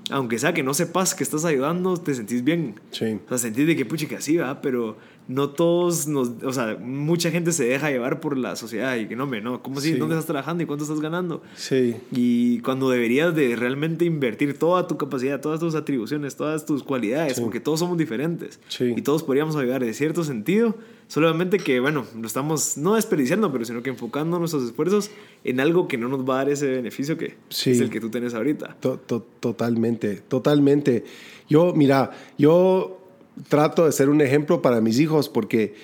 aunque 0.09 0.39
sea 0.39 0.53
que 0.53 0.63
no 0.63 0.73
sepas 0.73 1.13
que 1.13 1.23
estás 1.23 1.45
ayudando, 1.45 1.97
te 1.97 2.13
sentís 2.13 2.43
bien. 2.43 2.79
Sí. 2.91 3.19
O 3.25 3.29
sea, 3.29 3.37
sentís 3.37 3.67
de 3.67 3.75
que 3.75 3.85
pucha 3.85 4.07
que 4.07 4.15
así 4.15 4.37
va, 4.37 4.61
pero 4.61 4.97
no 5.27 5.49
todos 5.49 6.07
nos, 6.07 6.31
o 6.43 6.53
sea, 6.53 6.77
mucha 6.79 7.31
gente 7.31 7.51
se 7.51 7.65
deja 7.65 7.89
llevar 7.89 8.21
por 8.21 8.37
la 8.37 8.55
sociedad 8.55 8.95
y 8.95 9.07
que 9.07 9.15
no, 9.15 9.27
me 9.27 9.41
no, 9.41 9.61
¿cómo 9.61 9.79
así? 9.79 9.93
Sí. 9.93 9.99
¿Dónde 9.99 10.15
estás 10.15 10.25
trabajando 10.25 10.63
y 10.63 10.65
cuánto 10.65 10.85
estás 10.85 11.01
ganando? 11.01 11.43
Sí. 11.55 11.95
Y 12.11 12.59
cuando 12.59 12.89
deberías 12.89 13.35
de 13.35 13.55
realmente 13.55 14.05
invertir 14.05 14.57
toda 14.57 14.87
tu 14.87 14.97
capacidad, 14.97 15.41
todas 15.41 15.59
tus 15.59 15.75
atribuciones, 15.75 16.37
todas 16.37 16.65
tus 16.65 16.83
cualidades, 16.83 17.35
sí. 17.35 17.41
porque 17.41 17.59
todos 17.59 17.79
somos 17.79 17.97
diferentes 17.97 18.59
sí. 18.69 18.93
y 18.95 19.01
todos 19.01 19.23
podríamos 19.23 19.55
ayudar 19.57 19.83
de 19.83 19.93
cierto 19.93 20.23
sentido, 20.23 20.75
solamente 21.07 21.57
que, 21.57 21.79
bueno, 21.79 22.05
lo 22.19 22.27
estamos 22.27 22.77
no 22.77 22.95
desperdiciando, 22.95 23.51
pero 23.51 23.65
sino 23.65 23.81
que 23.81 23.89
enfocando 23.89 24.39
nuestros 24.39 24.63
esfuerzos 24.63 25.09
en 25.43 25.59
algo 25.59 25.87
que 25.87 25.97
no 25.97 26.09
nos 26.09 26.27
va 26.27 26.35
a 26.35 26.37
dar 26.37 26.49
ese 26.49 26.67
beneficio 26.67 27.17
que 27.17 27.35
es 27.49 27.79
el 27.79 27.89
que 27.89 27.99
tú 27.99 28.09
tienes 28.09 28.33
ahorita. 28.33 28.75
To 28.81 28.99
-to 29.07 29.23
Totalmente, 29.39 30.17
totalmente. 30.27 31.05
Yo, 31.49 31.73
mira, 31.73 32.11
yo 32.37 32.99
trato 33.47 33.85
de 33.85 33.91
ser 33.91 34.09
un 34.09 34.21
ejemplo 34.21 34.61
para 34.61 34.81
mis 34.81 34.99
hijos 34.99 35.29
porque 35.29 35.75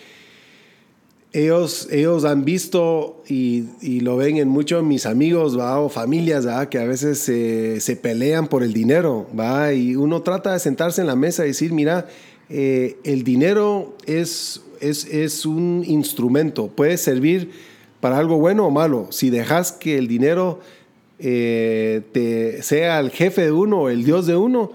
ellos, 1.33 1.87
ellos 1.91 2.25
han 2.25 2.45
visto 2.45 3.23
y, 3.27 3.65
y 3.81 4.01
lo 4.01 4.17
ven 4.17 4.37
en 4.37 4.47
muchos 4.49 4.83
mis 4.83 5.07
amigos 5.07 5.57
¿va? 5.57 5.79
o 5.79 5.89
familias 5.89 6.45
¿va? 6.45 6.69
que 6.69 6.77
a 6.77 6.85
veces 6.85 7.17
se, 7.17 7.79
se 7.79 7.95
pelean 7.95 8.47
por 8.47 8.61
el 8.61 8.71
dinero. 8.71 9.27
¿va? 9.37 9.73
Y 9.73 9.95
uno 9.95 10.21
trata 10.21 10.53
de 10.53 10.59
sentarse 10.59 11.01
en 11.01 11.07
la 11.07 11.15
mesa 11.15 11.43
y 11.43 11.47
decir, 11.47 11.73
mira, 11.73 12.07
eh, 12.49 12.97
el 13.03 13.23
dinero 13.23 13.97
es, 14.05 14.61
es, 14.79 15.05
es 15.05 15.45
un 15.45 15.83
instrumento, 15.87 16.67
puede 16.67 16.97
servir 16.97 17.51
para 17.99 18.17
algo 18.17 18.37
bueno 18.37 18.67
o 18.67 18.71
malo. 18.71 19.07
Si 19.11 19.29
dejas 19.29 19.71
que 19.71 19.97
el 19.97 20.07
dinero 20.07 20.59
eh, 21.19 22.01
te, 22.11 22.61
sea 22.61 22.99
el 22.99 23.11
jefe 23.11 23.43
de 23.43 23.51
uno 23.53 23.83
o 23.83 23.89
el 23.89 24.03
dios 24.03 24.27
de 24.27 24.35
uno, 24.35 24.71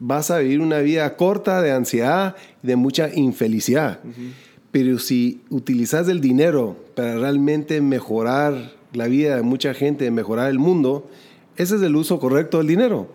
vas 0.00 0.32
a 0.32 0.38
vivir 0.38 0.60
una 0.60 0.80
vida 0.80 1.16
corta 1.16 1.62
de 1.62 1.70
ansiedad 1.70 2.34
y 2.64 2.66
de 2.66 2.74
mucha 2.74 3.14
infelicidad. 3.14 4.00
Pero 4.72 4.98
si 4.98 5.40
utilizas 5.50 6.08
el 6.08 6.20
dinero 6.20 6.76
para 6.96 7.16
realmente 7.16 7.80
mejorar 7.80 8.72
la 8.92 9.06
vida 9.06 9.36
de 9.36 9.42
mucha 9.42 9.72
gente, 9.72 10.10
mejorar 10.10 10.50
el 10.50 10.58
mundo, 10.58 11.08
ese 11.56 11.76
es 11.76 11.82
el 11.82 11.94
uso 11.94 12.18
correcto 12.18 12.58
del 12.58 12.66
dinero. 12.66 13.08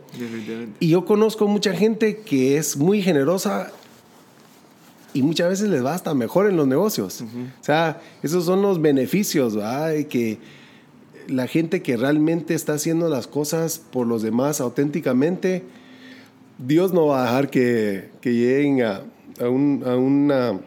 Y 0.80 0.88
yo 0.88 1.04
conozco 1.04 1.48
mucha 1.48 1.74
gente 1.74 2.20
que 2.20 2.58
es 2.58 2.78
muy 2.78 3.02
generosa 3.02 3.74
y 5.20 5.22
muchas 5.22 5.50
veces 5.50 5.68
les 5.68 5.84
va 5.84 5.94
hasta 5.94 6.14
mejor 6.14 6.50
en 6.50 6.56
los 6.56 6.66
negocios. 6.66 7.22
O 7.22 7.64
sea, 7.64 8.00
esos 8.24 8.46
son 8.46 8.62
los 8.62 8.82
beneficios, 8.82 9.54
¿verdad? 9.54 10.06
Que 10.08 10.38
la 11.28 11.46
gente 11.46 11.82
que 11.82 11.98
realmente 11.98 12.54
está 12.54 12.76
haciendo 12.76 13.10
las 13.10 13.28
cosas 13.28 13.80
por 13.80 14.08
los 14.08 14.22
demás 14.22 14.62
auténticamente, 14.62 15.64
Dios 16.58 16.94
no 16.94 17.08
va 17.08 17.24
a 17.24 17.26
dejar 17.26 17.50
que, 17.50 18.12
que 18.22 18.34
lleguen 18.34 18.82
a, 18.84 19.02
a, 19.42 19.50
un, 19.50 19.84
a, 19.86 19.98
una 19.98 20.58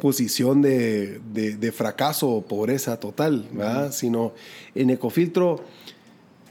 posición 0.00 0.62
de, 0.62 1.20
de, 1.34 1.56
de, 1.56 1.72
fracaso 1.72 2.28
o 2.28 2.42
pobreza 2.42 3.00
total, 3.00 3.48
¿verdad? 3.52 3.90
Sino 3.90 4.32
en 4.76 4.90
Ecofiltro 4.90 5.60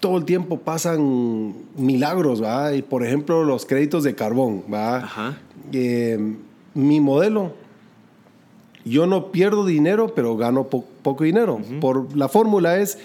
todo 0.01 0.17
el 0.17 0.25
tiempo 0.25 0.59
pasan 0.59 1.53
milagros, 1.77 2.41
¿verdad? 2.41 2.73
Y 2.73 2.81
por 2.81 3.05
ejemplo, 3.05 3.45
los 3.45 3.65
créditos 3.65 4.03
de 4.03 4.15
carbón, 4.15 4.65
¿verdad? 4.67 5.03
Ajá. 5.05 5.37
Eh, 5.71 6.35
mi 6.73 6.99
modelo, 6.99 7.53
yo 8.85 9.05
no 9.05 9.31
pierdo 9.31 9.65
dinero, 9.65 10.13
pero 10.15 10.37
gano 10.37 10.67
po 10.67 10.85
poco 11.01 11.23
dinero. 11.23 11.55
Uh 11.55 11.59
-huh. 11.59 11.79
Por 11.79 12.17
la 12.17 12.29
fórmula 12.29 12.79
es 12.79 12.97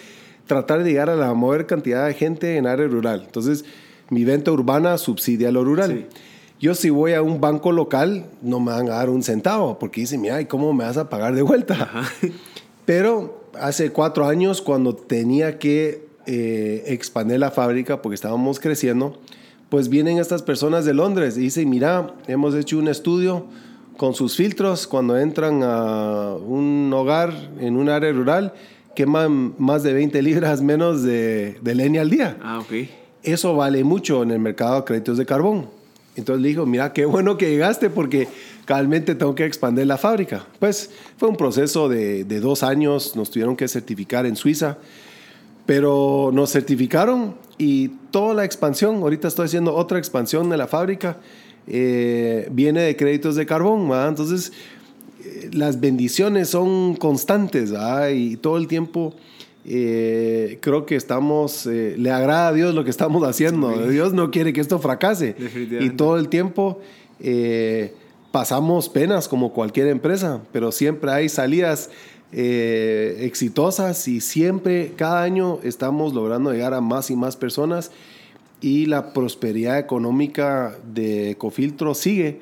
tratar 0.46 0.82
de 0.82 0.90
llegar 0.90 1.10
a 1.10 1.16
la 1.16 1.34
mayor 1.34 1.66
cantidad 1.66 2.06
de 2.06 2.14
gente 2.14 2.56
en 2.56 2.66
área 2.66 2.86
rural. 2.86 3.22
Entonces, 3.26 3.64
mi 4.10 4.24
venta 4.24 4.52
urbana 4.52 4.96
subsidia 4.98 5.50
lo 5.50 5.64
rural. 5.64 6.06
Sí. 6.08 6.16
Yo 6.58 6.74
si 6.74 6.88
voy 6.88 7.12
a 7.12 7.20
un 7.20 7.40
banco 7.40 7.70
local, 7.72 8.26
no 8.40 8.60
me 8.60 8.72
van 8.72 8.86
a 8.86 8.94
dar 8.94 9.10
un 9.10 9.22
centavo, 9.22 9.78
porque 9.78 10.00
dicen, 10.02 10.22
mira, 10.22 10.40
¿y 10.40 10.46
cómo 10.46 10.72
me 10.72 10.84
vas 10.84 10.96
a 10.96 11.10
pagar 11.10 11.34
de 11.34 11.42
vuelta? 11.42 11.74
Ajá. 11.74 12.10
Pero 12.86 13.44
hace 13.60 13.90
cuatro 13.90 14.26
años, 14.26 14.62
cuando 14.62 14.94
tenía 14.94 15.58
que 15.58 16.06
eh, 16.26 16.84
expandir 16.86 17.40
la 17.40 17.50
fábrica, 17.50 18.00
porque 18.00 18.14
estábamos 18.14 18.58
creciendo, 18.58 19.18
pues 19.68 19.88
vienen 19.88 20.18
estas 20.18 20.42
personas 20.42 20.84
de 20.84 20.94
Londres 20.94 21.36
y 21.36 21.40
dicen, 21.40 21.68
mira, 21.68 22.14
hemos 22.28 22.54
hecho 22.54 22.78
un 22.78 22.88
estudio 22.88 23.46
con 23.96 24.14
sus 24.14 24.36
filtros 24.36 24.86
cuando 24.86 25.18
entran 25.18 25.62
a 25.62 26.34
un 26.34 26.92
hogar 26.94 27.32
en 27.60 27.76
un 27.76 27.88
área 27.88 28.12
rural, 28.12 28.52
queman 28.94 29.54
más 29.58 29.82
de 29.82 29.92
20 29.92 30.22
libras 30.22 30.62
menos 30.62 31.02
de, 31.02 31.58
de 31.60 31.74
leña 31.74 32.02
al 32.02 32.10
día. 32.10 32.36
Ah, 32.42 32.60
ok. 32.60 32.72
Eso 33.22 33.56
vale 33.56 33.82
mucho 33.82 34.22
en 34.22 34.30
el 34.30 34.38
mercado 34.38 34.76
de 34.76 34.84
créditos 34.84 35.18
de 35.18 35.26
carbón. 35.26 35.68
Entonces 36.14 36.42
le 36.42 36.48
dijo, 36.48 36.64
mira, 36.64 36.92
qué 36.92 37.04
bueno 37.04 37.36
que 37.36 37.50
llegaste 37.50 37.90
porque 37.90 38.28
realmente 38.66 39.14
tengo 39.14 39.34
que 39.34 39.44
expandir 39.44 39.86
la 39.86 39.98
fábrica. 39.98 40.46
Pues 40.58 40.90
fue 41.18 41.28
un 41.28 41.36
proceso 41.36 41.88
de, 41.88 42.24
de 42.24 42.40
dos 42.40 42.62
años, 42.62 43.16
nos 43.16 43.30
tuvieron 43.30 43.56
que 43.56 43.68
certificar 43.68 44.24
en 44.24 44.36
Suiza, 44.36 44.78
pero 45.66 46.30
nos 46.32 46.52
certificaron 46.52 47.34
y 47.58 47.88
toda 48.10 48.34
la 48.34 48.44
expansión, 48.44 48.96
ahorita 48.96 49.28
estoy 49.28 49.46
haciendo 49.46 49.74
otra 49.74 49.98
expansión 49.98 50.48
de 50.48 50.56
la 50.56 50.68
fábrica, 50.68 51.18
eh, 51.66 52.48
viene 52.52 52.82
de 52.82 52.96
créditos 52.96 53.34
de 53.34 53.44
carbón, 53.44 53.88
¿verdad? 53.88 54.10
entonces 54.10 54.52
eh, 55.24 55.50
las 55.52 55.80
bendiciones 55.80 56.48
son 56.48 56.94
constantes 56.94 57.72
¿verdad? 57.72 58.10
y 58.10 58.36
todo 58.36 58.56
el 58.56 58.68
tiempo 58.68 59.14
eh, 59.64 60.58
creo 60.60 60.86
que 60.86 60.94
estamos, 60.94 61.66
le 61.66 62.10
agrada 62.12 62.48
a 62.48 62.52
Dios 62.52 62.72
lo 62.72 62.84
que 62.84 62.90
estamos 62.90 63.24
haciendo, 63.24 63.74
sí. 63.74 63.90
Dios 63.90 64.12
no 64.12 64.30
quiere 64.30 64.52
que 64.52 64.60
esto 64.60 64.78
fracase 64.78 65.34
y 65.80 65.90
todo 65.90 66.18
el 66.18 66.28
tiempo 66.28 66.80
pasamos 68.30 68.88
penas 68.88 69.26
como 69.26 69.52
cualquier 69.52 69.88
empresa, 69.88 70.42
pero 70.52 70.70
siempre 70.70 71.10
hay 71.10 71.28
salidas 71.28 71.90
eh, 72.32 73.18
exitosas 73.20 74.08
y 74.08 74.20
siempre, 74.20 74.92
cada 74.96 75.22
año 75.22 75.60
estamos 75.62 76.12
logrando 76.12 76.52
llegar 76.52 76.74
a 76.74 76.80
más 76.80 77.10
y 77.10 77.16
más 77.16 77.36
personas 77.36 77.92
y 78.60 78.86
la 78.86 79.12
prosperidad 79.12 79.78
económica 79.78 80.76
de 80.92 81.30
Ecofiltro 81.30 81.94
sigue 81.94 82.40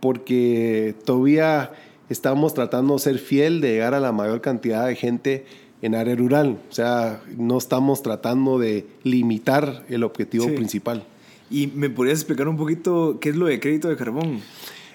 porque 0.00 0.94
todavía 1.04 1.72
estamos 2.08 2.54
tratando 2.54 2.94
de 2.94 3.00
ser 3.00 3.18
fiel 3.18 3.60
de 3.60 3.72
llegar 3.72 3.94
a 3.94 4.00
la 4.00 4.12
mayor 4.12 4.40
cantidad 4.40 4.86
de 4.86 4.96
gente 4.96 5.44
en 5.82 5.94
área 5.94 6.14
rural. 6.16 6.58
O 6.70 6.72
sea, 6.72 7.22
no 7.36 7.58
estamos 7.58 8.02
tratando 8.02 8.58
de 8.58 8.86
limitar 9.02 9.84
el 9.88 10.02
objetivo 10.04 10.46
sí. 10.46 10.52
principal. 10.52 11.04
¿Y 11.50 11.66
me 11.68 11.90
podrías 11.90 12.18
explicar 12.18 12.48
un 12.48 12.56
poquito 12.56 13.18
qué 13.20 13.30
es 13.30 13.36
lo 13.36 13.46
de 13.46 13.60
crédito 13.60 13.88
de 13.88 13.96
carbón? 13.96 14.40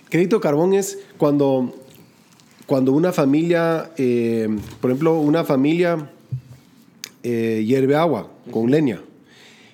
Crédito 0.10 0.38
de 0.38 0.42
carbón 0.42 0.74
es 0.74 1.00
cuando 1.18 1.76
cuando 2.66 2.92
una 2.92 3.12
familia, 3.12 3.92
eh, 3.98 4.48
por 4.82 4.92
ejemplo, 4.92 5.20
una 5.20 5.44
familia 5.44 6.10
eh, 7.24 7.64
hierve 7.66 7.96
agua 7.96 8.30
con 8.52 8.72
leña 8.72 9.02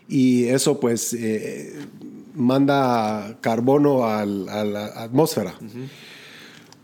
y 0.07 0.45
eso 0.45 0.79
pues 0.79 1.13
eh, 1.13 1.73
manda 2.35 3.37
carbono 3.41 4.05
al, 4.05 4.49
a 4.49 4.63
la 4.63 4.85
atmósfera. 4.87 5.55
Uh 5.61 5.65
-huh. 5.65 5.87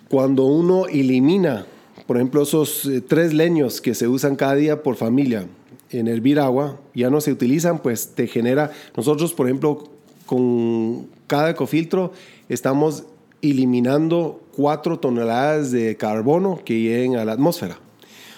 Cuando 0.09 0.45
uno 0.45 0.87
elimina, 0.87 1.65
por 2.05 2.17
ejemplo, 2.17 2.43
esos 2.43 2.89
tres 3.07 3.33
leños 3.33 3.81
que 3.81 3.93
se 3.93 4.07
usan 4.07 4.37
cada 4.37 4.55
día 4.55 4.83
por 4.83 4.95
familia 4.95 5.47
en 5.89 6.07
hervir 6.07 6.39
agua, 6.39 6.79
ya 6.95 7.09
no 7.09 7.19
se 7.19 7.31
utilizan, 7.31 7.79
pues 7.79 8.15
te 8.15 8.27
genera, 8.27 8.71
nosotros 8.95 9.33
por 9.33 9.47
ejemplo, 9.47 9.89
con 10.25 11.07
cada 11.27 11.49
ecofiltro 11.49 12.13
estamos 12.47 13.03
eliminando 13.41 14.41
4 14.57 14.99
toneladas 14.99 15.71
de 15.71 15.95
carbono 15.95 16.59
que 16.65 16.79
lleguen 16.79 17.15
a 17.15 17.23
la 17.23 17.33
atmósfera. 17.33 17.79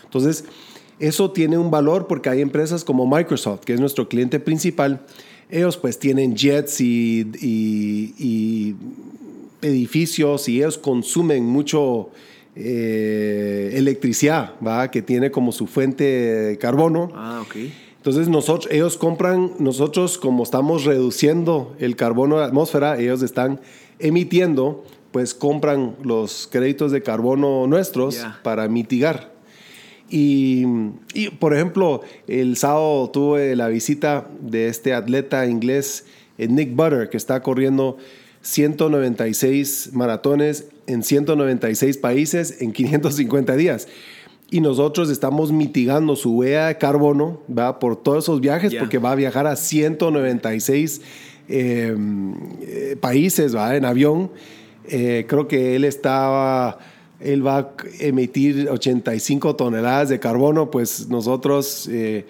Entonces, 0.03 0.43
eso 0.99 1.31
tiene 1.31 1.57
un 1.57 1.71
valor 1.71 2.07
porque 2.07 2.29
hay 2.29 2.41
empresas 2.41 2.83
como 2.83 3.07
Microsoft, 3.07 3.61
que 3.61 3.73
es 3.73 3.79
nuestro 3.79 4.09
cliente 4.09 4.39
principal, 4.39 5.01
ellos 5.49 5.77
pues 5.77 5.97
tienen 5.97 6.35
jets 6.35 6.81
y, 6.81 7.25
y, 7.41 8.13
y 8.19 8.75
edificios 9.61 10.47
y 10.49 10.57
ellos 10.57 10.77
consumen 10.77 11.45
mucho 11.45 12.09
eh, 12.55 13.71
electricidad, 13.75 14.53
¿va? 14.65 14.91
que 14.91 15.01
tiene 15.01 15.31
como 15.31 15.51
su 15.53 15.65
fuente 15.65 16.03
de 16.03 16.57
carbono. 16.57 17.11
Ah, 17.15 17.41
ok. 17.47 17.55
Entonces 17.97 18.27
nosotros, 18.27 18.71
ellos 18.71 18.97
compran, 18.97 19.51
nosotros 19.59 20.17
como 20.17 20.43
estamos 20.43 20.85
reduciendo 20.85 21.75
el 21.79 21.95
carbono 21.95 22.35
de 22.35 22.41
la 22.41 22.47
atmósfera, 22.47 22.99
ellos 22.99 23.21
están 23.21 23.59
emitiendo 23.99 24.83
pues 25.11 25.33
compran 25.33 25.95
los 26.03 26.47
créditos 26.51 26.91
de 26.91 27.01
carbono 27.01 27.67
nuestros 27.67 28.15
yeah. 28.15 28.39
para 28.43 28.67
mitigar. 28.67 29.31
Y, 30.09 30.65
y, 31.13 31.29
por 31.29 31.53
ejemplo, 31.53 32.01
el 32.27 32.57
sábado 32.57 33.09
tuve 33.11 33.55
la 33.55 33.67
visita 33.67 34.27
de 34.41 34.67
este 34.67 34.93
atleta 34.93 35.45
inglés, 35.45 36.05
eh, 36.37 36.47
Nick 36.47 36.75
Butter, 36.75 37.09
que 37.09 37.17
está 37.17 37.41
corriendo 37.43 37.97
196 38.41 39.91
maratones 39.93 40.65
en 40.87 41.03
196 41.03 41.97
países 41.97 42.61
en 42.61 42.71
550 42.71 43.55
días. 43.55 43.87
Y 44.51 44.61
nosotros 44.61 45.11
estamos 45.11 45.51
mitigando 45.51 46.15
su 46.15 46.37
huella 46.37 46.67
de 46.67 46.77
carbono 46.79 47.41
¿va? 47.55 47.77
por 47.77 47.95
todos 47.95 48.25
esos 48.25 48.41
viajes, 48.41 48.71
yeah. 48.71 48.79
porque 48.79 48.97
va 48.97 49.11
a 49.11 49.15
viajar 49.15 49.45
a 49.45 49.55
196 49.55 51.01
eh, 51.49 51.95
eh, 52.61 52.97
países 52.99 53.55
¿va? 53.55 53.75
en 53.75 53.85
avión 53.85 54.31
eh, 54.89 55.25
creo 55.27 55.47
que 55.47 55.75
él 55.75 55.85
estaba, 55.85 56.79
él 57.19 57.45
va 57.45 57.57
a 57.57 57.69
emitir 57.99 58.67
85 58.69 59.55
toneladas 59.55 60.09
de 60.09 60.19
carbono, 60.19 60.69
pues 60.71 61.07
nosotros 61.09 61.87
eh, 61.91 62.25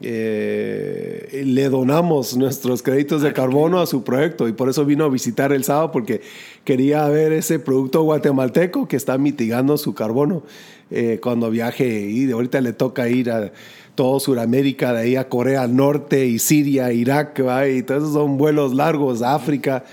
eh, 0.00 1.42
le 1.44 1.68
donamos 1.68 2.36
nuestros 2.36 2.82
créditos 2.82 3.20
de 3.20 3.34
carbono 3.34 3.80
a 3.80 3.86
su 3.86 4.02
proyecto 4.02 4.48
y 4.48 4.52
por 4.52 4.70
eso 4.70 4.84
vino 4.86 5.04
a 5.04 5.08
visitar 5.08 5.52
el 5.52 5.62
sábado 5.62 5.92
porque 5.92 6.22
quería 6.64 7.06
ver 7.08 7.32
ese 7.32 7.58
producto 7.58 8.02
guatemalteco 8.02 8.88
que 8.88 8.96
está 8.96 9.18
mitigando 9.18 9.76
su 9.76 9.94
carbono 9.94 10.42
eh, 10.90 11.20
cuando 11.22 11.50
viaje 11.50 12.00
y 12.00 12.30
ahorita 12.30 12.62
le 12.62 12.72
toca 12.72 13.08
ir 13.08 13.30
a 13.30 13.52
todo 13.94 14.20
Sudamérica, 14.20 14.92
de 14.94 15.00
ahí 15.00 15.16
a 15.16 15.28
Corea 15.28 15.66
Norte 15.68 16.26
y 16.26 16.38
Siria, 16.38 16.90
Irak, 16.92 17.40
¿va? 17.46 17.68
y 17.68 17.82
todos 17.82 18.04
esos 18.04 18.14
son 18.14 18.38
vuelos 18.38 18.74
largos, 18.74 19.20
África 19.22 19.84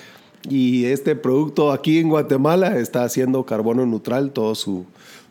y 0.50 0.86
este 0.86 1.16
producto 1.16 1.72
aquí 1.72 2.00
en 2.00 2.10
Guatemala 2.10 2.78
está 2.80 3.04
haciendo 3.04 3.46
carbono 3.46 3.86
neutral 3.86 4.32
todo 4.32 4.56
su, 4.56 4.86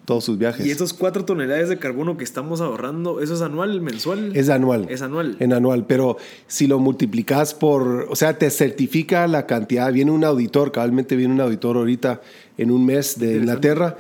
todos 0.05 0.25
sus 0.25 0.39
viajes. 0.39 0.65
Y 0.67 0.71
estos 0.71 0.93
cuatro 0.93 1.25
toneladas 1.25 1.69
de 1.69 1.79
carbono 1.79 2.17
que 2.17 2.25
estamos 2.25 2.61
ahorrando, 2.61 3.21
¿eso 3.21 3.35
es 3.35 3.43
anual, 3.43 3.81
mensual? 3.81 4.35
Es 4.37 4.49
anual. 4.49 4.87
Es 4.89 5.03
anual. 5.03 5.37
En 5.41 5.53
anual, 5.53 5.87
pero 5.87 6.17
si 6.47 6.67
lo 6.67 6.79
multiplicas 6.79 7.55
por, 7.55 8.07
o 8.09 8.17
sea, 8.17 8.39
te 8.39 8.51
certifica 8.51 9.27
la 9.27 9.47
cantidad. 9.47 9.93
Viene 9.93 10.11
un 10.11 10.25
auditor, 10.25 10.73
cabalmente 10.73 11.17
viene 11.17 11.35
un 11.35 11.41
auditor 11.41 11.77
ahorita 11.77 12.21
en 12.57 12.71
un 12.71 12.87
mes 12.87 13.19
de 13.19 13.37
Inglaterra 13.37 13.97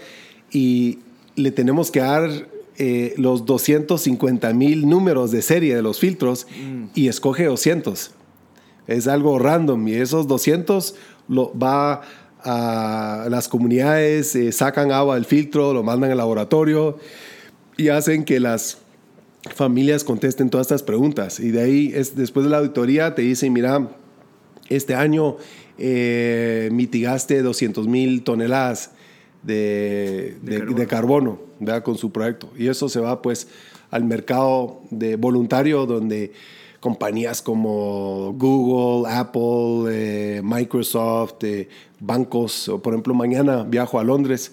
y 0.53 0.99
le 1.37 1.51
tenemos 1.51 1.91
que 1.91 2.01
dar 2.01 2.31
eh, 2.79 3.15
los 3.19 3.45
250 3.45 4.53
mil 4.55 4.89
números 4.89 5.31
de 5.33 5.43
serie 5.43 5.75
de 5.77 5.83
los 5.83 5.99
filtros 5.99 6.47
Mm. 6.47 6.85
y 6.95 7.09
escoge 7.09 7.45
200. 7.45 8.13
Es 8.91 9.07
algo 9.07 9.39
random 9.39 9.87
y 9.89 9.95
esos 9.95 10.27
200 10.27 10.95
lo, 11.29 11.57
va 11.57 12.03
a 12.43 13.27
las 13.31 13.49
comunidades, 13.49 14.35
eh, 14.35 14.51
sacan 14.53 14.91
agua 14.93 15.15
del 15.15 15.25
filtro, 15.27 15.73
lo 15.73 15.83
mandan 15.83 16.11
al 16.11 16.17
laboratorio 16.19 16.99
y 17.77 17.89
hacen 17.89 18.25
que 18.25 18.41
las 18.41 18.79
familias 19.55 20.05
contesten 20.05 20.51
todas 20.51 20.67
estas 20.67 20.83
preguntas. 20.83 21.39
Y 21.39 21.51
de 21.51 21.63
ahí, 21.63 21.93
es, 21.95 22.17
después 22.17 22.45
de 22.45 22.51
la 22.51 22.59
auditoría, 22.59 23.15
te 23.15 23.23
dicen, 23.23 23.53
mira, 23.53 23.89
este 24.69 24.95
año 24.95 25.37
eh, 25.79 26.69
mitigaste 26.73 27.43
200 27.43 27.87
mil 27.89 28.23
toneladas 28.23 28.91
de, 29.43 30.37
De 30.43 30.53
de- 30.53 30.59
carbono. 30.87 31.39
de 31.59 31.67
carbono 31.67 31.83
con 31.85 31.97
su 31.97 32.11
proyecto. 32.11 32.51
Y 32.59 32.69
eso 32.69 32.89
se 32.89 33.01
va 33.01 33.23
pues 33.23 33.49
al 33.91 34.05
mercado 34.05 34.81
de 34.91 35.17
voluntario 35.17 35.87
donde 35.87 36.33
compañías 36.81 37.43
como 37.43 38.35
Google, 38.37 39.09
Apple, 39.11 39.87
eh, 39.91 40.41
Microsoft, 40.43 41.45
eh, 41.45 41.69
bancos, 42.01 42.71
por 42.83 42.95
ejemplo 42.95 43.15
mañana 43.15 43.63
viajo 43.63 43.99
a 44.01 44.05
Londres 44.05 44.53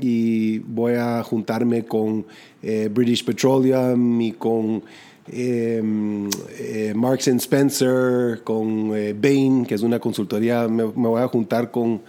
y 0.00 0.58
voy 0.60 0.94
a 0.94 1.22
juntarme 1.22 1.84
con 1.84 2.24
eh, 2.62 2.88
British 2.92 3.24
Petroleum 3.24 4.20
y 4.20 4.32
con 4.32 4.82
eh, 5.30 5.82
eh, 6.58 6.92
Marks 6.94 7.28
and 7.28 7.40
Spencer, 7.40 8.42
con 8.42 8.90
Bain, 9.20 9.66
que 9.66 9.74
es 9.74 9.82
una 9.82 9.98
consultoría. 9.98 10.68
Me, 10.68 10.84
voy 10.84 11.22
a 11.22 11.28
juntar 11.28 11.70
con 11.70 12.02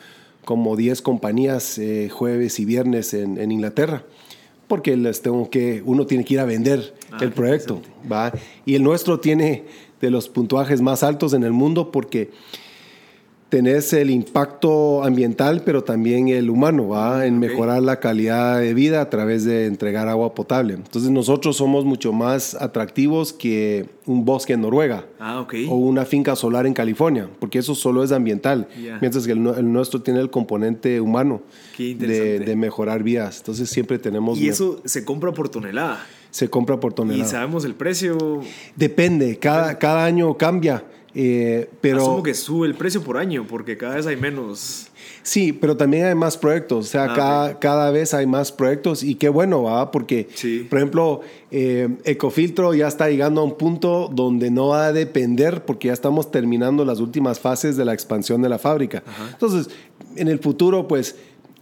como 0.46 0.76
10 0.76 1.02
compañías 1.02 1.80
jueves 2.12 2.60
y 2.60 2.66
viernes 2.66 3.14
en 3.14 3.52
Inglaterra. 3.52 4.04
Porque 4.68 4.96
les 4.98 5.22
tengo 5.22 5.50
que, 5.50 5.82
uno 5.86 6.06
tiene 6.06 6.24
que 6.24 6.36
ir 6.36 6.40
a 6.40 6.46
vender 6.46 6.94
Ah, 7.14 7.20
el 7.22 7.32
proyecto. 7.32 7.82
¿va? 8.12 8.34
Y 8.66 8.74
el 8.74 8.84
nuestro 8.84 9.20
tiene 9.20 9.66
de 10.02 10.10
los 10.10 10.30
puntuajes 10.30 10.82
más 10.82 11.04
altos 11.04 11.34
en 11.34 11.44
el 11.44 11.52
mundo 11.52 11.92
porque 11.92 12.32
tenés 13.54 13.94
el 13.94 14.10
impacto 14.10 15.04
ambiental, 15.04 15.62
pero 15.64 15.84
también 15.84 16.28
el 16.30 16.50
humano, 16.50 16.88
¿va? 16.88 17.28
En 17.28 17.36
Ok. 17.36 17.40
mejorar 17.42 17.84
la 17.84 18.00
calidad 18.00 18.60
de 18.60 18.74
vida 18.74 19.00
a 19.00 19.12
través 19.12 19.46
de 19.46 19.68
entregar 19.68 20.08
agua 20.08 20.34
potable. 20.34 20.74
Entonces 20.74 21.12
nosotros 21.12 21.56
somos 21.58 21.86
mucho 21.86 22.12
más 22.14 22.56
atractivos 22.56 23.32
que 23.32 23.86
un 24.08 24.26
bosque 24.26 24.54
en 24.54 24.62
Noruega 24.62 25.06
Ah, 25.20 25.40
ok. 25.40 25.54
o 25.70 25.76
una 25.76 26.04
finca 26.04 26.36
solar 26.36 26.66
en 26.66 26.74
California, 26.74 27.30
porque 27.40 27.60
eso 27.60 27.76
solo 27.76 28.04
es 28.04 28.12
ambiental, 28.12 28.68
mientras 29.02 29.28
que 29.28 29.34
el, 29.34 29.44
nu- 29.44 29.54
el 29.54 29.72
nuestro 29.72 30.02
tiene 30.02 30.20
el 30.20 30.32
componente 30.32 31.00
humano 31.00 31.44
de, 31.78 32.40
de 32.40 32.56
mejorar 32.56 33.04
vías. 33.04 33.38
Entonces 33.38 33.70
siempre 33.70 34.00
tenemos... 34.00 34.40
Y 34.40 34.50
eso 34.50 34.82
se 34.84 35.06
compra 35.06 35.32
por 35.32 35.50
tonelada. 35.50 36.04
se 36.32 36.50
compra 36.50 36.80
por 36.80 36.94
Y 36.94 36.96
tonelada. 36.96 37.30
sabemos 37.30 37.66
el 37.66 37.76
precio. 37.76 38.18
Depende, 38.76 39.38
cada, 39.38 39.78
cada 39.78 40.06
año 40.06 40.36
cambia, 40.38 40.84
eh, 41.16 41.70
pero... 41.82 42.02
Asumo 42.02 42.24
que 42.24 42.34
sube 42.34 42.68
el 42.68 42.76
precio 42.76 43.02
por 43.04 43.18
año 43.18 43.46
porque 43.48 43.78
cada 43.78 43.96
vez 43.96 44.06
hay 44.08 44.16
menos. 44.18 44.88
Sí, 45.22 45.54
pero 45.54 45.78
también 45.78 46.06
hay 46.06 46.16
más 46.16 46.38
proyectos, 46.38 46.86
o 46.88 46.90
sea, 46.90 47.06
Ah, 47.06 47.14
cada, 47.16 47.46
ok. 47.52 47.60
cada 47.60 47.92
vez 47.92 48.14
hay 48.14 48.26
más 48.26 48.52
proyectos 48.52 49.04
y 49.04 49.16
qué 49.16 49.30
bueno, 49.30 49.64
¿va? 49.64 49.90
Porque, 49.92 50.28
Sí. 50.36 50.66
por 50.70 50.80
ejemplo, 50.80 51.22
eh, 51.52 51.88
Ecofiltro 52.04 52.74
ya 52.74 52.88
está 52.88 53.10
llegando 53.10 53.42
a 53.42 53.44
un 53.46 53.58
punto 53.58 54.10
donde 54.14 54.52
no 54.52 54.70
va 54.70 54.88
a 54.88 54.94
depender 54.94 55.64
porque 55.66 55.88
ya 55.88 55.94
estamos 55.94 56.30
terminando 56.32 56.84
las 56.84 57.00
últimas 57.00 57.40
fases 57.40 57.78
de 57.78 57.86
la 57.86 57.94
expansión 57.94 58.42
de 58.42 58.50
la 58.50 58.60
fábrica. 58.60 59.04
Entonces, 59.32 59.70
en 60.16 60.28
el 60.28 60.40
futuro, 60.40 60.88
pues, 60.88 61.16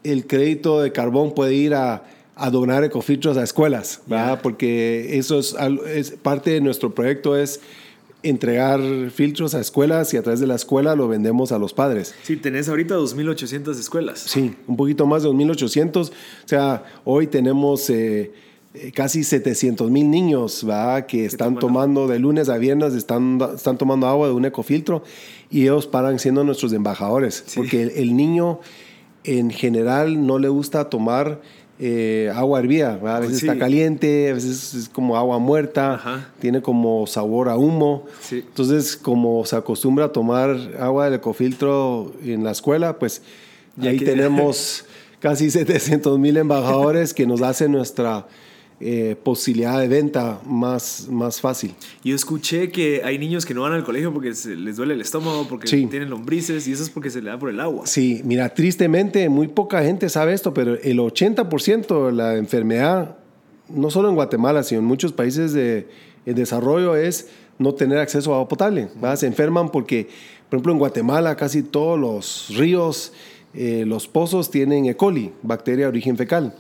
el 0.04 0.26
crédito 0.26 0.82
de 0.82 0.92
carbón 0.92 1.34
puede 1.36 1.54
ir 1.54 1.76
a, 1.76 2.04
a 2.36 2.50
donar 2.50 2.84
ecofiltros 2.84 3.38
a 3.38 3.44
escuelas, 3.44 4.02
¿va? 4.12 4.36
Ya. 4.36 4.42
Porque 4.42 5.18
eso 5.20 5.38
es, 5.38 5.56
es 5.94 6.12
parte 6.12 6.50
de 6.52 6.62
nuestro 6.62 6.96
proyecto 6.96 7.38
es 7.38 7.60
entregar 8.24 8.80
filtros 9.12 9.56
a 9.56 9.60
escuelas 9.60 10.14
y 10.14 10.18
a 10.18 10.24
través 10.24 10.40
de 10.40 10.48
la 10.48 10.56
escuela 10.56 10.96
lo 10.96 11.08
vendemos 11.08 11.52
a 11.52 11.60
los 11.60 11.74
padres. 11.74 12.14
Sí, 12.24 12.38
tenés 12.38 12.70
ahorita 12.70 12.96
2.800 12.96 13.80
escuelas. 13.80 14.20
Sí, 14.20 14.56
un 14.68 14.78
poquito 14.78 15.06
más 15.06 15.24
de 15.24 15.30
2.800. 15.30 16.10
O 16.10 16.14
sea, 16.46 16.84
hoy 17.04 17.28
tenemos 17.28 17.90
eh, 17.90 18.32
eh, 18.74 18.92
casi 18.94 19.24
700 19.24 19.90
mil 19.90 20.10
niños 20.10 20.66
¿va? 20.68 21.06
que 21.08 21.26
están 21.26 21.56
toman 21.56 21.60
tomando 21.60 22.08
de 22.08 22.20
lunes 22.20 22.50
a 22.50 22.58
viernes, 22.58 22.94
están, 22.94 23.40
están 23.56 23.78
tomando 23.78 24.08
agua 24.08 24.28
de 24.28 24.34
un 24.34 24.46
ecofiltro 24.46 25.04
y 25.50 25.64
ellos 25.64 25.88
paran 25.88 26.20
siendo 26.20 26.44
nuestros 26.44 26.74
embajadores. 26.74 27.44
Sí. 27.48 27.58
Porque 27.58 27.82
el, 27.82 27.90
el 27.92 28.16
niño 28.16 28.60
en 29.24 29.52
general 29.52 30.26
no 30.26 30.40
le 30.40 30.50
gusta 30.50 30.90
tomar 30.90 31.42
eh, 31.84 32.32
agua 32.36 32.60
hervida. 32.60 33.00
A 33.04 33.20
veces 33.20 33.40
Sí. 33.40 33.48
está 33.48 33.58
caliente, 33.58 34.30
a 34.30 34.34
veces 34.36 34.76
es 34.76 34.88
como 34.88 35.18
agua 35.18 35.40
muerta, 35.40 35.96
Ajá. 35.96 36.30
tiene 36.40 36.62
como 36.62 37.08
sabor 37.08 37.50
a 37.50 37.58
humo. 37.58 38.06
Sí. 38.22 38.44
Entonces, 38.48 38.96
como 38.96 39.44
se 39.46 39.56
acostumbra 39.56 40.06
a 40.06 40.12
tomar 40.12 40.56
agua 40.80 41.06
del 41.06 41.16
ecofiltro 41.16 42.14
en 42.24 42.44
la 42.44 42.52
escuela, 42.52 43.00
pues 43.00 43.24
Ya 43.78 43.90
ahí 43.90 43.98
tenemos 44.00 44.86
casi 45.22 45.50
700 45.50 46.20
mil 46.20 46.38
embajadores 46.38 47.14
que 47.14 47.26
nos 47.26 47.42
hacen 47.42 47.72
nuestra 47.72 48.28
eh, 48.84 49.16
posibilidad 49.24 49.80
de 49.80 49.88
venta 49.88 50.42
más, 50.46 51.08
más 51.10 51.40
fácil. 51.40 51.74
Yo 52.04 52.16
escuché 52.16 52.72
que 52.72 53.02
hay 53.04 53.18
niños 53.20 53.46
que 53.46 53.54
no 53.54 53.62
van 53.62 53.74
al 53.74 53.84
colegio 53.84 54.12
porque 54.14 54.34
se 54.34 54.56
les 54.56 54.76
duele 54.78 54.96
el 54.96 55.02
estómago, 55.02 55.48
porque 55.48 55.68
Sí. 55.68 55.86
tienen 55.86 56.10
lombrices 56.10 56.68
y 56.68 56.72
eso 56.72 56.82
es 56.84 56.90
porque 56.90 57.10
se 57.12 57.22
le 57.22 57.30
da 57.30 57.38
por 57.38 57.50
el 57.50 57.60
agua. 57.60 57.86
Sí, 57.86 58.22
mira, 58.26 58.50
tristemente 58.54 59.30
muy 59.30 59.48
poca 59.48 59.84
gente 59.84 60.10
sabe 60.10 60.34
esto, 60.34 60.54
pero 60.54 60.74
el 60.82 61.00
80% 61.00 62.08
de 62.08 62.12
la 62.12 62.36
enfermedad, 62.38 63.18
no 63.70 63.90
solo 63.92 64.10
en 64.10 64.16
Guatemala, 64.16 64.64
sino 64.64 64.80
en 64.82 64.86
muchos 64.88 65.14
países 65.14 65.54
de, 65.54 65.88
en 66.26 66.36
desarrollo, 66.36 66.96
es 66.96 67.28
no 67.60 67.74
tener 67.76 68.00
acceso 68.00 68.32
a 68.34 68.38
agua 68.38 68.48
potable. 68.48 68.90
¿va? 69.04 69.16
Se 69.16 69.28
enferman 69.28 69.70
porque, 69.70 70.10
por 70.50 70.58
ejemplo, 70.58 70.72
en 70.74 70.80
Guatemala 70.80 71.36
casi 71.36 71.62
todos 71.62 72.00
los 72.00 72.58
ríos, 72.58 73.14
eh, 73.54 73.84
los 73.86 74.08
pozos 74.08 74.50
tienen 74.50 74.86
E. 74.86 74.96
coli, 74.96 75.32
bacteria 75.44 75.86
de 75.86 75.90
origen 75.90 76.18
fecal. 76.18 76.56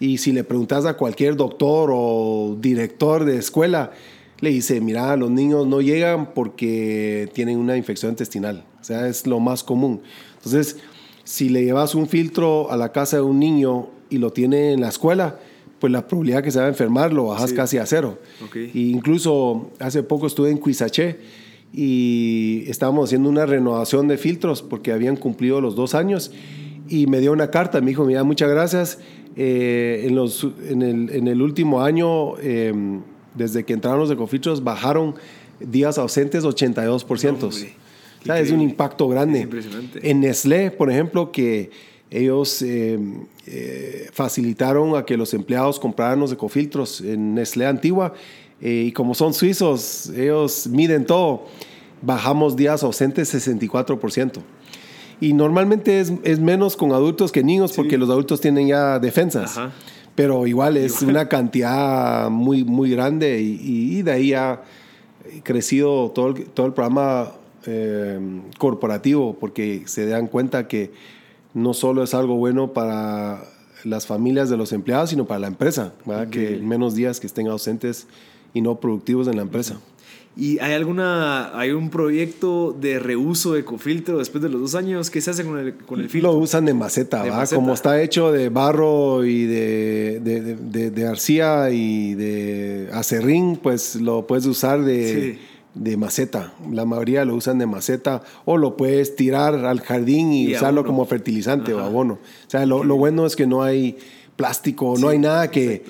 Y 0.00 0.18
si 0.18 0.32
le 0.32 0.44
preguntas 0.44 0.84
a 0.84 0.94
cualquier 0.96 1.36
doctor 1.36 1.90
o 1.92 2.56
director 2.60 3.24
de 3.24 3.38
escuela, 3.38 3.92
le 4.40 4.50
dice, 4.50 4.80
mira, 4.82 5.16
los 5.16 5.30
niños 5.30 5.66
no 5.66 5.80
llegan 5.80 6.34
porque 6.34 7.28
tienen 7.32 7.58
una 7.58 7.76
infección 7.76 8.10
intestinal. 8.12 8.64
O 8.80 8.84
sea, 8.84 9.08
es 9.08 9.26
lo 9.26 9.40
más 9.40 9.64
común. 9.64 10.02
Entonces, 10.36 10.76
si 11.24 11.48
le 11.48 11.64
llevas 11.64 11.94
un 11.94 12.06
filtro 12.06 12.70
a 12.70 12.76
la 12.76 12.92
casa 12.92 13.16
de 13.16 13.22
un 13.22 13.38
niño 13.40 13.88
y 14.10 14.18
lo 14.18 14.32
tiene 14.32 14.72
en 14.72 14.82
la 14.82 14.88
escuela, 14.90 15.40
pues 15.78 15.92
la 15.92 16.06
probabilidad 16.06 16.42
que 16.42 16.50
se 16.50 16.58
va 16.58 16.66
a 16.66 16.68
enfermar 16.68 17.12
lo 17.12 17.24
bajas 17.26 17.50
Sí. 17.50 17.56
casi 17.56 17.78
a 17.78 17.86
cero. 17.86 18.18
Ok. 18.44 18.56
Y 18.74 18.90
incluso 18.90 19.70
hace 19.78 20.02
poco 20.02 20.26
estuve 20.26 20.50
en 20.50 20.58
Cuisaché 20.58 21.18
y 21.76 22.64
estábamos 22.68 23.10
haciendo 23.10 23.28
una 23.28 23.44
renovación 23.44 24.08
de 24.08 24.16
filtros 24.16 24.62
porque 24.62 24.92
habían 24.92 25.16
cumplido 25.16 25.60
los 25.60 25.76
dos 25.76 25.94
años 25.94 26.32
y 26.88 27.06
me 27.06 27.20
dio 27.20 27.32
una 27.32 27.50
carta, 27.50 27.82
me 27.82 27.88
dijo, 27.88 28.06
mira, 28.06 28.24
muchas 28.24 28.48
gracias. 28.48 28.98
Eh, 29.36 30.04
en, 30.06 30.14
los, 30.14 30.46
en, 30.70 30.80
el, 30.80 31.10
en 31.10 31.28
el 31.28 31.42
último 31.42 31.82
año, 31.82 32.38
eh, 32.38 32.72
desde 33.34 33.64
que 33.64 33.74
entraron 33.74 34.00
los 34.00 34.10
ecofiltros, 34.10 34.64
bajaron 34.64 35.16
días 35.60 35.98
ausentes 35.98 36.44
82%. 36.44 37.40
No, 37.40 37.48
o 37.48 37.52
sea, 38.24 38.40
es 38.40 38.50
un 38.50 38.62
impacto 38.62 39.06
grande. 39.08 39.40
Es 39.40 39.44
impresionante. 39.44 40.10
En 40.10 40.20
Nestlé, 40.20 40.70
por 40.70 40.90
ejemplo, 40.90 41.30
que 41.30 41.70
ellos 42.10 42.62
eh, 42.62 42.98
eh, 43.46 44.08
facilitaron 44.12 44.96
a 44.96 45.04
que 45.04 45.18
los 45.18 45.34
empleados 45.34 45.78
compraran 45.78 46.20
los 46.20 46.32
ecofiltros 46.32 47.02
en 47.02 47.34
Nestlé 47.34 47.66
Antigua. 47.66 48.14
Eh, 48.60 48.84
y 48.88 48.92
como 48.92 49.14
son 49.14 49.34
suizos, 49.34 50.08
ellos 50.10 50.66
miden 50.68 51.04
todo. 51.06 51.44
Bajamos 52.02 52.56
días 52.56 52.82
ausentes 52.82 53.32
64%. 53.34 54.32
Y 55.20 55.32
normalmente 55.32 56.00
es, 56.00 56.12
es 56.24 56.38
menos 56.40 56.76
con 56.76 56.92
adultos 56.92 57.32
que 57.32 57.42
niños 57.42 57.70
Sí. 57.70 57.76
porque 57.78 57.96
los 57.98 58.10
adultos 58.10 58.40
tienen 58.40 58.68
ya 58.68 58.98
defensas. 58.98 59.56
Ajá. 59.56 59.72
Pero 60.14 60.46
igual 60.46 60.76
es 60.76 61.00
Igual. 61.02 61.10
una 61.16 61.28
cantidad 61.28 62.30
muy, 62.30 62.64
muy 62.64 62.90
grande 62.90 63.40
y, 63.42 63.60
y- 63.98 64.02
de 64.02 64.12
ahí 64.12 64.32
ha 64.34 64.62
crecido 65.42 66.10
todo 66.14 66.28
el, 66.28 66.44
todo 66.46 66.66
el 66.66 66.72
programa 66.72 67.32
eh, 67.66 68.18
corporativo 68.58 69.36
porque 69.38 69.82
se 69.86 70.06
dan 70.06 70.26
cuenta 70.28 70.68
que 70.68 70.92
no 71.52 71.74
solo 71.74 72.02
es 72.02 72.14
algo 72.14 72.36
bueno 72.36 72.72
para 72.72 73.42
las 73.84 74.06
familias 74.06 74.48
de 74.50 74.56
los 74.56 74.72
empleados, 74.72 75.10
sino 75.10 75.26
para 75.26 75.40
la 75.40 75.46
empresa, 75.48 75.92
¿verdad? 76.04 76.28
que 76.28 76.56
menos 76.62 76.94
días 76.94 77.20
que 77.20 77.26
estén 77.26 77.48
ausentes 77.48 78.06
y 78.56 78.62
no 78.62 78.80
productivos 78.80 79.28
en 79.28 79.36
la 79.36 79.42
empresa. 79.42 79.78
¿Y 80.34 80.58
hay 80.60 80.72
alguna, 80.72 81.58
hay 81.58 81.70
un 81.70 81.90
proyecto 81.90 82.74
de 82.78 82.98
reuso 82.98 83.52
de 83.52 83.60
ecofiltro 83.60 84.18
después 84.18 84.42
de 84.42 84.48
los 84.48 84.60
dos 84.60 84.74
años? 84.74 85.10
¿Qué 85.10 85.20
se 85.20 85.30
hace 85.30 85.44
con 85.44 85.58
el, 85.58 85.74
con 85.76 86.00
el 86.00 86.08
filtro? 86.08 86.32
Lo 86.32 86.38
usan 86.38 86.64
de 86.64 86.72
maceta, 86.72 87.22
¿va? 87.24 87.46
Como 87.46 87.74
está 87.74 88.02
hecho 88.02 88.32
de 88.32 88.48
barro 88.48 89.24
y 89.24 89.44
de, 89.44 90.20
de, 90.22 90.90
de, 90.90 91.06
arcilla 91.06 91.70
y 91.70 92.14
de 92.14 92.88
acerrín, 92.92 93.56
pues 93.56 93.96
lo 93.96 94.26
puedes 94.26 94.46
usar 94.46 94.82
de, 94.82 95.38
de 95.74 95.96
maceta. 95.96 96.52
La 96.70 96.86
mayoría 96.86 97.24
lo 97.26 97.34
usan 97.34 97.58
de 97.58 97.66
maceta 97.66 98.22
o 98.46 98.56
lo 98.56 98.76
puedes 98.76 99.16
tirar 99.16 99.54
al 99.66 99.80
jardín 99.80 100.32
y, 100.32 100.54
usarlo 100.54 100.84
como 100.84 101.04
fertilizante 101.04 101.74
o 101.74 101.80
abono. 101.80 102.14
O 102.14 102.50
sea, 102.50 102.64
lo, 102.64 102.84
lo, 102.84 102.96
bueno 102.96 103.26
es 103.26 103.36
que 103.36 103.46
no 103.46 103.62
hay 103.62 103.96
plástico, 104.36 104.96
no 104.98 105.08
hay 105.08 105.18
nada 105.18 105.50
que, 105.50 105.82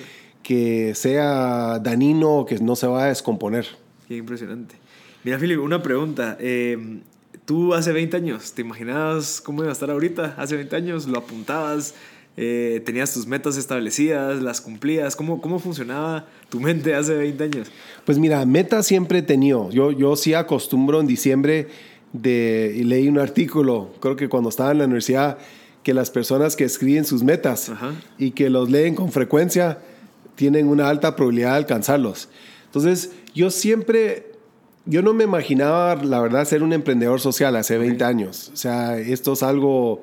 que 0.47 0.95
sea 0.95 1.81
dañino 1.81 2.37
o 2.37 2.47
que 2.47 2.57
no 2.61 2.77
se 2.77 2.87
va 2.87 3.07
a 3.07 3.09
descomponer. 3.09 3.67
Qué 4.07 4.17
impresionante. 4.17 4.77
Mira, 5.25 5.41
Filipe, 5.41 5.59
una 5.59 5.83
pregunta. 5.83 6.37
Eh, 6.39 7.01
tú 7.45 7.75
hace 7.75 7.91
20 7.91 8.17
años, 8.17 8.53
¿te 8.53 8.63
imaginabas 8.63 9.41
cómo 9.41 9.63
iba 9.63 9.71
a 9.71 9.73
estar 9.73 9.91
ahorita? 9.91 10.37
Hace 10.39 10.55
20 10.55 10.77
años 10.77 11.09
lo 11.09 11.19
apuntabas, 11.19 11.97
eh, 12.37 12.81
tenías 12.87 13.13
tus 13.13 13.27
metas 13.27 13.57
establecidas, 13.57 14.41
las 14.41 14.61
cumplías. 14.61 15.17
¿Cómo, 15.17 15.41
¿Cómo 15.41 15.59
funcionaba 15.59 16.29
tu 16.49 16.61
mente 16.61 16.95
hace 16.95 17.17
20 17.17 17.43
años? 17.43 17.73
Pues 18.05 18.17
mira, 18.17 18.47
metas 18.47 18.87
siempre 18.87 19.19
he 19.19 19.23
tenido. 19.23 19.69
Yo, 19.73 19.91
yo 19.91 20.15
sí 20.15 20.33
acostumbro 20.33 21.01
en 21.01 21.09
diciembre 21.09 21.67
de, 22.13 22.73
y 22.77 22.85
leí 22.85 23.09
un 23.09 23.19
artículo, 23.19 23.91
creo 23.99 24.15
que 24.15 24.29
cuando 24.29 24.51
estaba 24.51 24.71
en 24.71 24.79
la 24.79 24.85
universidad, 24.85 25.39
que 25.83 25.93
las 25.93 26.13
personas 26.13 26.55
que 26.55 26.63
escriben 26.63 27.05
sus 27.05 27.25
metas 27.25 27.73
y 28.17 28.31
que 28.31 28.49
los 28.49 28.71
leen 28.71 28.95
con 28.95 29.11
frecuencia 29.11 29.79
tienen 30.37 30.69
una 30.69 30.89
alta 30.89 31.17
probabilidad 31.17 31.53
de 31.53 31.57
alcanzarlos. 31.57 32.29
Entonces, 32.67 33.11
yo 33.35 33.51
siempre, 33.51 34.33
yo 34.85 35.03
no 35.03 35.13
me 35.15 35.25
imaginaba, 35.25 35.97
la 35.97 36.21
verdad, 36.21 36.45
ser 36.45 36.63
un 36.63 36.73
emprendedor 36.73 37.21
social 37.21 37.57
hace 37.57 37.79
20 37.79 38.05
años. 38.05 38.51
O 38.53 38.57
sea, 38.57 38.99
esto 38.99 39.33
es 39.33 39.43
algo 39.43 40.03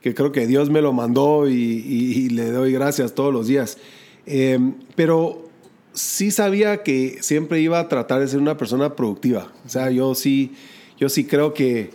que 0.00 0.14
creo 0.14 0.32
que 0.32 0.46
Dios 0.46 0.70
me 0.70 0.80
lo 0.80 0.92
mandó 0.92 1.48
y, 1.48 2.28
le 2.30 2.50
doy 2.50 2.72
gracias 2.72 3.14
todos 3.14 3.32
los 3.32 3.46
días. 3.46 3.78
Eh, 4.26 4.58
pero 4.94 5.44
sí 5.92 6.30
sabía 6.30 6.82
que 6.82 7.18
siempre 7.20 7.60
iba 7.60 7.78
a 7.80 7.88
tratar 7.88 8.20
de 8.20 8.28
ser 8.28 8.40
una 8.40 8.56
persona 8.56 8.94
productiva. 8.94 9.52
O 9.64 9.68
sea, 9.68 9.90
yo 9.90 10.14
sí, 10.14 10.52
yo 10.98 11.08
sí 11.08 11.24
creo 11.24 11.54
que, 11.54 11.90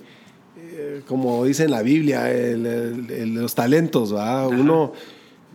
eh, 0.57 1.01
como 1.07 1.45
dice 1.45 1.65
en 1.65 1.71
la 1.71 1.81
Biblia, 1.81 2.29
los 3.27 3.53
talentos, 3.55 4.15
¿va? 4.15 4.47
Uno, 4.47 4.93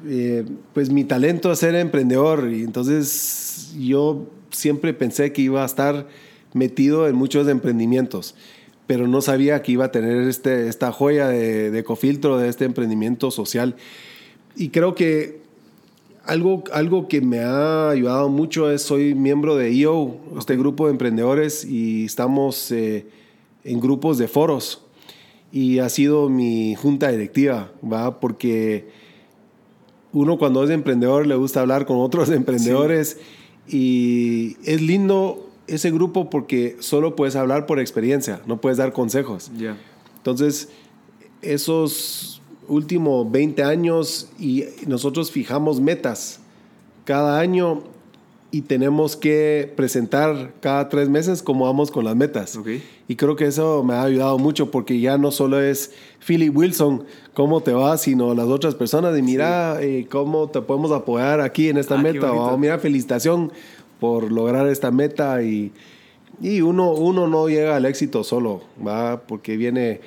eh, 0.07 0.45
pues 0.73 0.91
mi 0.91 1.05
talento 1.05 1.53
es 1.53 1.59
ser 1.59 1.75
emprendedor 1.75 2.51
y 2.53 2.63
entonces 2.63 3.75
yo 3.79 4.27
siempre 4.51 4.95
pensé 4.95 5.33
que 5.33 5.43
iba 5.43 5.63
a 5.63 5.67
estar 5.67 6.07
metido 6.53 7.09
en 7.09 7.17
muchos 7.17 7.49
emprendimientos, 7.49 8.35
pero 8.87 9.09
no 9.09 9.21
sabía 9.21 9.63
que 9.63 9.73
iba 9.73 9.87
a 9.87 9.93
tener 9.93 10.29
este, 10.29 10.69
esta 10.69 10.93
joya 10.93 11.29
de, 11.29 11.71
de 11.71 11.79
ecofiltro, 11.79 12.39
de 12.39 12.49
este 12.49 12.65
emprendimiento 12.65 13.31
social. 13.31 13.77
Y 14.57 14.69
creo 14.69 14.95
que 14.95 15.45
algo, 16.27 16.65
algo 16.73 17.09
que 17.09 17.21
me 17.21 17.41
ha 17.41 17.91
ayudado 17.91 18.29
mucho 18.29 18.71
es, 18.71 18.83
soy 18.83 19.15
miembro 19.15 19.57
de 19.57 19.71
EO, 19.71 20.17
este 20.39 20.57
grupo 20.57 20.87
de 20.87 20.93
emprendedores, 20.93 21.65
y 21.65 22.05
estamos 22.05 22.71
eh, 22.73 23.07
en 23.65 23.81
grupos 23.81 24.19
de 24.19 24.29
foros. 24.29 24.83
Y 25.53 25.79
ha 25.79 25.89
sido 25.89 26.29
mi 26.29 26.75
junta 26.75 27.11
directiva, 27.11 27.71
¿va? 27.83 28.19
Porque 28.21 28.89
uno 30.15 30.39
cuando 30.39 30.65
es 30.65 30.71
emprendedor 30.71 31.27
le 31.27 31.35
gusta 31.35 31.61
hablar 31.61 31.85
con 31.85 31.99
otros 31.99 32.29
emprendedores. 32.31 33.19
Y 33.69 34.57
es 34.65 34.81
lindo 34.81 35.51
ese 35.67 35.91
grupo 35.91 36.31
porque 36.31 36.77
solo 36.81 37.17
puedes 37.17 37.37
hablar 37.37 37.67
por 37.67 37.81
experiencia, 37.81 38.41
no 38.47 38.61
puedes 38.61 38.79
dar 38.79 38.93
consejos. 38.93 39.51
Entonces, 40.17 40.69
esos 41.43 42.41
últimos 42.69 43.31
20 43.31 43.63
años 43.63 44.29
y 44.39 44.65
nosotros 44.87 45.31
fijamos 45.31 45.81
metas 45.81 46.41
cada 47.05 47.39
año 47.39 47.83
y 48.55 48.63
tenemos 48.63 49.17
que 49.17 49.73
presentar 49.75 50.53
cada 50.61 50.89
tres 50.89 51.09
meses 51.09 51.43
cómo 51.43 51.65
vamos 51.65 51.91
con 51.91 52.05
las 52.05 52.15
metas. 52.15 52.57
Y 53.09 53.17
creo 53.17 53.35
que 53.35 53.47
eso 53.47 53.83
me 53.83 53.95
ha 53.95 54.05
ayudado 54.05 54.39
mucho 54.39 54.71
porque 54.71 55.01
ya 55.01 55.19
no 55.19 55.33
solo 55.33 55.61
es 55.61 55.91
Philip 56.25 56.57
Wilson, 56.57 57.03
cómo 57.33 57.63
te 57.63 57.73
va, 57.73 57.99
sino 57.99 58.33
las 58.33 58.47
otras 58.47 58.77
personas 58.77 59.19
y 59.19 59.23
mira 59.23 59.83
eh, 59.83 60.07
cómo 60.09 60.51
te 60.51 60.61
podemos 60.61 60.93
apoyar 60.93 61.41
aquí 61.41 61.69
en 61.69 61.79
esta 61.79 61.97
ah, 61.97 62.03
meta. 62.03 62.31
O 62.31 62.57
mira, 62.57 62.79
felicitación 62.79 63.51
por 63.99 64.31
lograr 64.31 64.69
esta 64.69 64.93
meta 64.93 65.43
y, 65.43 65.73
y 66.41 66.61
uno, 66.61 66.93
uno 66.93 67.27
no 67.27 67.49
llega 67.49 67.75
al 67.75 67.87
éxito 67.87 68.23
solo, 68.23 68.63
¿va? 68.87 69.23
Porque 69.23 69.57
viene 69.57 70.01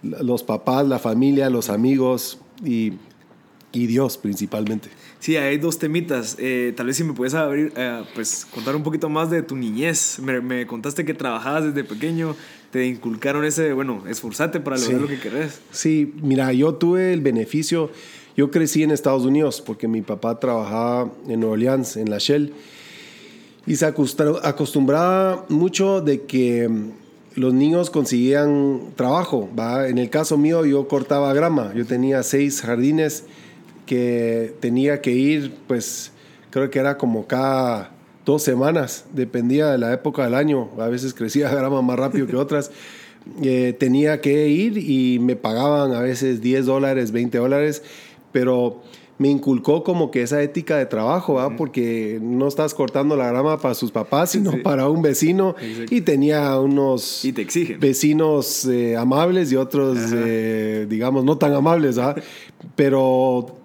los 0.00 0.42
papás, 0.44 0.88
la 0.88 0.98
familia, 0.98 1.50
los 1.50 1.68
amigos 1.68 2.38
y, 2.64 2.94
y 3.70 3.86
Dios 3.86 4.16
principalmente. 4.16 4.88
Sí, 5.24 5.38
hay 5.38 5.56
dos 5.56 5.78
temitas. 5.78 6.36
Eh, 6.38 6.74
tal 6.76 6.84
vez 6.84 6.98
si 6.98 7.02
me 7.02 7.14
puedes 7.14 7.32
abrir, 7.32 7.72
eh, 7.76 8.02
pues 8.14 8.46
contar 8.52 8.76
un 8.76 8.82
poquito 8.82 9.08
más 9.08 9.30
de 9.30 9.42
tu 9.42 9.56
niñez. 9.56 10.18
Me, 10.18 10.66
contaste 10.66 11.06
que 11.06 11.14
trabajabas 11.14 11.64
desde 11.64 11.82
pequeño, 11.82 12.36
te 12.70 12.84
inculcaron 12.84 13.42
ese, 13.46 13.72
bueno, 13.72 14.02
esforzate 14.06 14.60
para 14.60 14.76
lograr 14.76 15.00
lo 15.00 15.08
que 15.08 15.18
querés. 15.18 15.62
Sí, 15.70 16.12
mira, 16.20 16.52
yo 16.52 16.74
tuve 16.74 17.14
el 17.14 17.22
beneficio, 17.22 17.90
yo 18.36 18.50
crecí 18.50 18.82
en 18.82 18.90
Estados 18.90 19.24
Unidos 19.24 19.62
porque 19.62 19.88
mi 19.88 20.02
papá 20.02 20.38
trabajaba 20.38 21.10
en 21.26 21.40
Nueva 21.40 21.54
Orleans, 21.54 21.96
en 21.96 22.10
la 22.10 22.18
Shell, 22.18 22.52
y 23.66 23.76
se 23.76 23.86
acostumbraba 23.86 25.46
mucho 25.48 26.02
de 26.02 26.24
que 26.24 26.68
mm, 26.68 26.90
los 27.36 27.54
niños 27.54 27.88
conseguían 27.88 28.92
trabajo. 28.94 29.48
¿va? 29.58 29.88
En 29.88 29.96
el 29.96 30.10
caso 30.10 30.36
mío, 30.36 30.66
yo 30.66 30.86
cortaba 30.86 31.32
grama, 31.32 31.72
yo 31.74 31.86
tenía 31.86 32.22
seis 32.22 32.60
jardines 32.60 33.24
que 33.86 34.54
tenía 34.60 35.00
que 35.00 35.12
ir, 35.12 35.54
pues 35.66 36.12
creo 36.50 36.70
que 36.70 36.78
era 36.78 36.96
como 36.98 37.26
cada 37.26 37.90
dos 38.24 38.42
semanas, 38.42 39.04
dependía 39.12 39.70
de 39.70 39.78
la 39.78 39.92
época 39.92 40.24
del 40.24 40.34
año, 40.34 40.70
a 40.78 40.88
veces 40.88 41.14
crecía 41.14 41.48
grama 41.54 41.82
más 41.82 41.98
rápido 41.98 42.26
que 42.26 42.36
otras. 42.36 42.70
Eh, 43.42 43.74
tenía 43.78 44.20
que 44.20 44.48
ir 44.48 44.76
y 44.76 45.18
me 45.18 45.34
pagaban 45.34 45.94
a 45.94 46.00
veces 46.00 46.42
10 46.42 46.66
dólares, 46.66 47.10
20 47.10 47.38
dólares, 47.38 47.82
pero 48.32 48.82
me 49.16 49.28
inculcó 49.28 49.84
como 49.84 50.10
que 50.10 50.22
esa 50.22 50.42
ética 50.42 50.76
de 50.76 50.86
trabajo, 50.86 51.40
porque 51.56 52.18
no 52.20 52.48
estás 52.48 52.74
cortando 52.74 53.16
la 53.16 53.28
grama 53.28 53.58
para 53.60 53.74
sus 53.74 53.92
papás, 53.92 54.30
sino 54.30 54.62
para 54.62 54.88
un 54.88 55.02
vecino. 55.02 55.54
Y 55.88 56.00
tenía 56.00 56.58
unos 56.58 57.24
y 57.24 57.32
te 57.32 57.46
vecinos 57.78 58.66
eh, 58.66 58.96
amables 58.96 59.52
y 59.52 59.56
otros, 59.56 59.98
eh, 60.12 60.86
digamos, 60.88 61.24
no 61.24 61.38
tan 61.38 61.54
amables, 61.54 61.98
pero 62.74 63.63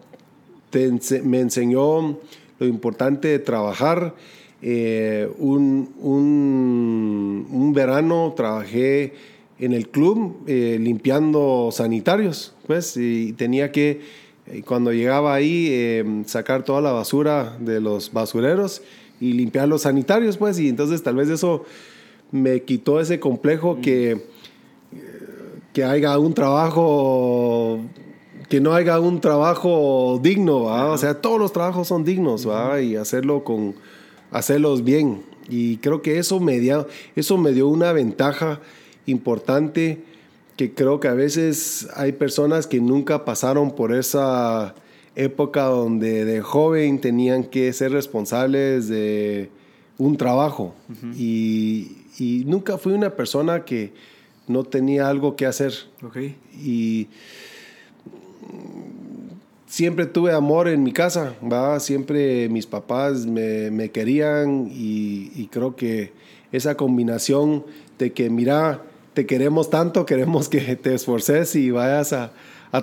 me 1.23 1.39
enseñó 1.39 2.17
lo 2.59 2.67
importante 2.67 3.29
de 3.29 3.39
trabajar. 3.39 4.15
Eh, 4.61 5.29
un, 5.37 5.93
un, 6.01 7.73
verano 7.73 8.33
trabajé 8.35 9.13
en 9.59 9.71
el 9.73 9.87
club 9.87 10.43
eh, 10.47 10.77
limpiando 10.81 11.69
sanitarios, 11.71 12.53
pues, 12.67 12.97
y 12.97 13.33
tenía 13.33 13.71
que, 13.71 14.01
eh, 14.47 14.61
cuando 14.65 14.91
llegaba 14.91 15.33
ahí, 15.33 16.03
sacar 16.25 16.63
toda 16.63 16.81
la 16.81 16.91
basura 16.91 17.57
de 17.59 17.79
los 17.79 18.11
basureros 18.11 18.81
y 19.21 19.33
limpiar 19.33 19.67
los 19.67 19.83
sanitarios, 19.83 20.37
pues, 20.37 20.59
y 20.59 20.67
entonces 20.67 21.03
tal 21.03 21.15
vez 21.15 21.29
eso 21.29 21.63
me 22.31 22.63
quitó 22.63 22.99
ese 22.99 23.19
complejo 23.19 23.79
que, 23.81 24.25
que 25.73 25.83
haya 25.83 26.17
un 26.17 26.33
trabajo 26.33 27.79
que 28.49 28.59
no 28.59 28.73
haya 28.73 28.99
un 28.99 29.21
trabajo 29.21 30.19
digno, 30.21 30.63
o 30.63 30.97
sea, 30.97 31.21
todos 31.21 31.39
los 31.39 31.53
trabajos 31.53 31.87
son 31.87 32.03
dignos, 32.03 32.47
y 32.81 32.95
hacerlo 32.95 33.43
con, 33.43 33.75
hacerlos 34.31 34.83
bien. 34.83 35.23
Y 35.47 35.77
creo 35.77 36.01
que 36.01 36.17
eso 36.17 36.39
me, 36.39 36.59
dio, 36.59 36.87
eso 37.15 37.37
me 37.37 37.53
dio 37.53 37.67
una 37.67 37.93
ventaja 37.93 38.59
importante 39.05 40.03
que 40.57 40.73
creo 40.73 40.99
que 40.99 41.07
a 41.07 41.13
veces 41.13 41.87
hay 41.95 42.11
personas 42.11 42.67
que 42.67 42.81
nunca 42.81 43.23
pasaron 43.23 43.75
por 43.75 43.93
esa 43.93 44.75
época 45.15 45.63
donde 45.65 46.25
de 46.25 46.41
joven 46.41 46.99
tenían 46.99 47.43
que 47.45 47.71
ser 47.73 47.91
responsables 47.91 48.87
de 48.87 49.49
un 49.97 50.17
trabajo. 50.17 50.73
y, 51.15 51.97
y, 52.17 52.43
nunca 52.45 52.77
fui 52.77 52.93
una 52.93 53.11
persona 53.15 53.63
que 53.63 53.93
no 54.47 54.63
tenía 54.63 55.07
algo 55.07 55.35
que 55.35 55.45
hacer. 55.45 55.73
Okay. 56.03 56.35
Y 56.53 57.07
siempre 59.69 60.07
tuve 60.07 60.33
amor 60.33 60.67
en 60.67 60.83
mi 60.83 60.91
casa, 60.91 61.35
¿va? 61.41 61.79
Siempre 61.79 62.49
mis 62.49 62.65
papás 62.65 63.25
me, 63.25 63.91
querían 63.91 64.67
y, 64.69 65.47
creo 65.51 65.75
que 65.75 66.11
esa 66.51 66.75
combinación 66.75 67.63
de 67.97 68.11
que, 68.11 68.29
mira, 68.29 68.81
te 69.13 69.25
queremos 69.25 69.69
tanto, 69.69 70.05
queremos 70.05 70.49
que 70.49 70.75
te 70.75 70.93
esforces 70.95 71.55
y 71.55 71.71
vayas 71.71 72.13
a, 72.13 72.31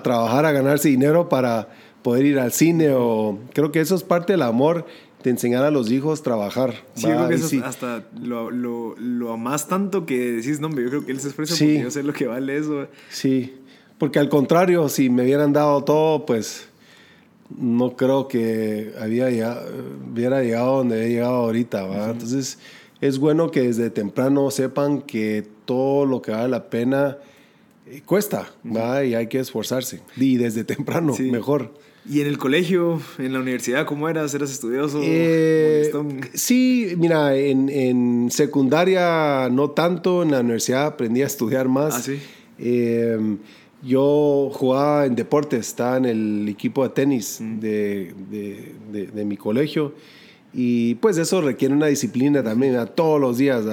trabajar, 0.01 0.45
a 0.45 0.51
ganarse 0.51 0.89
dinero 0.89 1.29
para 1.29 1.69
poder 2.01 2.25
ir 2.25 2.39
al 2.39 2.53
cine 2.53 2.91
o 2.91 3.37
creo 3.53 3.71
que 3.71 3.81
eso 3.81 3.95
es 3.95 4.03
parte 4.03 4.33
del 4.33 4.41
amor 4.41 4.85
de 5.23 5.29
enseñar 5.31 5.63
a 5.65 5.71
los 5.71 5.91
hijos 5.91 6.21
a 6.21 6.23
trabajar. 6.23 6.73
Sí, 6.93 7.07
yo 7.07 7.15
creo 7.15 7.27
que 7.27 7.35
eso 7.35 7.65
hasta 7.65 8.05
lo, 8.21 8.49
lo, 8.49 8.95
lo 8.97 9.33
amás 9.33 9.67
tanto 9.67 10.05
que 10.05 10.31
decís, 10.31 10.61
no, 10.61 10.69
yo 10.69 10.89
creo 10.89 11.05
que 11.05 11.11
él 11.11 11.19
se 11.19 11.27
expresa 11.27 11.53
porque 11.53 11.81
yo 11.81 11.91
sé 11.91 12.03
lo 12.03 12.13
que 12.13 12.27
vale 12.27 12.57
eso. 12.57 12.87
Sí, 13.09 13.55
porque 13.97 14.19
al 14.19 14.29
contrario, 14.29 14.89
si 14.89 15.09
me 15.09 15.23
hubieran 15.23 15.53
dado 15.53 15.83
todo, 15.83 16.25
pues 16.25 16.67
no 17.57 17.95
creo 17.95 18.27
que 18.27 18.93
había 18.99 19.27
hubiera 20.11 20.43
llegado 20.43 20.77
donde 20.77 21.05
he 21.05 21.09
llegado 21.09 21.35
ahorita, 21.35 21.83
¿va? 21.83 22.11
Entonces, 22.11 22.59
es 23.01 23.19
bueno 23.19 23.51
que 23.51 23.61
desde 23.61 23.89
temprano 23.89 24.51
sepan 24.51 25.01
que 25.01 25.47
todo 25.65 26.05
lo 26.05 26.21
que 26.21 26.31
vale 26.31 26.49
la 26.49 26.69
pena 26.69 27.17
eh, 27.87 28.01
cuesta, 28.05 28.51
¿va? 28.65 29.03
Y 29.03 29.15
hay 29.15 29.27
que 29.27 29.39
esforzarse. 29.39 30.01
Y 30.15 30.37
desde 30.37 30.63
temprano, 30.63 31.15
mejor. 31.19 31.73
¿Y 32.09 32.21
en 32.21 32.27
el 32.27 32.37
colegio, 32.37 33.01
en 33.17 33.33
la 33.33 33.39
universidad, 33.39 33.85
cómo 33.85 34.07
eras? 34.07 34.33
¿Eras 34.33 34.51
estudioso? 34.51 35.01
Eh, 35.03 35.91
sí, 36.33 36.93
mira, 36.97 37.35
en, 37.35 37.67
en, 37.67 38.31
secundaria 38.31 39.49
no 39.51 39.71
tanto, 39.71 40.23
en 40.23 40.31
la 40.31 40.39
universidad 40.39 40.85
aprendí 40.85 41.21
a 41.21 41.25
estudiar 41.25 41.67
más. 41.67 41.95
¿Ah, 41.95 42.01
sí? 42.01 42.19
Eh, 42.59 43.37
yo 43.87 44.49
jugaba 44.53 45.05
en 45.05 45.15
deportes, 45.15 45.67
estaba 45.67 45.97
en 45.97 46.05
el 46.05 46.49
equipo 46.49 46.83
de 46.83 46.89
tenis 46.89 47.39
mm. 47.39 47.59
de, 47.59 48.13
de, 48.29 49.07
de, 49.07 49.25
mi 49.25 49.37
colegio 49.37 49.93
y 50.53 50.95
pues 50.95 51.17
eso 51.17 51.39
requiere 51.41 51.73
una 51.73 51.87
disciplina 51.87 52.43
también, 52.43 52.75
a 52.75 52.85
todos 52.85 53.21
los 53.21 53.37
días. 53.37 53.63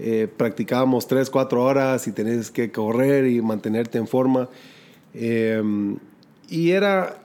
Eh, 0.00 0.28
practicábamos 0.36 1.06
tres, 1.06 1.28
cuatro 1.28 1.64
horas 1.64 2.06
y 2.06 2.12
tenés 2.12 2.50
que 2.50 2.70
correr 2.70 3.26
y 3.26 3.40
mantenerte 3.40 3.98
en 3.98 4.06
forma. 4.06 4.48
Em, 5.14 5.96
y 6.48 6.70
era, 6.70 7.18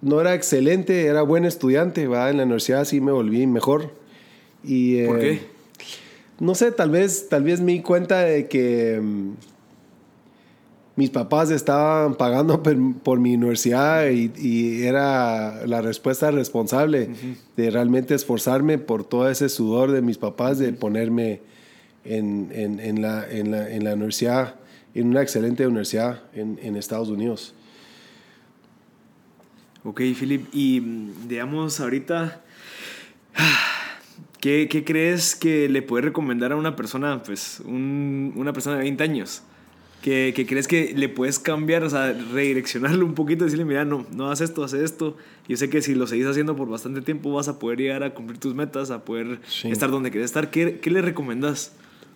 no 0.00 0.20
era 0.20 0.34
excelente, 0.34 1.06
era 1.06 1.22
buen 1.22 1.44
estudiante, 1.44 2.06
¿va? 2.06 2.30
en 2.30 2.38
la 2.38 2.44
universidad 2.44 2.84
sí 2.84 3.00
me 3.00 3.12
volví 3.12 3.46
mejor. 3.46 3.90
Y, 4.64 5.04
¿Por 5.04 5.18
qué? 5.18 5.40
No 6.38 6.54
sé, 6.54 6.72
tal 6.72 6.90
vez, 6.90 7.28
tal 7.28 7.44
vez 7.44 7.60
me 7.60 7.72
di 7.72 7.82
cuenta 7.82 8.20
de 8.20 8.48
que 8.48 8.94
em, 8.94 9.34
mis 10.94 11.10
papás 11.10 11.50
estaban 11.50 12.14
pagando 12.16 12.62
por, 12.62 13.18
mi 13.18 13.34
universidad 13.34 14.10
y, 14.10 14.82
era 14.82 15.66
la 15.66 15.80
respuesta 15.80 16.30
responsable 16.30 17.10
de 17.56 17.70
realmente 17.70 18.14
esforzarme 18.14 18.78
por 18.78 19.04
todo 19.04 19.30
ese 19.30 19.48
sudor 19.48 19.90
de 19.90 20.02
mis 20.02 20.18
papás, 20.18 20.58
de 20.58 20.72
ponerme 20.72 21.40
en, 22.04 22.50
en, 22.52 23.00
la, 23.00 23.26
en, 23.30 23.50
la, 23.50 23.70
en, 23.70 23.84
la, 23.84 23.94
universidad, 23.94 24.56
en 24.94 25.08
una 25.08 25.22
excelente 25.22 25.66
universidad 25.66 26.24
en, 26.34 26.76
Estados 26.76 27.08
Unidos. 27.08 27.54
Ok, 29.84 30.00
Philip, 30.18 30.46
y 30.52 30.80
mm, 30.80 31.28
digamos 31.28 31.80
ahorita, 31.80 32.42
¿qué, 34.40 34.68
¿qué, 34.70 34.84
crees 34.84 35.34
que 35.34 35.68
le 35.68 35.80
puedes 35.80 36.04
recomendar 36.04 36.52
a 36.52 36.56
una 36.56 36.76
persona, 36.76 37.22
pues, 37.22 37.60
un, 37.64 38.32
una 38.36 38.52
persona 38.52 38.76
de 38.76 38.82
20 38.82 39.02
años? 39.02 39.42
Que, 40.02 40.32
que, 40.34 40.44
crees 40.46 40.66
que 40.66 40.92
le 40.94 41.08
puedes 41.08 41.38
cambiar, 41.38 41.84
o 41.84 41.90
sea, 41.90 42.12
redireccionarlo 42.12 43.06
un 43.06 43.14
poquito, 43.14 43.44
decirle, 43.44 43.64
mira, 43.64 43.84
no, 43.84 44.04
no 44.12 44.30
haz 44.30 44.40
esto, 44.40 44.64
haz 44.64 44.74
esto. 44.74 45.16
Yo 45.48 45.56
sé 45.56 45.70
que 45.70 45.80
si 45.80 45.94
lo 45.94 46.06
seguís 46.06 46.26
haciendo 46.26 46.56
por 46.56 46.68
bastante 46.68 47.00
tiempo 47.00 47.32
vas 47.32 47.48
a 47.48 47.58
poder 47.58 47.78
llegar 47.78 48.02
a 48.02 48.12
cumplir 48.12 48.38
tus 48.38 48.54
metas, 48.54 48.90
a 48.90 49.04
poder 49.04 49.40
estar 49.64 49.90
donde 49.90 50.10
quieres 50.10 50.30
estar. 50.30 50.50
¿Qué, 50.50 50.80
¿Qué, 50.80 50.90
le 50.90 51.02
recomendas? 51.02 51.72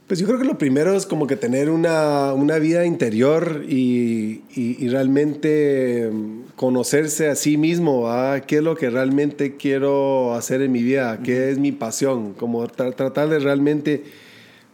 Pues 0.09 0.21
yo 0.21 0.27
creo 0.27 0.39
que 0.39 0.45
lo 0.45 0.59
primero 0.59 0.95
es 0.95 1.07
como 1.07 1.27
que 1.27 1.37
tener 1.37 1.71
una, 1.71 2.33
una 2.33 2.59
vida 2.59 2.85
interior 2.87 3.65
y, 3.69 4.43
y, 4.55 4.89
realmente 4.89 6.11
conocerse 6.55 7.29
a 7.29 7.35
sí 7.35 7.57
mismo, 7.57 8.09
¿ah? 8.09 8.41
qué 8.41 8.57
es 8.57 8.63
lo 8.63 8.77
que 8.77 8.89
realmente 8.89 9.57
quiero 9.57 10.35
hacer 10.35 10.63
en 10.63 10.71
mi 10.73 10.83
vida, 10.83 11.21
qué 11.25 11.51
es 11.51 11.59
mi 11.59 11.73
pasión, 11.73 12.35
como 12.35 12.67
tratar 12.69 13.29
de 13.29 13.41
realmente 13.41 14.05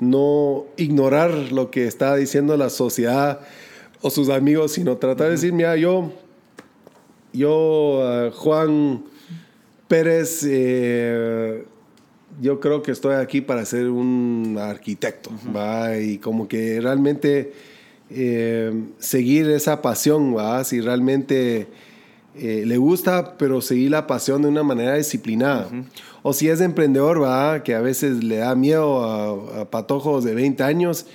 no 0.03 0.67
ignorar 0.77 1.31
lo 1.53 1.71
que 1.71 1.87
está 1.87 2.17
diciendo 2.17 2.57
la 2.57 2.71
sociedad 2.71 3.41
o 4.01 4.11
sus 4.11 4.29
amigos, 4.29 4.73
sino 4.73 4.97
tratar 4.97 5.27
de 5.27 5.33
decir, 5.33 5.53
mira, 5.53 5.77
yo, 5.77 6.13
yo, 7.33 8.01
eh, 8.03 8.31
Juan 8.35 9.05
Pérez, 9.87 10.45
eh, 10.49 11.65
yo 12.41 12.61
creo 12.61 12.83
que 12.83 12.91
estoy 12.91 13.15
aquí 13.15 13.41
para 13.41 13.65
ser 13.65 13.89
un 13.89 14.57
arquitecto, 14.59 15.31
¿va? 15.55 15.97
Y 15.99 16.19
como 16.19 16.49
que 16.49 16.81
realmente 16.81 17.53
eh, 18.11 18.73
seguir 18.99 19.49
esa 19.51 19.83
pasión, 19.83 20.37
¿va? 20.37 20.65
Si 20.65 20.81
realmente 20.81 21.69
eh, 22.35 22.65
le 22.67 22.79
gusta, 22.79 23.37
pero 23.37 23.61
seguir 23.61 23.91
la 23.91 24.07
pasión 24.07 24.43
de 24.43 24.49
una 24.49 24.63
manera 24.63 24.95
disciplinada. 24.95 25.69
O 26.23 26.33
si 26.33 26.49
es 26.49 26.61
emprendedor, 26.61 27.23
¿va? 27.23 27.63
que 27.65 27.75
a 27.75 27.81
veces 27.81 28.23
le 28.23 28.37
da 28.37 28.55
miedo 28.55 29.05
a, 29.05 29.71
patojos 29.71 30.23
de 30.23 30.35
20 30.35 30.63
años, 30.63 31.07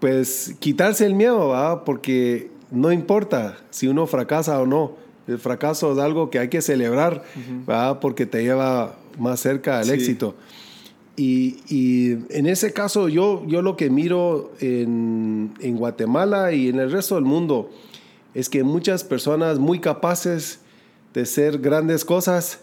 pues 0.00 0.54
quitarse 0.60 1.06
el 1.06 1.14
miedo, 1.14 1.48
¿va? 1.48 1.84
porque 1.84 2.50
no 2.70 2.92
importa 2.92 3.58
si 3.70 3.88
uno 3.88 4.06
fracasa 4.06 4.60
o 4.60 4.66
no. 4.66 4.92
El 5.26 5.38
fracaso 5.38 5.92
es 5.92 5.98
algo 5.98 6.30
que 6.30 6.38
hay 6.38 6.48
que 6.48 6.62
celebrar, 6.62 7.24
¿va? 7.68 8.00
porque 8.00 8.26
te 8.26 8.42
lleva 8.42 8.96
más 9.18 9.40
cerca 9.40 9.80
al 9.80 9.90
éxito. 9.90 10.34
Y, 11.16 11.58
y, 11.68 12.12
en 12.30 12.46
ese 12.46 12.72
caso 12.72 13.08
yo, 13.08 13.44
yo 13.46 13.60
lo 13.60 13.76
que 13.76 13.90
miro 13.90 14.52
en, 14.60 15.52
en 15.60 15.76
Guatemala 15.76 16.52
y 16.52 16.68
en 16.68 16.78
el 16.78 16.90
resto 16.90 17.16
del 17.16 17.24
mundo, 17.24 17.70
es 18.34 18.48
que 18.48 18.64
muchas 18.64 19.04
personas 19.04 19.58
muy 19.58 19.78
capaces 19.78 20.60
de 21.12 21.26
ser 21.26 21.58
grandes 21.58 22.04
cosas 22.04 22.60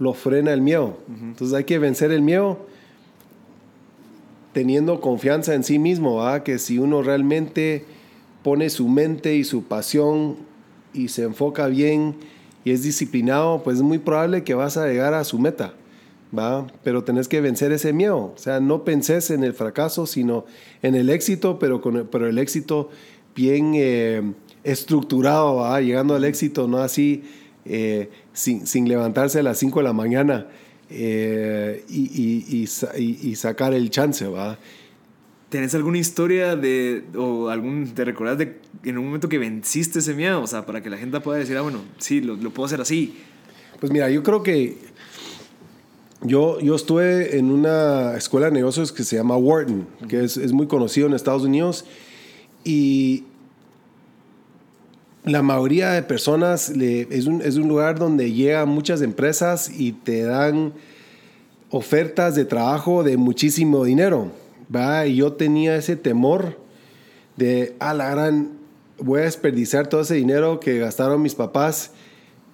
lo 0.00 0.14
frena 0.14 0.52
el 0.52 0.62
miedo. 0.62 0.96
Entonces 1.08 1.56
hay 1.56 1.64
que 1.64 1.78
vencer 1.78 2.10
el 2.10 2.22
miedo 2.22 2.58
teniendo 4.52 5.00
confianza 5.00 5.54
en 5.54 5.62
sí 5.62 5.78
mismo, 5.78 6.24
que 6.42 6.58
si 6.58 6.78
uno 6.78 7.02
realmente 7.02 7.84
pone 8.42 8.70
su 8.70 8.88
mente 8.88 9.36
y 9.36 9.44
su 9.44 9.64
pasión 9.64 10.36
y 10.92 11.08
se 11.08 11.22
enfoca 11.22 11.68
bien 11.68 12.16
y 12.64 12.72
es 12.72 12.82
disciplinado, 12.82 13.62
pues 13.62 13.76
es 13.76 13.82
muy 13.82 13.98
probable 13.98 14.42
que 14.42 14.54
vas 14.54 14.78
a 14.78 14.86
llegar 14.88 15.12
a 15.14 15.22
su 15.22 15.38
meta. 15.38 15.74
¿va? 16.36 16.66
Pero 16.82 17.04
tenés 17.04 17.28
que 17.28 17.42
vencer 17.42 17.70
ese 17.70 17.92
miedo. 17.92 18.32
O 18.34 18.38
sea, 18.38 18.58
no 18.58 18.84
penses 18.84 19.30
en 19.30 19.44
el 19.44 19.52
fracaso, 19.52 20.06
sino 20.06 20.46
en 20.82 20.94
el 20.94 21.10
éxito, 21.10 21.58
pero, 21.58 21.82
con 21.82 22.08
pero 22.10 22.26
el 22.26 22.38
éxito 22.38 22.88
bien 23.36 23.72
eh, 23.74 24.32
estructurado, 24.64 25.78
llegando 25.78 26.14
al 26.14 26.24
éxito, 26.24 26.66
no 26.68 26.78
así 26.78 27.22
eh, 27.64 28.08
sin, 28.32 28.66
sin, 28.66 28.88
levantarse 28.88 29.40
a 29.40 29.42
las 29.42 29.58
5 29.58 29.80
de 29.80 29.84
la 29.84 29.92
mañana 29.92 30.46
eh, 30.88 31.84
y, 31.88 32.66
y, 32.96 33.36
sacar 33.36 33.74
el 33.74 33.90
chance. 33.90 34.26
¿va? 34.26 34.58
¿Tenés 35.48 35.74
alguna 35.74 35.98
historia 35.98 36.56
de, 36.56 37.04
o 37.16 37.48
algún, 37.48 37.92
te 37.94 38.04
recordás 38.04 38.38
de 38.38 38.58
en 38.84 38.98
un 38.98 39.06
momento 39.06 39.28
que 39.28 39.38
venciste 39.38 39.98
ese 39.98 40.14
miedo? 40.14 40.42
O 40.42 40.46
sea, 40.46 40.66
para 40.66 40.82
que 40.82 40.90
la 40.90 40.96
gente 40.96 41.20
pueda 41.20 41.38
decir, 41.38 41.56
ah, 41.56 41.62
bueno, 41.62 41.80
sí, 41.98 42.20
lo, 42.20 42.36
lo 42.36 42.50
puedo 42.50 42.66
hacer 42.66 42.80
así. 42.80 43.16
Pues 43.80 43.92
mira, 43.92 44.10
yo 44.10 44.22
creo 44.22 44.42
que 44.42 44.78
yo, 46.22 46.60
yo 46.60 46.74
estuve 46.74 47.38
en 47.38 47.50
una 47.50 48.16
escuela 48.16 48.46
de 48.46 48.52
negocios 48.52 48.92
que 48.92 49.04
se 49.04 49.16
llama 49.16 49.36
Wharton, 49.36 49.86
que 50.08 50.22
es, 50.22 50.36
es 50.36 50.52
muy 50.52 50.66
conocido 50.66 51.06
en 51.06 51.14
Estados 51.14 51.42
Unidos. 51.42 51.84
Y 52.62 53.24
la 55.24 55.42
mayoría 55.42 55.90
de 55.92 56.02
personas 56.02 56.70
es, 56.70 57.26
un, 57.26 57.42
es, 57.42 57.56
un, 57.56 57.68
lugar 57.68 57.98
donde 57.98 58.32
llegan 58.32 58.68
muchas 58.68 59.02
empresas 59.02 59.70
y 59.70 59.92
te 59.92 60.22
dan 60.22 60.72
ofertas 61.70 62.34
de 62.34 62.44
trabajo 62.44 63.02
de 63.02 63.16
muchísimo 63.16 63.84
dinero. 63.84 64.30
¿va? 64.74 65.06
Y 65.06 65.16
yo 65.16 65.34
tenía 65.34 65.76
ese 65.76 65.96
temor 65.96 66.58
de, 67.36 67.74
a 67.80 67.94
la 67.94 68.10
gran, 68.10 68.50
voy 68.98 69.20
a 69.20 69.24
desperdiciar 69.24 69.88
todo 69.88 70.00
ese 70.00 70.14
dinero 70.14 70.60
que 70.60 70.78
gastaron 70.78 71.22
mis 71.22 71.34
papás 71.34 71.92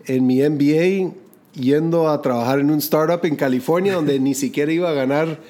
en 0.07 0.27
mi 0.27 0.43
MBA 0.43 1.15
yendo 1.55 2.09
a 2.09 2.21
trabajar 2.21 2.61
en 2.61 2.71
un 2.71 2.79
startup 2.79 3.25
en 3.25 3.37
California 3.37 3.95
donde 3.95 4.19
ni 4.21 4.35
siquiera 4.35 4.73
iba 4.73 4.91
a 4.91 4.93
ganar 4.93 5.41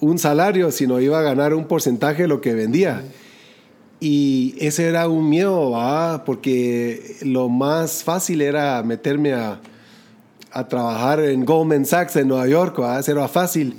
un 0.00 0.18
salario, 0.18 0.70
sino 0.70 1.00
iba 1.00 1.18
a 1.18 1.22
ganar 1.22 1.54
un 1.54 1.66
porcentaje 1.66 2.22
de 2.22 2.28
lo 2.28 2.40
que 2.40 2.54
vendía. 2.54 3.02
Y 4.00 4.54
ese 4.60 4.86
era 4.86 5.08
un 5.08 5.28
miedo, 5.28 5.72
porque 6.24 7.16
lo 7.22 7.48
más 7.48 8.04
fácil 8.04 8.42
era 8.42 8.82
meterme 8.82 9.32
a, 9.32 9.60
a, 10.52 10.68
trabajar 10.68 11.20
en 11.20 11.44
Goldman 11.44 11.84
Sachs 11.84 12.14
en 12.16 12.28
Nueva 12.28 12.46
York, 12.46 12.78
¿va? 12.80 13.00
eso 13.00 13.10
era 13.12 13.26
fácil. 13.26 13.74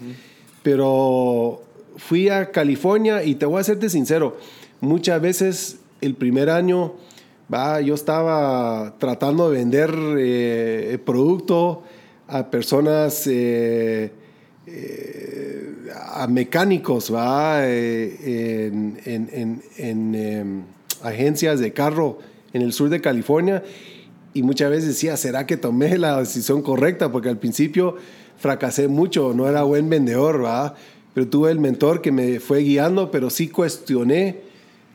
Pero 0.62 1.62
fui 1.96 2.28
a 2.28 2.52
California 2.52 3.24
y 3.24 3.36
te 3.36 3.46
voy 3.46 3.62
a 3.62 3.64
serte 3.64 3.90
sincero, 3.90 4.38
muchas 4.82 5.22
veces 5.22 5.80
el 6.02 6.16
primer 6.16 6.50
año 6.50 6.94
¿va? 7.54 7.82
yo 7.82 7.94
estaba 7.94 8.96
tratando 9.00 9.50
de 9.50 9.58
vender 9.58 9.96
eh, 10.18 11.00
producto 11.06 11.84
a 12.28 12.50
personas... 12.50 13.26
Eh, 13.28 14.12
eh, 14.68 15.74
a 15.96 16.28
mecánicos, 16.28 17.14
¿va? 17.14 17.62
Eh, 17.66 18.68
en, 18.68 19.00
en, 19.06 19.62
en, 19.78 20.16
em, 20.16 20.64
agencias 21.04 21.60
de 21.60 21.74
carro 21.74 22.20
en 22.54 22.62
el 22.62 22.74
sur 22.74 22.90
de 22.90 23.00
California 23.00 23.64
Y 24.34 24.44
muchas 24.44 24.70
veces 24.70 24.88
decía, 24.88 25.18
¿será 25.18 25.46
que 25.46 25.58
tomé 25.58 25.98
la 25.98 26.20
decisión 26.20 26.62
correcta? 26.62 27.12
Porque 27.12 27.30
al 27.30 27.38
principio 27.38 27.96
fracasé 28.38 28.88
mucho, 28.88 29.34
no 29.34 29.48
era 29.48 29.64
buen 29.64 29.90
vendedor, 29.90 30.40
¿verdad? 30.40 30.76
Pero 31.14 31.28
tuve 31.28 31.52
el 31.52 31.60
mentor 31.60 32.02
que 32.02 32.12
me 32.12 32.40
fue 32.40 32.60
guiando, 32.60 33.12
pero 33.12 33.30
sí 33.30 33.50
cuestioné 33.50 34.42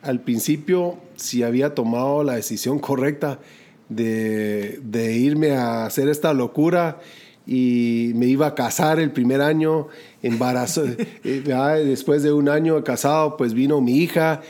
al 0.02 0.20
principio 0.20 0.98
si 1.16 1.42
había 1.42 1.74
tomado 1.74 2.22
la 2.22 2.34
decisión 2.34 2.78
correcta 2.78 3.40
de, 3.88 4.80
de 4.82 5.12
irme 5.14 5.52
a 5.52 5.86
hacer 5.86 6.08
esta 6.08 6.32
locura 6.32 7.00
y 7.46 8.12
me 8.14 8.26
iba 8.26 8.46
a 8.46 8.54
casar 8.54 9.00
el 9.00 9.10
primer 9.10 9.40
año, 9.40 9.88
embarazo, 10.22 10.84
eh, 11.24 11.42
después 11.84 12.22
de 12.22 12.32
un 12.32 12.48
año 12.48 12.82
casado, 12.84 13.36
pues 13.36 13.54
vino 13.54 13.80
mi 13.80 13.98
hija 13.98 14.40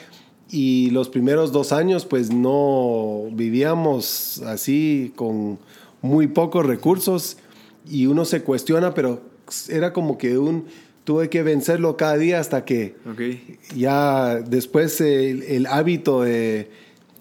y 0.50 0.90
los 0.90 1.08
primeros 1.08 1.52
dos 1.52 1.72
años 1.72 2.04
pues 2.04 2.30
no 2.32 3.24
vivíamos 3.32 4.42
así 4.46 5.12
con 5.16 5.58
muy 6.00 6.28
pocos 6.28 6.64
recursos 6.64 7.38
y 7.90 8.06
uno 8.06 8.24
se 8.24 8.42
cuestiona, 8.42 8.94
pero 8.94 9.22
era 9.68 9.92
como 9.92 10.16
que 10.16 10.38
un 10.38 10.66
tuve 11.04 11.28
que 11.28 11.42
vencerlo 11.42 11.96
cada 11.96 12.16
día 12.16 12.40
hasta 12.40 12.64
que 12.64 12.94
ya 13.76 14.36
después 14.36 15.00
el, 15.00 15.42
el, 15.42 15.66
hábito 15.66 16.22
de 16.22 16.70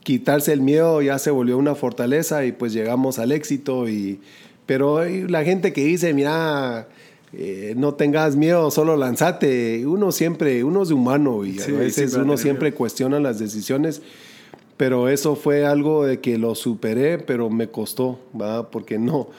quitarse 0.03 0.53
el 0.53 0.61
miedo 0.61 1.01
ya 1.01 1.19
se 1.19 1.31
volvió 1.31 1.57
una 1.57 1.75
fortaleza 1.75 2.45
y 2.45 2.53
pues 2.53 2.71
llegamos 2.71 3.19
al 3.19 3.33
éxito 3.33 3.89
y 3.89 4.21
pero 4.65 5.03
la 5.05 5.43
gente 5.43 5.73
que 5.73 5.83
dice 5.83 6.13
mira 6.13 6.87
eh, 7.35 7.73
no 7.75 7.95
tengas 7.95 8.35
miedo, 8.35 8.69
solo 8.69 8.95
lanzate. 8.95 9.85
Uno 9.87 10.11
siempre, 10.11 10.63
uno 10.63 10.83
es 10.83 10.91
humano 10.91 11.43
y 11.45 11.59
a 11.59 11.65
veces 11.65 12.13
uno 12.13 12.37
siempre 12.37 12.73
cuestiona 12.73 13.19
las 13.19 13.39
decisiones, 13.39 14.03
pero 14.77 15.09
eso 15.09 15.35
fue 15.35 15.65
algo 15.65 16.05
de 16.05 16.19
que 16.19 16.37
lo 16.37 16.53
superé, 16.53 17.17
pero 17.17 17.49
me 17.49 17.69
costó, 17.69 18.19
¿va? 18.39 18.69
porque 18.69 18.99
no, 18.99 19.29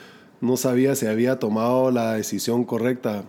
no 0.41 0.57
sabía 0.57 0.97
si 0.97 1.07
había 1.07 1.39
tomado 1.39 1.93
la 1.93 2.15
decisión 2.15 2.65
correcta 2.65 3.25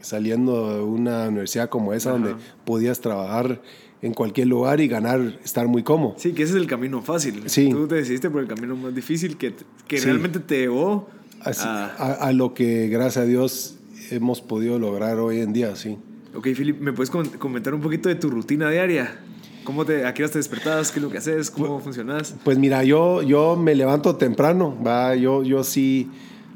saliendo 0.00 0.74
de 0.74 0.82
una 0.82 1.28
universidad 1.28 1.68
como 1.68 1.92
esa 1.92 2.10
donde 2.10 2.34
podías 2.64 3.00
trabajar 3.00 3.60
en 4.00 4.14
cualquier 4.14 4.46
lugar 4.48 4.80
y 4.80 4.88
ganar, 4.88 5.38
estar 5.44 5.66
muy 5.68 5.82
cómodo. 5.82 6.14
Sí, 6.18 6.32
que 6.32 6.42
ese 6.42 6.54
es 6.54 6.60
el 6.60 6.66
camino 6.66 7.02
fácil. 7.02 7.42
Sí. 7.46 7.70
Tú 7.70 7.86
te 7.86 7.96
decidiste 7.96 8.30
por 8.30 8.42
el 8.42 8.48
camino 8.48 8.76
más 8.76 8.94
difícil 8.94 9.36
que, 9.36 9.54
que 9.86 10.00
realmente 10.00 10.38
te 10.40 10.58
llevó 10.58 11.08
a, 11.44 12.12
a, 12.12 12.32
lo 12.32 12.54
que, 12.54 12.88
gracias 12.88 13.24
a 13.24 13.26
Dios, 13.26 13.76
hemos 14.10 14.40
podido 14.40 14.78
lograr 14.78 15.18
hoy 15.18 15.40
en 15.40 15.52
día, 15.52 15.76
sí. 15.76 15.98
Ok, 16.34 16.48
Philip, 16.56 16.80
¿me 16.80 16.92
puedes 16.92 17.10
comentar 17.10 17.74
un 17.74 17.80
poquito 17.80 18.08
de 18.08 18.14
tu 18.14 18.30
rutina 18.30 18.70
diaria? 18.70 19.18
¿Cómo 19.64 19.84
te, 19.84 20.06
¿A 20.06 20.14
qué 20.14 20.22
hora 20.22 20.32
te 20.32 20.38
despertas? 20.38 20.90
¿Qué 20.90 20.98
es 20.98 21.02
lo 21.02 21.10
que 21.10 21.18
haces? 21.18 21.50
¿Cómo 21.50 21.74
pues, 21.74 21.84
funcionas? 21.84 22.34
Pues 22.42 22.58
mira, 22.58 22.84
yo, 22.84 23.22
yo 23.22 23.56
me 23.56 23.74
levanto 23.74 24.16
temprano, 24.16 24.76
¿va? 24.82 25.14
Yo, 25.14 25.42
yo 25.42 25.62
sí 25.62 26.10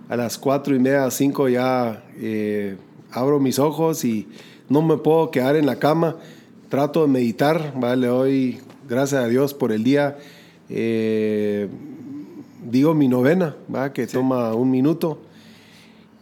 a 0.09 0.16
las 0.16 0.39
cuatro 0.39 0.74
y 0.74 0.78
media, 0.78 1.11
cinco 1.11 1.49
ya 1.49 2.05
eh, 2.18 2.76
abro 3.11 3.39
mis 3.39 3.59
ojos 3.59 4.05
y 4.05 4.28
no 4.68 4.83
me 4.83 4.97
puedo 4.97 5.30
quedar 5.30 5.57
en 5.57 5.66
la 5.66 5.76
cama. 5.78 6.16
Trato 6.68 7.03
de 7.03 7.09
meditar, 7.09 7.74
¿va? 7.83 7.97
Le 7.97 8.07
doy 8.07 8.61
gracias 8.89 9.24
a 9.24 9.28
Dios 9.28 9.53
por 9.53 9.72
el 9.72 9.85
día. 9.85 10.16
Eh, 10.70 11.68
digo 12.71 12.95
mi 12.95 13.09
novena, 13.09 13.57
¿va? 13.73 13.93
Que 13.93 14.07
toma 14.07 14.55
un 14.55 14.71
minuto 14.71 15.19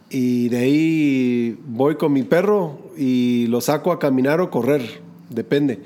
y 0.09 0.49
de 0.49 0.57
ahí 0.57 1.57
voy 1.65 1.95
con 1.95 2.11
mi 2.11 2.23
perro 2.23 2.79
y 2.97 3.47
lo 3.47 3.61
saco 3.61 3.93
a 3.93 3.99
caminar 3.99 4.41
o 4.41 4.51
correr, 4.51 5.01
depende. 5.29 5.79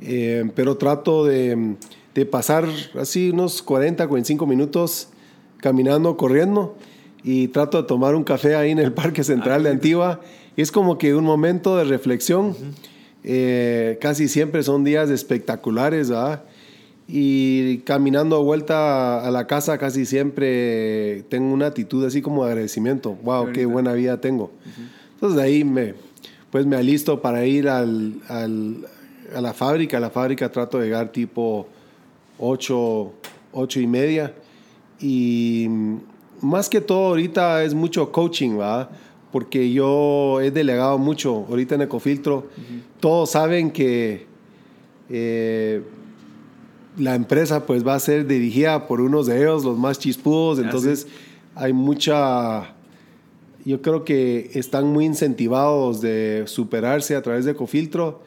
Eh, 0.00 0.44
pero 0.54 0.76
trato 0.76 1.24
de, 1.24 1.76
de, 2.14 2.26
pasar 2.26 2.68
así 2.98 3.30
unos 3.30 3.62
40, 3.62 4.06
45 4.06 4.46
minutos 4.46 5.08
caminando, 5.58 6.16
corriendo 6.16 6.76
y 7.24 7.48
trato 7.48 7.82
de 7.82 7.88
tomar 7.88 8.14
un 8.14 8.24
café 8.24 8.54
ahí 8.54 8.70
en 8.70 8.78
el 8.78 8.92
Parque 8.92 9.24
Central 9.24 9.64
de 9.64 9.70
ah, 9.70 9.72
Antigua. 9.72 10.20
Y 10.56 10.62
es 10.62 10.70
como 10.70 10.98
que 10.98 11.14
un 11.14 11.24
momento 11.24 11.76
de 11.76 11.84
reflexión. 11.84 12.54
Eh, 13.24 13.98
casi 14.00 14.28
siempre 14.28 14.62
son 14.62 14.84
días 14.84 15.10
espectaculares, 15.10 16.10
¿verdad? 16.10 16.44
Y 17.08 17.78
caminando 17.78 18.38
de 18.38 18.44
vuelta 18.44 19.26
a 19.26 19.30
la 19.30 19.46
casa 19.46 19.76
casi 19.76 20.06
siempre 20.06 21.24
tengo 21.28 21.52
una 21.52 21.66
actitud 21.66 22.04
así 22.04 22.22
como 22.22 22.44
de 22.44 22.52
agradecimiento. 22.52 23.16
Wow, 23.22 23.52
qué, 23.52 23.66
buena 23.66 23.92
vida 23.92 24.20
tengo. 24.20 24.52
Entonces 25.14 25.36
de 25.36 25.42
ahí 25.42 25.64
me, 25.64 25.94
pues 26.50 26.64
me 26.64 26.76
alisto 26.76 27.20
para 27.20 27.44
ir 27.44 27.68
al, 27.68 28.14
al, 28.28 28.86
a 29.34 29.40
la 29.40 29.52
fábrica. 29.52 29.96
A 29.96 30.00
la 30.00 30.10
fábrica 30.10 30.50
trato 30.50 30.78
de 30.78 30.86
llegar 30.86 31.10
tipo 31.10 31.66
8, 32.38 33.12
8 33.52 33.80
y 33.80 33.86
media. 33.86 34.34
Y 35.00 35.68
más 36.40 36.68
que 36.68 36.80
todo 36.80 37.08
ahorita 37.08 37.64
es 37.64 37.74
mucho 37.74 38.10
coaching, 38.12 38.58
¿verdad? 38.58 38.90
Porque 39.32 39.72
yo 39.72 40.40
he 40.40 40.50
delegado 40.50 40.98
mucho 40.98 41.46
ahorita 41.48 41.74
en 41.74 41.82
Ecofiltro. 41.82 42.48
Todos 43.00 43.30
saben 43.30 43.70
que... 43.70 44.26
Eh, 45.10 45.82
la 46.96 47.14
empresa 47.14 47.66
pues 47.66 47.86
va 47.86 47.94
a 47.94 48.00
ser 48.00 48.26
dirigida 48.26 48.86
por 48.86 49.00
unos 49.00 49.26
de 49.26 49.38
ellos, 49.38 49.64
los 49.64 49.78
más 49.78 49.98
chispudos, 49.98 50.58
ah, 50.58 50.62
entonces 50.62 51.06
hay 51.54 51.72
mucha, 51.72 52.74
yo 53.64 53.82
creo 53.82 54.04
que 54.04 54.50
están 54.54 54.86
muy 54.86 55.04
incentivados 55.04 56.00
de 56.00 56.44
superarse 56.46 57.16
a 57.16 57.22
través 57.22 57.44
de 57.44 57.54
Cofiltro. 57.54 58.22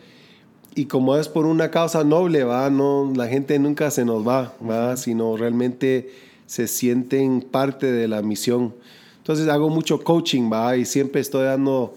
Y 0.78 0.86
como 0.86 1.16
es 1.16 1.30
por 1.30 1.45
una 1.45 1.72
causa 1.72 2.03
noble, 2.03 2.43
va, 2.43 2.70
no, 2.70 3.13
la 3.16 3.28
gente 3.28 3.57
nunca 3.59 3.89
se 3.91 4.03
nos 4.03 4.28
va, 4.28 4.53
va, 4.68 4.97
sino 4.97 5.38
realmente 5.38 6.11
se 6.47 6.68
sienten 6.68 7.41
parte 7.41 7.91
de 7.91 8.09
la 8.09 8.22
misión. 8.22 8.76
Entonces 9.18 9.47
hago 9.47 9.70
mucho 9.70 10.03
coaching, 10.03 10.51
va, 10.51 10.76
y 10.76 10.84
siempre 10.84 11.22
estoy 11.22 11.45
dando 11.45 11.95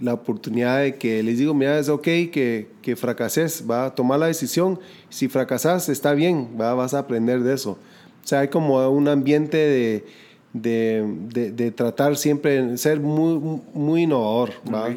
la 0.00 0.14
oportunidad 0.14 0.80
de 0.80 0.96
que 0.96 1.22
les 1.22 1.38
digo, 1.38 1.54
mira, 1.54 1.78
es 1.78 1.88
ok 1.88 2.02
que, 2.02 2.68
que 2.82 2.96
fracases, 2.96 3.64
va 3.68 3.86
a 3.86 3.94
tomar 3.94 4.18
la 4.18 4.26
decisión. 4.26 4.78
Si 5.08 5.28
fracasas, 5.28 5.88
está 5.88 6.14
bien, 6.14 6.56
va, 6.60 6.74
vas 6.74 6.94
a 6.94 7.00
aprender 7.00 7.42
de 7.42 7.54
eso. 7.54 7.72
O 7.72 8.26
sea, 8.26 8.40
hay 8.40 8.48
como 8.48 8.88
un 8.88 9.08
ambiente 9.08 9.56
de, 9.56 10.04
de, 10.52 11.52
de, 11.52 11.70
tratar 11.70 12.16
siempre, 12.16 12.76
ser 12.76 13.00
muy, 13.00 13.60
muy 13.74 14.02
innovador. 14.02 14.52
¿va? 14.72 14.88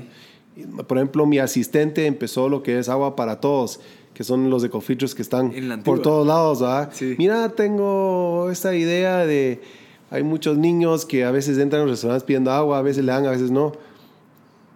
Por 0.88 0.98
ejemplo, 0.98 1.26
mi 1.26 1.40
asistente 1.40 2.06
empezó 2.06 2.50
lo 2.50 2.64
que 2.64 2.80
es 2.80 2.90
agua 2.90 3.16
para 3.16 3.40
todos 3.40 3.80
que 4.14 4.24
son 4.24 4.50
los 4.50 4.64
ecofiltros 4.64 5.16
que 5.16 5.22
están 5.22 5.52
por 5.84 6.02
todos 6.02 6.26
lados, 6.28 6.62
¿va? 6.62 6.90
Mira, 7.18 7.50
tengo 7.50 8.50
esta 8.52 8.76
idea 8.76 9.26
de 9.26 9.60
hay 10.12 10.22
muchos 10.22 10.58
niños 10.58 11.06
que 11.06 11.24
a 11.24 11.32
veces 11.32 11.58
entran 11.58 11.82
a 11.82 11.86
los 11.86 11.94
restaurantes 11.94 12.24
pidiendo 12.24 12.52
agua, 12.52 12.78
a 12.78 12.82
veces 12.84 13.04
le 13.04 13.12
dan, 13.12 13.26
a 13.26 13.32
veces 13.32 13.50
no. 13.50 13.74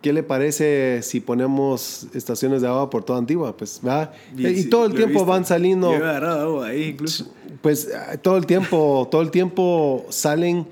¿Qué 0.02 0.14
le 0.14 0.24
parece 0.24 1.02
si 1.02 1.20
ponemos 1.20 2.08
estaciones 2.14 2.62
de 2.62 2.68
agua 2.68 2.90
por 2.90 3.04
toda 3.04 3.20
Antigua? 3.20 3.56
Pues. 3.56 3.82
Y, 4.36 4.66
todo 4.66 4.86
el 4.86 4.94
tiempo 4.94 5.26
van 5.26 5.46
saliendo. 5.46 5.92
Yo 5.92 5.98
he 5.98 6.10
agarrado 6.10 6.64
ahí 6.64 6.90
incluso. 6.90 7.32
Pues 7.62 7.90
todo 8.22 8.38
el 8.38 8.46
tiempo, 8.46 9.08
todo 9.10 9.22
el 9.22 9.32
tiempo 9.32 10.06
salen 10.10 10.68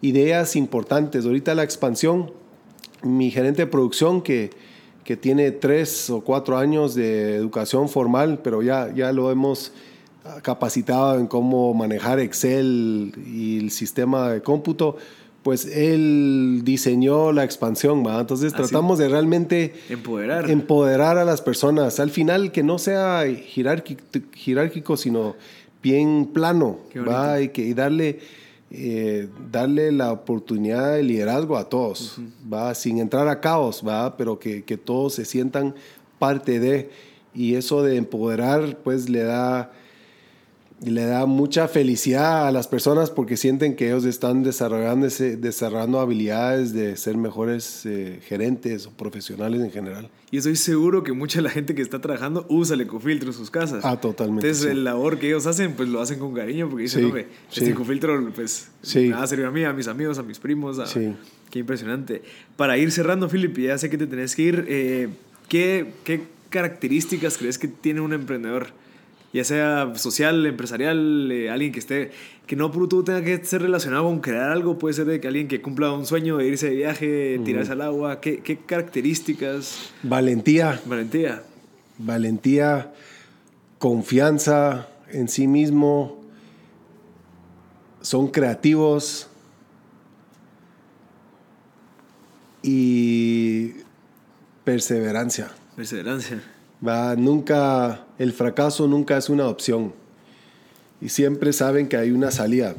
ideas 0.00 0.56
importantes. 0.56 1.26
Ahorita 1.26 1.54
la 1.54 1.62
expansión, 1.62 2.32
mi 3.02 3.30
gerente 3.30 3.62
de 3.62 3.66
producción 3.66 4.22
que, 4.22 4.50
que 5.04 5.16
tiene 5.16 5.50
tres 5.50 6.10
o 6.10 6.22
cuatro 6.22 6.56
años 6.56 6.94
de 6.94 7.36
educación 7.36 7.88
formal, 7.88 8.40
pero 8.42 8.62
ya, 8.62 8.92
ya 8.94 9.12
lo 9.12 9.30
hemos 9.30 9.72
capacitado 10.42 11.18
en 11.18 11.26
cómo 11.26 11.74
manejar 11.74 12.20
Excel 12.20 13.12
y 13.26 13.58
el 13.58 13.70
sistema 13.70 14.30
de 14.30 14.42
cómputo 14.42 14.96
pues 15.42 15.64
él 15.64 16.60
diseñó 16.64 17.32
la 17.32 17.44
expansión, 17.44 18.04
¿va? 18.06 18.20
Entonces 18.20 18.52
tratamos 18.52 18.98
de 18.98 19.08
realmente 19.08 19.74
empoderar. 19.88 20.50
empoderar 20.50 21.16
a 21.16 21.24
las 21.24 21.40
personas. 21.40 21.98
Al 21.98 22.10
final 22.10 22.52
que 22.52 22.62
no 22.62 22.78
sea 22.78 23.24
jerárquico, 24.34 24.96
sino 24.96 25.36
bien 25.82 26.26
plano, 26.26 26.78
¿va? 27.08 27.40
Y, 27.40 27.48
que, 27.48 27.74
darle, 27.74 28.20
eh, 28.70 29.28
darle 29.50 29.92
la 29.92 30.12
oportunidad 30.12 30.94
de 30.94 31.02
liderazgo 31.02 31.56
a 31.56 31.70
todos, 31.70 32.18
¿va? 32.52 32.74
Sin 32.74 32.98
entrar 32.98 33.26
a 33.28 33.40
caos, 33.40 33.82
¿va? 33.86 34.18
Pero 34.18 34.38
que, 34.38 34.62
que 34.64 34.76
todos 34.76 35.14
se 35.14 35.24
sientan 35.24 35.74
parte 36.18 36.60
de... 36.60 36.90
Y 37.32 37.54
eso 37.54 37.84
de 37.84 37.96
empoderar, 37.96 38.78
pues 38.82 39.08
le 39.08 39.22
da 39.22 39.70
y 40.82 40.90
le 40.90 41.04
da 41.04 41.26
mucha 41.26 41.68
felicidad 41.68 42.48
a 42.48 42.52
las 42.52 42.66
personas 42.66 43.10
porque 43.10 43.36
sienten 43.36 43.76
que 43.76 43.88
ellos 43.88 44.06
están 44.06 44.42
desarrollando, 44.42 45.06
desarrollando 45.06 46.00
habilidades 46.00 46.72
de 46.72 46.96
ser 46.96 47.18
mejores 47.18 47.84
eh, 47.84 48.20
gerentes 48.22 48.86
o 48.86 48.90
profesionales 48.90 49.60
en 49.60 49.70
general. 49.70 50.08
Y 50.30 50.38
estoy 50.38 50.56
seguro 50.56 51.02
que 51.02 51.12
mucha 51.12 51.40
de 51.40 51.42
la 51.42 51.50
gente 51.50 51.74
que 51.74 51.82
está 51.82 52.00
trabajando 52.00 52.46
usa 52.48 52.74
el 52.74 52.80
ecofiltro 52.82 53.28
en 53.28 53.34
sus 53.34 53.50
casas. 53.50 53.84
Ah, 53.84 54.00
totalmente. 54.00 54.46
Entonces, 54.46 54.70
el 54.70 54.84
labor 54.84 55.18
que 55.18 55.26
ellos 55.26 55.46
hacen, 55.46 55.74
pues 55.74 55.88
lo 55.88 56.00
hacen 56.00 56.18
con 56.18 56.32
cariño 56.32 56.70
porque 56.70 56.84
dicen, 56.84 57.12
sí, 57.12 57.60
este 57.60 57.70
ecofiltro, 57.70 58.32
pues, 58.32 58.68
me 58.94 59.10
va 59.10 59.22
a 59.22 59.26
servir 59.26 59.46
a 59.46 59.50
mí, 59.50 59.64
a 59.64 59.72
mis 59.74 59.88
amigos, 59.88 60.18
a 60.18 60.22
mis 60.22 60.38
primos. 60.38 60.78
A... 60.78 60.86
Qué 61.50 61.58
impresionante. 61.58 62.22
Para 62.56 62.78
ir 62.78 62.90
cerrando, 62.90 63.28
Philip, 63.28 63.58
ya 63.58 63.76
sé 63.76 63.90
que 63.90 63.98
te 63.98 64.06
tenés 64.06 64.34
que 64.34 64.42
ir, 64.42 64.64
eh, 64.68 65.08
¿qué, 65.48 65.92
¿qué 66.04 66.22
características 66.48 67.36
crees 67.36 67.58
que 67.58 67.68
tiene 67.68 68.00
un 68.00 68.12
emprendedor? 68.14 68.68
Ya 69.32 69.44
sea 69.44 69.92
social, 69.94 70.44
empresarial, 70.46 71.30
eh, 71.30 71.50
alguien 71.50 71.72
que 71.72 71.78
esté, 71.78 72.10
que 72.46 72.56
no 72.56 72.70
por 72.72 72.88
todo 72.88 73.04
tenga 73.04 73.22
que 73.22 73.44
ser 73.44 73.62
relacionado 73.62 74.04
con 74.04 74.20
crear 74.20 74.50
algo, 74.50 74.78
puede 74.78 74.94
ser 74.94 75.06
de 75.06 75.20
que 75.20 75.28
alguien 75.28 75.46
que 75.46 75.62
cumpla 75.62 75.92
un 75.92 76.06
sueño 76.06 76.36
de 76.36 76.46
irse 76.46 76.70
de 76.70 76.76
viaje, 76.76 77.40
tirarse 77.44 77.72
al 77.72 77.82
agua, 77.82 78.20
¿qué, 78.20 78.40
¿qué, 78.40 78.58
características? 78.58 79.92
Valentía. 80.02 80.80
Valentía. 80.84 81.42
Valentía, 81.98 82.92
confianza 83.78 84.88
en 85.12 85.28
sí 85.28 85.46
mismo, 85.46 86.20
son 88.00 88.28
creativos 88.28 89.28
y 92.62 93.72
perseverancia. 94.64 95.50
Perseverancia. 95.76 96.42
Va, 96.86 97.14
nunca, 97.16 98.06
el 98.20 98.34
fracaso 98.34 98.86
nunca 98.86 99.16
es 99.16 99.30
una 99.30 99.48
opción. 99.48 99.94
Y 101.00 101.08
siempre 101.08 101.54
saben 101.54 101.88
que 101.88 101.96
hay 101.96 102.10
una 102.10 102.30
salida. 102.30 102.74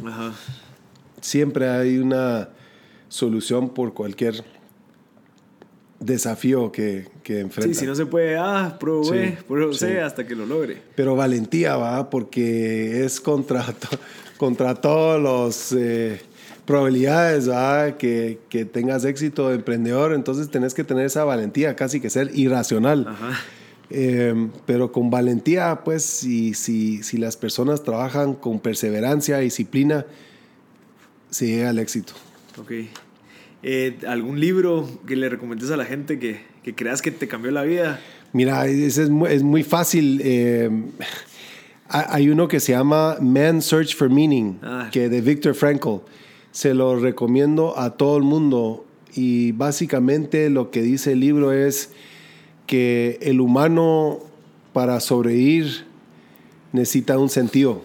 Siempre 1.19 1.67
hay 1.67 1.97
una 1.97 2.49
solución 3.09 3.73
por 3.73 3.95
cualquier 3.95 4.43
desafío 5.99 6.71
que, 6.71 7.07
que 7.23 7.39
enfrenta. 7.39 7.73
Sí, 7.73 7.79
si 7.79 7.87
no 7.87 7.95
se 7.95 8.05
puede, 8.05 8.37
ah, 8.37 8.77
probé, 8.79 9.39
sí, 9.71 9.85
hasta 9.97 10.27
que 10.27 10.35
lo 10.35 10.45
logre. 10.45 10.77
Pero 10.95 11.15
valentía, 11.15 11.75
va, 11.75 12.11
porque 12.11 13.03
es 13.03 13.19
contra, 13.19 13.65
contra 14.37 14.75
todos 14.75 15.19
los... 15.19 15.71
Eh, 15.71 16.21
probabilidades 16.67 17.49
Que, 17.97 18.37
que, 18.47 18.65
tengas 18.65 19.03
éxito 19.03 19.49
de 19.49 19.55
emprendedor, 19.55 20.13
entonces 20.13 20.51
tenés 20.51 20.75
que 20.75 20.83
tener 20.83 21.07
esa 21.07 21.23
valentía, 21.23 21.75
casi 21.75 21.99
que 21.99 22.11
ser 22.11 22.29
irracional. 22.35 23.07
Eh, 23.93 24.49
pero 24.65 24.91
con 24.91 25.09
valentía, 25.09 25.81
pues, 25.83 26.03
si, 26.03 26.53
si, 26.53 27.03
si 27.03 27.17
las 27.17 27.37
personas 27.37 27.83
trabajan 27.83 28.33
con 28.33 28.59
perseverancia, 28.59 29.37
disciplina, 29.39 30.05
se 31.29 31.47
llega 31.47 31.69
al 31.69 31.79
éxito. 31.79 32.13
Ok. 32.57 32.71
Eh, 33.63 33.97
¿Algún 34.07 34.39
libro 34.39 34.89
que 35.05 35.15
le 35.15 35.29
recomiendes 35.29 35.69
a 35.71 35.77
la 35.77 35.85
gente 35.85 36.19
que, 36.19 36.41
que, 36.63 36.73
creas 36.73 37.01
que 37.01 37.11
te 37.11 37.27
cambió 37.27 37.51
la 37.51 37.63
vida? 37.63 37.99
Mira, 38.33 38.65
es, 38.65 38.97
es, 38.97 39.09
muy, 39.09 39.31
es 39.31 39.43
muy 39.43 39.63
fácil. 39.63 40.21
Eh, 40.23 40.69
hay 41.87 42.29
uno 42.29 42.47
que 42.47 42.59
se 42.59 42.71
llama 42.71 43.17
Man 43.19 43.61
Search 43.61 43.95
for 43.95 44.09
Meaning, 44.09 44.59
ah. 44.63 44.89
que 44.91 45.09
de 45.09 45.21
Viktor 45.21 45.53
Frankl 45.53 45.97
se 46.51 46.73
lo 46.73 46.97
recomiendo 46.97 47.77
a 47.77 47.97
todo 47.97 48.17
el 48.17 48.23
mundo 48.23 48.85
y 49.13 49.51
básicamente 49.51 50.49
lo 50.49 50.71
que 50.71 50.81
dice 50.81 51.13
el 51.13 51.19
libro 51.19 51.51
es 51.51 51.91
que 52.71 53.19
el 53.21 53.41
humano 53.41 54.19
para 54.71 55.01
sobrevivir 55.01 55.83
necesita 56.71 57.17
un 57.17 57.27
sentido. 57.27 57.81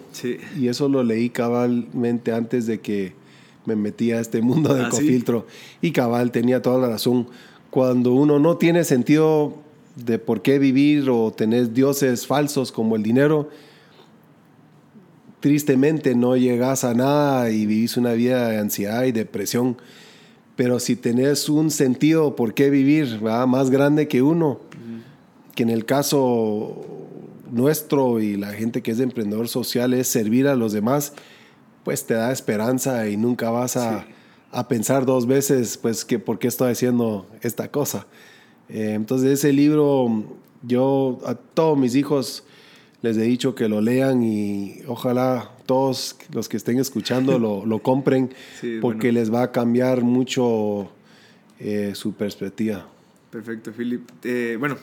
Y 0.56 0.68
eso 0.68 0.88
lo 0.88 1.02
leí 1.02 1.28
cabalmente 1.28 2.30
antes 2.30 2.68
de 2.68 2.78
que 2.78 3.12
me 3.64 3.74
metí 3.74 4.12
a 4.12 4.20
este 4.20 4.42
mundo 4.42 4.72
de 4.72 4.84
ah, 4.84 4.88
cofiltro. 4.88 5.44
Y 5.82 5.90
cabal 5.90 6.30
tenía 6.30 6.62
toda 6.62 6.78
la 6.78 6.88
razón. 6.88 7.26
Cuando 7.70 8.12
uno 8.12 8.38
no 8.38 8.58
tiene 8.58 8.84
sentido 8.84 9.54
de 9.96 10.20
por 10.20 10.40
qué 10.40 10.60
vivir 10.60 11.10
o 11.10 11.32
tener 11.32 11.72
dioses 11.72 12.24
falsos 12.24 12.70
como 12.70 12.94
el 12.94 13.02
dinero, 13.02 13.48
tristemente 15.40 16.14
no 16.14 16.36
llegas 16.36 16.84
a 16.84 16.94
nada 16.94 17.50
y 17.50 17.66
vivís 17.66 17.96
una 17.96 18.12
vida 18.12 18.50
de 18.50 18.58
ansiedad 18.58 19.02
y 19.02 19.10
depresión. 19.10 19.78
Pero 20.54 20.78
si 20.78 20.94
tenés 20.94 21.48
un 21.48 21.72
sentido 21.72 22.36
por 22.36 22.54
qué 22.54 22.70
vivir, 22.70 23.20
más 23.20 23.70
grande 23.70 24.06
que 24.06 24.22
uno, 24.22 24.60
que 25.56 25.64
en 25.64 25.70
el 25.70 25.84
caso 25.84 26.84
nuestro 27.50 28.20
y 28.20 28.36
la 28.36 28.52
gente 28.52 28.82
que 28.82 28.92
es 28.92 29.00
emprendedor 29.00 29.48
social 29.48 29.94
es 29.94 30.06
servir 30.06 30.46
a 30.46 30.54
los 30.54 30.72
demás, 30.72 31.14
pues 31.82 32.06
te 32.06 32.14
da 32.14 32.30
esperanza 32.30 33.08
y 33.08 33.16
nunca 33.16 33.50
vas 33.50 33.76
a, 33.76 34.06
pensar 34.68 35.04
dos 35.04 35.26
veces, 35.26 35.76
pues, 35.76 36.04
que 36.04 36.18
por 36.18 36.38
qué 36.38 36.48
estoy 36.48 36.72
haciendo 36.72 37.26
esta 37.42 37.70
cosa. 37.70 38.06
Eh, 38.68 38.92
entonces 38.94 39.30
ese 39.30 39.52
libro, 39.52 40.24
yo 40.62 41.18
a 41.26 41.34
todos 41.34 41.76
mis 41.76 41.94
hijos 41.94 42.44
les 43.02 43.16
he 43.16 43.22
dicho 43.22 43.54
que 43.54 43.68
lo 43.68 43.80
lean 43.80 44.22
y 44.22 44.80
ojalá 44.86 45.52
todos 45.66 46.16
los 46.32 46.48
que 46.48 46.56
estén 46.56 46.78
escuchando 46.78 47.38
lo, 47.38 47.66
lo 47.66 47.80
compren 47.80 48.34
porque 48.80 49.12
les 49.12 49.32
va 49.32 49.42
a 49.42 49.52
cambiar 49.52 50.02
mucho 50.02 50.90
eh, 51.58 51.92
su 51.94 52.14
perspectiva. 52.14 52.86
Perfecto, 53.30 53.72
Philip. 53.72 54.08
Eh, 54.24 54.56
bueno, 54.58 54.76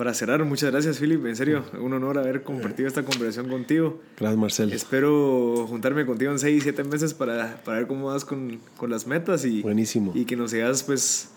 para 0.00 0.14
cerrar, 0.14 0.42
muchas 0.46 0.70
gracias, 0.70 0.98
Philip. 0.98 1.26
En 1.26 1.36
serio, 1.36 1.62
un 1.78 1.92
honor 1.92 2.16
haber 2.16 2.42
compartido 2.42 2.88
esta 2.88 3.02
conversación 3.02 3.50
contigo. 3.50 4.00
Gracias, 4.18 4.40
Marcel. 4.40 4.72
Espero 4.72 5.66
juntarme 5.68 6.06
contigo 6.06 6.32
en 6.32 6.38
6, 6.38 6.62
7 6.62 6.84
meses 6.84 7.12
para, 7.12 7.60
para 7.66 7.80
ver 7.80 7.86
cómo 7.86 8.06
vas 8.06 8.24
con, 8.24 8.60
con 8.78 8.88
las 8.88 9.06
metas 9.06 9.44
y, 9.44 9.60
Buenísimo. 9.60 10.12
y 10.14 10.24
que 10.24 10.36
nos 10.36 10.52
sigas 10.52 10.84
pues 10.84 11.28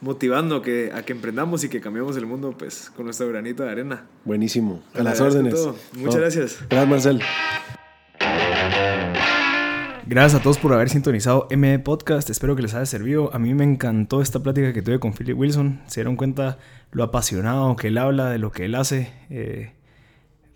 motivando 0.00 0.56
a 0.56 0.62
que, 0.64 0.90
a 0.92 1.04
que 1.04 1.12
emprendamos 1.12 1.62
y 1.62 1.68
que 1.68 1.80
cambiemos 1.80 2.16
el 2.16 2.26
mundo 2.26 2.56
pues 2.58 2.90
con 2.90 3.04
nuestro 3.04 3.28
granito 3.28 3.62
de 3.62 3.70
arena. 3.70 4.04
Buenísimo. 4.24 4.82
A 4.94 5.02
las 5.04 5.20
órdenes. 5.20 5.54
Muchas 5.92 6.16
gracias. 6.16 6.58
Gracias, 6.68 6.88
Marcel. 6.88 7.22
Gracias 10.10 10.40
a 10.40 10.42
todos 10.42 10.56
por 10.56 10.72
haber 10.72 10.88
sintonizado 10.88 11.48
ME 11.54 11.78
Podcast. 11.80 12.30
Espero 12.30 12.56
que 12.56 12.62
les 12.62 12.72
haya 12.72 12.86
servido. 12.86 13.30
A 13.34 13.38
mí 13.38 13.52
me 13.52 13.64
encantó 13.64 14.22
esta 14.22 14.42
plática 14.42 14.72
que 14.72 14.80
tuve 14.80 14.98
con 14.98 15.12
Philip 15.12 15.36
Wilson. 15.36 15.82
Se 15.86 16.00
dieron 16.00 16.16
cuenta 16.16 16.56
lo 16.92 17.04
apasionado 17.04 17.76
que 17.76 17.88
él 17.88 17.98
habla, 17.98 18.30
de 18.30 18.38
lo 18.38 18.50
que 18.50 18.64
él 18.64 18.74
hace. 18.74 19.12
Eh, 19.28 19.74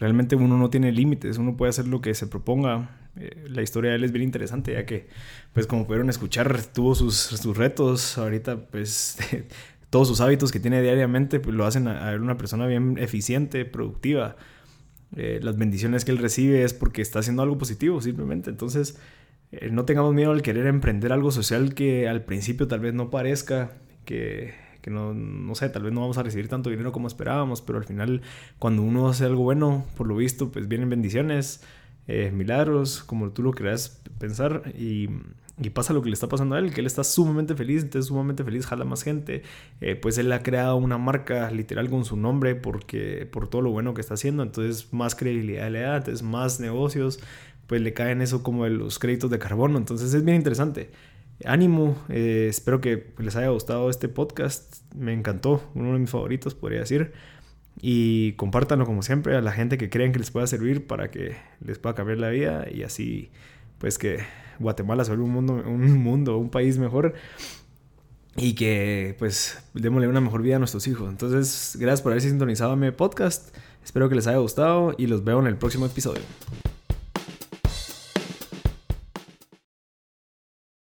realmente 0.00 0.36
uno 0.36 0.56
no 0.56 0.70
tiene 0.70 0.90
límites, 0.90 1.36
uno 1.36 1.54
puede 1.54 1.68
hacer 1.68 1.86
lo 1.86 2.00
que 2.00 2.14
se 2.14 2.26
proponga. 2.28 3.10
Eh, 3.16 3.44
la 3.46 3.60
historia 3.60 3.90
de 3.90 3.96
él 3.96 4.04
es 4.04 4.12
bien 4.12 4.22
interesante, 4.22 4.72
ya 4.72 4.86
que, 4.86 5.10
pues 5.52 5.66
como 5.66 5.86
pudieron 5.86 6.08
escuchar, 6.08 6.58
tuvo 6.72 6.94
sus, 6.94 7.14
sus 7.14 7.54
retos. 7.54 8.16
Ahorita, 8.16 8.56
pues, 8.70 9.18
todos 9.90 10.08
sus 10.08 10.22
hábitos 10.22 10.50
que 10.50 10.60
tiene 10.60 10.80
diariamente, 10.80 11.40
pues 11.40 11.54
lo 11.54 11.66
hacen 11.66 11.88
a, 11.88 12.10
ver 12.10 12.22
una 12.22 12.38
persona 12.38 12.66
bien 12.66 12.96
eficiente, 12.96 13.66
productiva. 13.66 14.36
Eh, 15.14 15.40
las 15.42 15.58
bendiciones 15.58 16.06
que 16.06 16.10
él 16.10 16.16
recibe 16.16 16.64
es 16.64 16.72
porque 16.72 17.02
está 17.02 17.18
haciendo 17.18 17.42
algo 17.42 17.58
positivo, 17.58 18.00
simplemente. 18.00 18.48
Entonces, 18.48 18.96
eh, 19.52 19.70
no 19.70 19.84
tengamos 19.84 20.14
miedo 20.14 20.32
al 20.32 20.42
querer 20.42 20.66
emprender 20.66 21.12
algo 21.12 21.30
social 21.30 21.74
que 21.74 22.08
al 22.08 22.24
principio 22.24 22.68
tal 22.68 22.80
vez 22.80 22.94
no 22.94 23.10
parezca, 23.10 23.72
que 24.04 24.60
que 24.82 24.90
no, 24.90 25.14
no 25.14 25.54
sé, 25.54 25.68
tal 25.70 25.84
vez 25.84 25.92
no 25.92 26.00
vamos 26.00 26.18
a 26.18 26.22
recibir 26.22 26.48
tanto 26.48 26.68
dinero 26.68 26.92
como 26.92 27.06
esperábamos, 27.06 27.62
pero 27.62 27.78
al 27.78 27.84
final 27.84 28.20
cuando 28.58 28.82
uno 28.82 29.08
hace 29.08 29.24
algo 29.24 29.44
bueno, 29.44 29.86
por 29.96 30.08
lo 30.08 30.16
visto, 30.16 30.50
pues 30.50 30.68
vienen 30.68 30.90
bendiciones, 30.90 31.62
eh, 32.08 32.32
milagros, 32.32 33.04
como 33.04 33.30
tú 33.30 33.42
lo 33.42 33.52
quieras 33.52 34.02
pensar 34.18 34.72
y, 34.76 35.08
y, 35.60 35.70
pasa 35.70 35.92
lo 35.92 36.02
que 36.02 36.08
le 36.08 36.14
está 36.14 36.28
pasando 36.28 36.56
a 36.56 36.58
él, 36.58 36.74
que 36.74 36.80
él 36.80 36.86
está 36.86 37.04
sumamente 37.04 37.54
feliz, 37.54 37.84
entonces 37.84 38.08
sumamente 38.08 38.42
feliz, 38.42 38.66
jala 38.66 38.84
más 38.84 39.04
gente, 39.04 39.44
eh, 39.80 39.94
pues 39.94 40.18
él 40.18 40.32
ha 40.32 40.42
creado 40.42 40.74
una 40.74 40.98
marca 40.98 41.48
literal 41.52 41.88
con 41.88 42.04
su 42.04 42.16
nombre 42.16 42.56
porque, 42.56 43.28
por 43.30 43.48
todo 43.48 43.62
lo 43.62 43.70
bueno 43.70 43.94
que 43.94 44.00
está 44.00 44.14
haciendo, 44.14 44.42
entonces 44.42 44.92
más 44.92 45.14
credibilidad 45.14 45.70
le 45.70 45.82
da, 45.82 45.98
entonces 45.98 46.24
más 46.24 46.58
negocios, 46.58 47.20
pues 47.72 47.80
le 47.80 47.94
caen 47.94 48.20
eso 48.20 48.42
como 48.42 48.66
los 48.68 48.98
créditos 48.98 49.30
de 49.30 49.38
carbono, 49.38 49.78
entonces 49.78 50.12
es 50.12 50.22
bien 50.24 50.36
interesante 50.36 50.90
ánimo, 51.44 51.96
eh, 52.08 52.46
espero 52.50 52.80
que 52.80 53.12
les 53.18 53.36
haya 53.36 53.48
gustado 53.48 53.90
este 53.90 54.08
podcast, 54.08 54.82
me 54.94 55.12
encantó, 55.12 55.62
uno 55.74 55.92
de 55.92 55.98
mis 55.98 56.10
favoritos 56.10 56.54
podría 56.54 56.80
decir. 56.80 57.12
Y 57.80 58.32
compártanlo 58.32 58.84
como 58.84 59.02
siempre 59.02 59.34
a 59.34 59.40
la 59.40 59.52
gente 59.52 59.78
que 59.78 59.88
crean 59.88 60.12
que 60.12 60.18
les 60.18 60.30
pueda 60.30 60.46
servir 60.46 60.86
para 60.86 61.10
que 61.10 61.36
les 61.64 61.78
pueda 61.78 61.94
cambiar 61.94 62.18
la 62.18 62.28
vida 62.28 62.66
y 62.70 62.82
así 62.82 63.30
pues 63.78 63.96
que 63.96 64.18
Guatemala 64.58 65.04
se 65.04 65.12
un 65.12 65.30
mundo, 65.30 65.54
un 65.54 65.98
mundo, 66.02 66.36
un 66.36 66.50
país 66.50 66.78
mejor 66.78 67.14
y 68.36 68.54
que 68.54 69.16
pues 69.18 69.58
démosle 69.72 70.06
una 70.06 70.20
mejor 70.20 70.42
vida 70.42 70.56
a 70.56 70.58
nuestros 70.58 70.86
hijos. 70.86 71.08
Entonces, 71.08 71.76
gracias 71.80 72.02
por 72.02 72.12
haber 72.12 72.22
sintonizado 72.22 72.76
mi 72.76 72.90
podcast. 72.90 73.56
Espero 73.82 74.08
que 74.08 74.14
les 74.14 74.26
haya 74.26 74.38
gustado 74.38 74.94
y 74.98 75.06
los 75.06 75.24
veo 75.24 75.40
en 75.40 75.46
el 75.46 75.56
próximo 75.56 75.86
episodio. 75.86 76.22